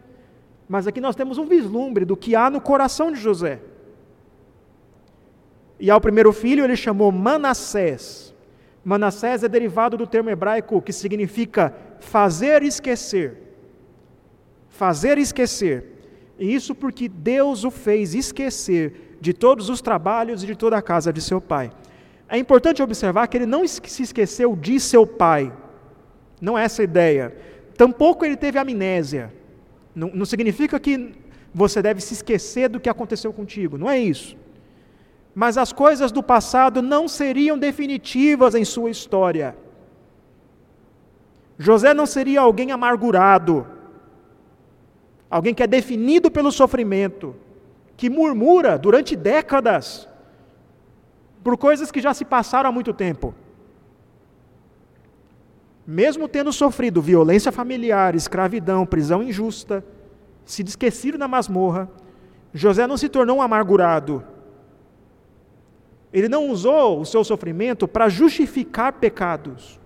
mas 0.68 0.88
aqui 0.88 1.00
nós 1.00 1.16
temos 1.16 1.38
um 1.38 1.46
vislumbre 1.46 2.04
do 2.04 2.18
que 2.18 2.36
há 2.36 2.50
no 2.50 2.60
coração 2.60 3.12
de 3.12 3.20
José. 3.20 3.60
E 5.80 5.90
ao 5.90 6.02
primeiro 6.02 6.34
filho 6.34 6.64
ele 6.64 6.76
chamou 6.76 7.12
Manassés. 7.12 8.34
Manassés 8.84 9.44
é 9.44 9.48
derivado 9.48 9.98
do 9.98 10.08
termo 10.08 10.30
hebraico 10.30 10.82
que 10.82 10.92
significa 10.92 11.74
fazer 12.00 12.64
esquecer. 12.64 13.38
Fazer 14.70 15.18
esquecer. 15.18 15.86
E 16.38 16.54
isso 16.54 16.76
porque 16.76 17.08
Deus 17.08 17.64
o 17.64 17.72
fez 17.72 18.14
esquecer 18.14 19.18
de 19.20 19.34
todos 19.34 19.70
os 19.70 19.82
trabalhos 19.82 20.44
e 20.44 20.48
de 20.48 20.56
toda 20.56 20.78
a 20.78 20.82
casa 20.82 21.12
de 21.12 21.22
seu 21.22 21.40
pai. 21.40 21.72
É 22.30 22.38
importante 22.38 22.84
observar 22.84 23.28
que 23.28 23.38
ele 23.38 23.46
não 23.46 23.66
se 23.68 24.04
esqueceu 24.04 24.56
de 24.56 24.80
seu 24.80 25.08
pai. 25.08 25.52
Não 26.42 26.58
é 26.58 26.64
essa 26.64 26.82
a 26.82 26.86
ideia. 26.86 27.36
Tampouco 27.76 28.26
ele 28.26 28.36
teve 28.36 28.60
amnésia. 28.60 29.34
Não, 29.98 30.10
não 30.14 30.26
significa 30.26 30.80
que 30.80 30.94
você 31.54 31.82
deve 31.82 32.02
se 32.02 32.14
esquecer 32.14 32.70
do 32.70 32.80
que 32.80 32.90
aconteceu 32.90 33.32
contigo. 33.34 33.78
Não 33.78 33.90
é 33.90 33.98
isso. 33.98 34.38
Mas 35.34 35.58
as 35.58 35.72
coisas 35.74 36.12
do 36.12 36.22
passado 36.22 36.82
não 36.82 37.08
seriam 37.08 37.58
definitivas 37.58 38.54
em 38.54 38.66
sua 38.66 38.92
história. 38.92 39.56
José 41.58 41.94
não 41.94 42.06
seria 42.06 42.42
alguém 42.42 42.72
amargurado 42.72 43.66
alguém 45.30 45.54
que 45.54 45.64
é 45.64 45.68
definido 45.68 46.32
pelo 46.32 46.52
sofrimento, 46.52 47.36
que 47.96 48.10
murmura 48.10 48.78
durante 48.78 49.16
décadas 49.16 50.08
por 51.44 51.58
coisas 51.58 51.92
que 51.92 52.02
já 52.02 52.14
se 52.14 52.26
passaram 52.26 52.70
há 52.70 52.72
muito 52.72 52.94
tempo. 52.94 53.34
Mesmo 55.90 56.28
tendo 56.28 56.52
sofrido 56.52 57.02
violência 57.02 57.50
familiar, 57.50 58.14
escravidão, 58.14 58.86
prisão 58.86 59.24
injusta, 59.24 59.86
se 60.44 60.62
esquecido 60.62 61.18
na 61.18 61.30
masmorra, 61.30 61.90
José 62.54 62.86
não 62.86 62.98
se 62.98 63.08
tornou 63.08 63.38
um 63.38 63.42
amargurado. 63.42 64.22
Ele 66.12 66.28
não 66.28 66.50
usou 66.50 67.00
o 67.00 67.06
seu 67.06 67.24
sofrimento 67.24 67.88
para 67.88 68.10
justificar 68.10 68.92
pecados. 68.94 69.80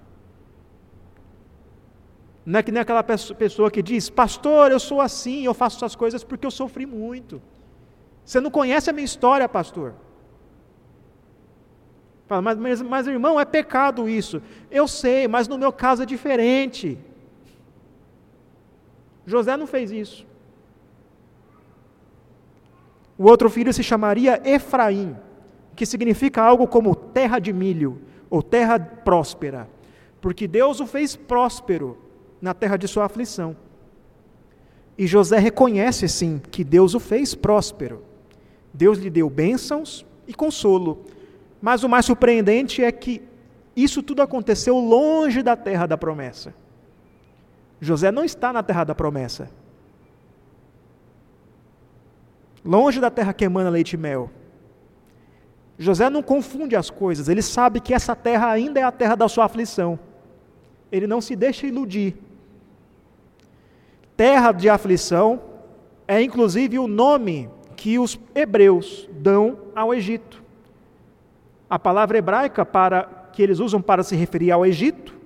Não 2.44 2.60
é 2.60 2.64
que 2.64 2.72
nem 2.72 2.82
aquela 2.82 3.04
pessoa 3.04 3.70
que 3.70 3.84
diz, 3.84 4.10
pastor, 4.10 4.72
eu 4.72 4.80
sou 4.80 5.02
assim, 5.02 5.44
eu 5.46 5.54
faço 5.54 5.78
essas 5.78 5.96
coisas 5.96 6.24
porque 6.24 6.48
eu 6.48 6.52
sofri 6.52 6.88
muito. 6.88 7.40
Você 8.26 8.40
não 8.40 8.50
conhece 8.50 8.90
a 8.90 8.94
minha 8.94 9.06
história, 9.06 9.48
pastor. 9.48 9.94
Fala, 12.32 12.42
mas, 12.42 12.58
mas, 12.58 12.82
mas 12.82 13.08
irmão, 13.08 13.38
é 13.38 13.44
pecado 13.44 14.08
isso. 14.08 14.42
Eu 14.72 14.88
sei, 14.88 15.28
mas 15.28 15.50
no 15.50 15.58
meu 15.58 15.70
caso 15.70 16.04
é 16.04 16.06
diferente. 16.06 16.98
José 19.26 19.58
não 19.58 19.68
fez 19.68 19.92
isso. 19.92 20.26
O 23.18 23.26
outro 23.26 23.50
filho 23.50 23.74
se 23.74 23.84
chamaria 23.84 24.42
Efraim, 24.46 25.18
que 25.76 25.86
significa 25.86 26.42
algo 26.42 26.66
como 26.70 26.96
terra 26.96 27.38
de 27.38 27.52
milho, 27.52 28.02
ou 28.30 28.42
terra 28.42 28.80
próspera, 28.80 29.70
porque 30.22 30.48
Deus 30.48 30.80
o 30.80 30.88
fez 30.88 31.18
próspero 31.18 31.98
na 32.42 32.54
terra 32.54 32.78
de 32.78 32.88
sua 32.88 33.04
aflição. 33.04 33.58
E 34.98 35.06
José 35.06 35.38
reconhece, 35.38 36.08
sim, 36.08 36.42
que 36.50 36.64
Deus 36.64 36.94
o 36.94 37.00
fez 37.02 37.36
próspero. 37.36 38.02
Deus 38.74 39.00
lhe 39.00 39.10
deu 39.10 39.30
bênçãos 39.30 40.06
e 40.26 40.34
consolo. 40.34 41.04
Mas 41.62 41.84
o 41.84 41.90
mais 41.90 42.06
surpreendente 42.06 42.84
é 42.84 42.92
que 42.92 43.22
isso 43.76 44.02
tudo 44.02 44.22
aconteceu 44.22 44.78
longe 44.78 45.44
da 45.44 45.56
terra 45.56 45.86
da 45.86 45.98
promessa. 45.98 46.54
José 47.80 48.12
não 48.12 48.24
está 48.24 48.52
na 48.52 48.64
terra 48.64 48.84
da 48.84 48.96
promessa. 48.96 49.50
Longe 52.64 53.00
da 53.00 53.10
terra 53.10 53.34
que 53.34 53.46
emana 53.46 53.70
leite 53.70 53.94
e 53.94 53.98
mel. 53.98 54.30
José 55.78 56.10
não 56.10 56.22
confunde 56.22 56.76
as 56.76 56.90
coisas, 56.90 57.28
ele 57.28 57.42
sabe 57.42 57.80
que 57.80 57.94
essa 57.94 58.16
terra 58.16 58.52
ainda 58.52 58.80
é 58.80 58.84
a 58.84 58.92
terra 58.92 59.16
da 59.16 59.28
sua 59.28 59.46
aflição. 59.46 60.00
Ele 60.92 61.08
não 61.08 61.22
se 61.22 61.36
deixa 61.36 61.66
iludir 61.66 62.16
terra 64.22 64.52
de 64.52 64.70
aflição 64.70 65.42
é 66.08 66.22
inclusive 66.22 66.78
o 66.78 66.88
nome 66.88 67.50
que 67.76 67.98
os 67.98 68.20
hebreus 68.36 69.10
dão 69.14 69.58
ao 69.76 69.96
Egito. 69.96 70.41
A 71.72 71.80
palavra 71.80 72.18
hebraica 72.18 72.66
para 72.66 73.04
que 73.32 73.42
eles 73.42 73.60
usam 73.60 73.82
para 73.82 74.04
se 74.04 74.14
referir 74.14 74.52
ao 74.52 74.66
Egito, 74.66 75.18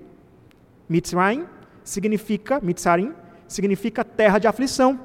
Mitzrayim, 0.88 1.44
significa 1.82 2.60
Mitzrayim, 2.62 3.12
significa 3.48 4.04
terra 4.04 4.38
de 4.38 4.46
aflição. 4.46 5.00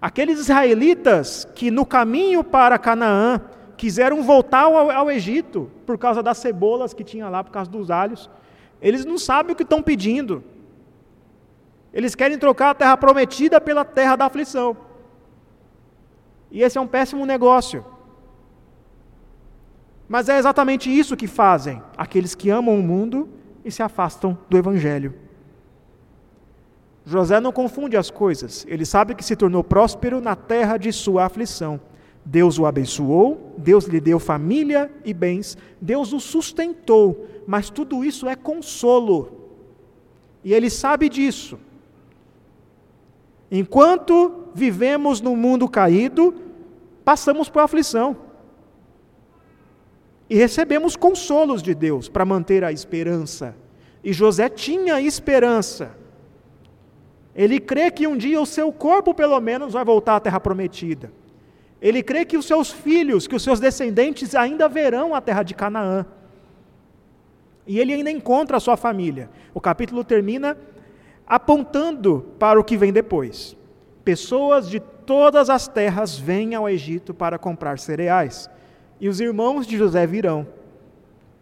Aqueles 0.00 0.38
israelitas 0.38 1.48
que 1.52 1.68
no 1.68 1.84
caminho 1.84 2.44
para 2.44 2.78
Canaã 2.78 3.40
quiseram 3.76 4.22
voltar 4.22 4.66
ao, 4.66 4.88
ao, 4.88 5.10
Egito 5.10 5.68
por 5.84 5.98
causa 5.98 6.22
das 6.22 6.38
cebolas 6.38 6.94
que 6.94 7.02
tinha 7.02 7.28
lá, 7.28 7.42
por 7.42 7.50
causa 7.50 7.68
dos 7.68 7.90
alhos, 7.90 8.30
eles 8.80 9.04
não 9.04 9.18
sabem 9.18 9.52
o 9.52 9.56
que 9.56 9.64
estão 9.64 9.82
pedindo. 9.82 10.44
Eles 11.92 12.14
querem 12.14 12.38
trocar 12.38 12.70
a 12.70 12.74
terra 12.74 12.96
prometida 12.96 13.60
pela 13.60 13.84
terra 13.84 14.14
da 14.14 14.26
aflição. 14.26 14.76
E 16.52 16.62
esse 16.62 16.78
é 16.78 16.80
um 16.80 16.86
péssimo 16.86 17.26
negócio. 17.26 17.97
Mas 20.08 20.28
é 20.28 20.38
exatamente 20.38 20.90
isso 20.90 21.16
que 21.16 21.26
fazem 21.26 21.82
aqueles 21.96 22.34
que 22.34 22.48
amam 22.48 22.78
o 22.78 22.82
mundo 22.82 23.28
e 23.64 23.70
se 23.70 23.82
afastam 23.82 24.38
do 24.48 24.56
Evangelho. 24.56 25.14
José 27.04 27.40
não 27.40 27.52
confunde 27.52 27.96
as 27.96 28.10
coisas, 28.10 28.66
ele 28.68 28.84
sabe 28.84 29.14
que 29.14 29.24
se 29.24 29.36
tornou 29.36 29.64
próspero 29.64 30.20
na 30.20 30.34
terra 30.34 30.76
de 30.76 30.92
sua 30.92 31.24
aflição. 31.24 31.80
Deus 32.24 32.58
o 32.58 32.66
abençoou, 32.66 33.54
Deus 33.56 33.86
lhe 33.86 34.00
deu 34.00 34.18
família 34.18 34.90
e 35.04 35.14
bens, 35.14 35.56
Deus 35.80 36.12
o 36.12 36.20
sustentou, 36.20 37.26
mas 37.46 37.70
tudo 37.70 38.04
isso 38.04 38.28
é 38.28 38.36
consolo 38.36 39.32
E 40.44 40.52
ele 40.52 40.68
sabe 40.68 41.08
disso. 41.08 41.58
Enquanto 43.50 44.50
vivemos 44.54 45.22
no 45.22 45.34
mundo 45.34 45.66
caído, 45.66 46.34
passamos 47.04 47.48
por 47.48 47.60
aflição. 47.60 48.27
E 50.28 50.36
recebemos 50.36 50.96
consolos 50.96 51.62
de 51.62 51.74
Deus 51.74 52.08
para 52.08 52.24
manter 52.24 52.62
a 52.62 52.70
esperança. 52.70 53.54
E 54.04 54.12
José 54.12 54.48
tinha 54.48 55.00
esperança. 55.00 55.96
Ele 57.34 57.60
crê 57.60 57.90
que 57.90 58.06
um 58.06 58.16
dia 58.16 58.40
o 58.40 58.46
seu 58.46 58.72
corpo, 58.72 59.14
pelo 59.14 59.40
menos, 59.40 59.72
vai 59.72 59.84
voltar 59.84 60.16
à 60.16 60.20
terra 60.20 60.40
prometida. 60.40 61.10
Ele 61.80 62.02
crê 62.02 62.24
que 62.24 62.36
os 62.36 62.46
seus 62.46 62.70
filhos, 62.70 63.26
que 63.26 63.36
os 63.36 63.42
seus 63.42 63.60
descendentes 63.60 64.34
ainda 64.34 64.68
verão 64.68 65.14
a 65.14 65.20
terra 65.20 65.42
de 65.42 65.54
Canaã. 65.54 66.04
E 67.66 67.78
ele 67.78 67.94
ainda 67.94 68.10
encontra 68.10 68.56
a 68.56 68.60
sua 68.60 68.76
família. 68.76 69.30
O 69.54 69.60
capítulo 69.60 70.02
termina 70.02 70.56
apontando 71.26 72.26
para 72.38 72.58
o 72.58 72.64
que 72.64 72.76
vem 72.76 72.92
depois. 72.92 73.56
Pessoas 74.02 74.68
de 74.68 74.80
todas 74.80 75.48
as 75.48 75.68
terras 75.68 76.18
vêm 76.18 76.54
ao 76.54 76.68
Egito 76.68 77.14
para 77.14 77.38
comprar 77.38 77.78
cereais. 77.78 78.50
E 79.00 79.08
os 79.08 79.20
irmãos 79.20 79.66
de 79.66 79.76
José 79.76 80.06
virão. 80.06 80.46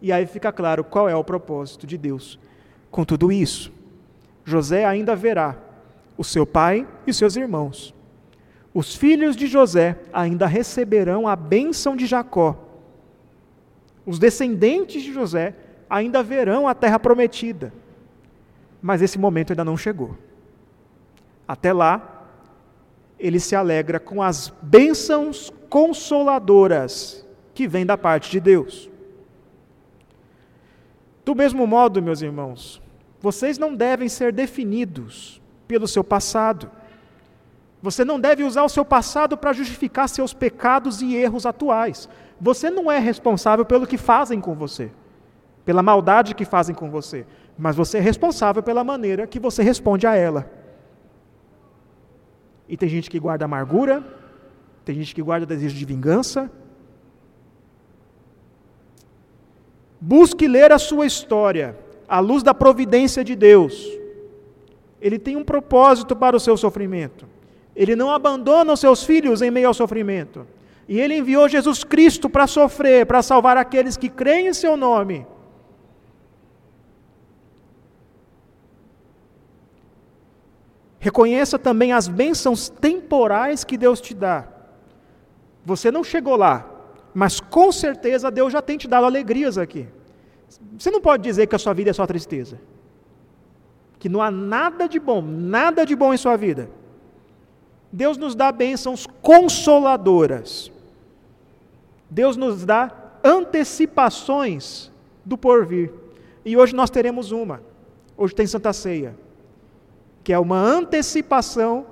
E 0.01 0.13
aí 0.13 0.27
fica 0.27 0.53
claro 0.53 0.85
qual 0.85 1.09
é 1.09 1.17
o 1.17 1.25
propósito 1.25 1.87
de 1.87 1.97
Deus 1.97 2.39
com 2.91 3.05
tudo 3.05 3.33
isso. 3.33 3.73
José 4.45 4.85
ainda 4.85 5.17
verá 5.17 5.57
o 6.17 6.25
seu 6.25 6.47
pai 6.47 6.87
e 7.07 7.13
seus 7.13 7.37
irmãos. 7.37 7.95
Os 8.73 8.95
filhos 8.95 9.35
de 9.37 9.47
José 9.47 9.99
ainda 10.13 10.47
receberão 10.47 11.27
a 11.27 11.35
bênção 11.35 11.97
de 11.97 12.07
Jacó. 12.07 12.57
Os 14.05 14.19
descendentes 14.19 15.03
de 15.03 15.13
José 15.13 15.55
ainda 15.91 16.23
verão 16.23 16.69
a 16.69 16.75
terra 16.75 16.99
prometida. 16.99 17.73
Mas 18.81 19.03
esse 19.03 19.19
momento 19.19 19.53
ainda 19.53 19.65
não 19.65 19.77
chegou. 19.77 20.17
Até 21.49 21.73
lá, 21.73 22.29
ele 23.19 23.41
se 23.41 23.57
alegra 23.57 23.99
com 23.99 24.23
as 24.23 24.53
bênçãos 24.63 25.53
consoladoras 25.69 27.26
que 27.57 27.67
vêm 27.67 27.87
da 27.87 27.97
parte 27.97 28.31
de 28.31 28.39
Deus. 28.39 28.89
Do 31.25 31.35
mesmo 31.35 31.67
modo, 31.67 32.03
meus 32.03 32.21
irmãos, 32.23 32.81
vocês 33.21 33.59
não 33.59 33.75
devem 33.75 34.09
ser 34.09 34.31
definidos 34.31 35.43
pelo 35.67 35.89
seu 35.89 36.05
passado. 36.05 36.71
Você 37.83 38.05
não 38.05 38.21
deve 38.21 38.45
usar 38.45 38.63
o 38.63 38.69
seu 38.69 38.85
passado 38.85 39.37
para 39.37 39.55
justificar 39.55 40.09
seus 40.09 40.33
pecados 40.35 41.01
e 41.01 41.17
erros 41.17 41.47
atuais. 41.47 42.09
Você 42.41 42.71
não 42.71 42.93
é 42.93 42.99
responsável 42.99 43.65
pelo 43.65 43.87
que 43.87 43.97
fazem 43.97 44.41
com 44.41 44.55
você, 44.55 44.93
pela 45.65 45.83
maldade 45.83 46.35
que 46.35 46.45
fazem 46.45 46.75
com 46.75 46.91
você, 46.91 47.27
mas 47.59 47.75
você 47.75 47.99
é 47.99 48.01
responsável 48.01 48.63
pela 48.63 48.85
maneira 48.85 49.27
que 49.27 49.41
você 49.41 49.63
responde 49.63 50.07
a 50.07 50.15
ela. 50.15 50.49
E 52.69 52.77
tem 52.77 52.89
gente 52.89 53.09
que 53.09 53.19
guarda 53.19 53.47
amargura, 53.47 54.05
tem 54.85 54.95
gente 54.95 55.15
que 55.15 55.23
guarda 55.23 55.47
desejo 55.47 55.75
de 55.75 55.85
vingança. 55.85 56.51
Busque 60.01 60.47
ler 60.47 60.73
a 60.73 60.79
sua 60.79 61.07
história 61.07 61.77
à 62.09 62.21
luz 62.21 62.43
da 62.43 62.55
providência 62.55 63.25
de 63.25 63.35
Deus. 63.35 63.87
Ele 65.01 65.19
tem 65.19 65.37
um 65.37 65.45
propósito 65.45 66.15
para 66.15 66.37
o 66.37 66.41
seu 66.41 66.57
sofrimento. 66.57 67.27
Ele 67.75 67.95
não 67.95 68.11
abandona 68.11 68.73
os 68.73 68.81
seus 68.81 69.05
filhos 69.05 69.43
em 69.43 69.51
meio 69.51 69.69
ao 69.69 69.75
sofrimento. 69.75 70.47
E 70.89 71.01
ele 71.01 71.17
enviou 71.17 71.49
Jesus 71.49 71.83
Cristo 71.85 72.31
para 72.31 72.47
sofrer, 72.47 73.07
para 73.07 73.23
salvar 73.23 73.57
aqueles 73.57 73.97
que 73.97 74.09
creem 74.09 74.49
em 74.49 74.55
seu 74.55 74.77
nome. 74.77 75.27
Reconheça 80.99 81.59
também 81.59 81.93
as 81.93 82.09
bênçãos 82.09 82.69
temporais 82.69 83.63
que 83.63 83.77
Deus 83.77 84.01
te 84.01 84.15
dá. 84.15 84.49
Você 85.65 85.91
não 85.91 86.03
chegou 86.03 86.37
lá, 86.37 86.69
mas 87.17 87.41
com 87.41 87.73
certeza 87.73 88.31
Deus 88.31 88.53
já 88.53 88.61
tem 88.61 88.77
te 88.77 88.87
dado 88.87 89.07
alegrias 89.07 89.57
aqui. 89.57 89.89
Você 90.79 90.91
não 90.91 91.01
pode 91.01 91.23
dizer 91.23 91.47
que 91.47 91.57
a 91.57 91.59
sua 91.59 91.73
vida 91.73 91.89
é 91.89 91.93
só 91.95 92.07
tristeza. 92.07 92.61
Que 93.99 94.07
não 94.07 94.21
há 94.21 94.31
nada 94.31 94.87
de 94.87 95.01
bom, 95.01 95.23
nada 95.23 95.87
de 95.87 95.97
bom 95.97 96.13
em 96.13 96.19
sua 96.19 96.37
vida. 96.37 96.69
Deus 97.91 98.19
nos 98.19 98.35
dá 98.35 98.53
bênçãos 98.53 99.07
consoladoras. 99.23 100.71
Deus 102.11 102.37
nos 102.37 102.67
dá 102.67 102.95
antecipações 103.25 104.93
do 105.25 105.39
porvir. 105.39 105.91
E 106.45 106.55
hoje 106.55 106.75
nós 106.75 106.91
teremos 106.91 107.33
uma. 107.33 107.63
Hoje 108.15 108.35
tem 108.35 108.47
Santa 108.47 108.75
Ceia, 108.75 109.17
que 110.23 110.35
é 110.35 110.39
uma 110.39 110.59
antecipação 110.61 111.87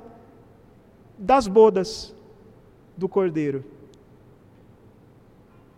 das 1.16 1.47
bodas 1.47 2.14
do 2.95 3.09
Cordeiro. 3.09 3.72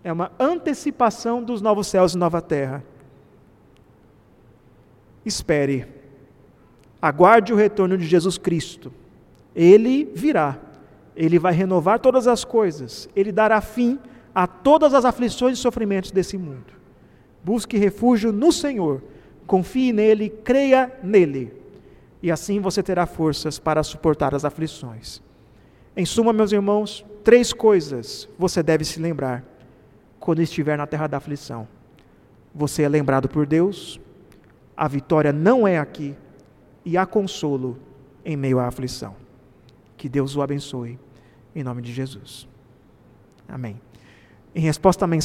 É 0.06 0.12
uma 0.12 0.30
antecipação 0.38 1.42
dos 1.42 1.60
novos 1.60 1.88
céus 1.88 2.14
e 2.14 2.18
nova 2.18 2.40
terra. 2.40 2.84
Espere. 5.24 5.86
Aguarde 7.02 7.52
o 7.52 7.56
retorno 7.56 7.98
de 7.98 8.06
Jesus 8.06 8.38
Cristo 8.38 8.92
ele 9.56 10.12
virá, 10.14 10.58
ele 11.16 11.38
vai 11.38 11.54
renovar 11.54 11.98
todas 11.98 12.28
as 12.28 12.44
coisas, 12.44 13.08
ele 13.16 13.32
dará 13.32 13.62
fim 13.62 13.98
a 14.34 14.46
todas 14.46 14.92
as 14.92 15.06
aflições 15.06 15.56
e 15.56 15.60
sofrimentos 15.62 16.10
desse 16.10 16.36
mundo. 16.36 16.76
Busque 17.42 17.78
refúgio 17.78 18.30
no 18.32 18.52
Senhor, 18.52 19.02
confie 19.46 19.94
nele, 19.94 20.28
creia 20.28 20.92
nele, 21.02 21.54
e 22.22 22.30
assim 22.30 22.60
você 22.60 22.82
terá 22.82 23.06
forças 23.06 23.58
para 23.58 23.82
suportar 23.82 24.34
as 24.34 24.44
aflições. 24.44 25.22
Em 25.96 26.04
suma, 26.04 26.34
meus 26.34 26.52
irmãos, 26.52 27.02
três 27.24 27.54
coisas 27.54 28.28
você 28.38 28.62
deve 28.62 28.84
se 28.84 29.00
lembrar 29.00 29.42
quando 30.18 30.40
estiver 30.40 30.76
na 30.76 30.86
terra 30.86 31.06
da 31.06 31.16
aflição. 31.16 31.66
Você 32.54 32.82
é 32.82 32.88
lembrado 32.88 33.28
por 33.28 33.46
Deus, 33.46 34.00
a 34.76 34.88
vitória 34.88 35.32
não 35.32 35.66
é 35.66 35.78
aqui, 35.78 36.16
e 36.84 36.96
há 36.96 37.04
consolo 37.04 37.78
em 38.24 38.36
meio 38.36 38.58
à 38.58 38.66
aflição. 38.66 39.14
Que 39.96 40.08
Deus 40.08 40.36
o 40.36 40.42
abençoe. 40.42 40.98
Em 41.54 41.62
nome 41.62 41.82
de 41.82 41.92
Jesus. 41.92 42.46
Amém. 43.48 43.80
Em 44.54 44.60
resposta 44.60 45.04
à 45.04 45.08
mensagem. 45.08 45.14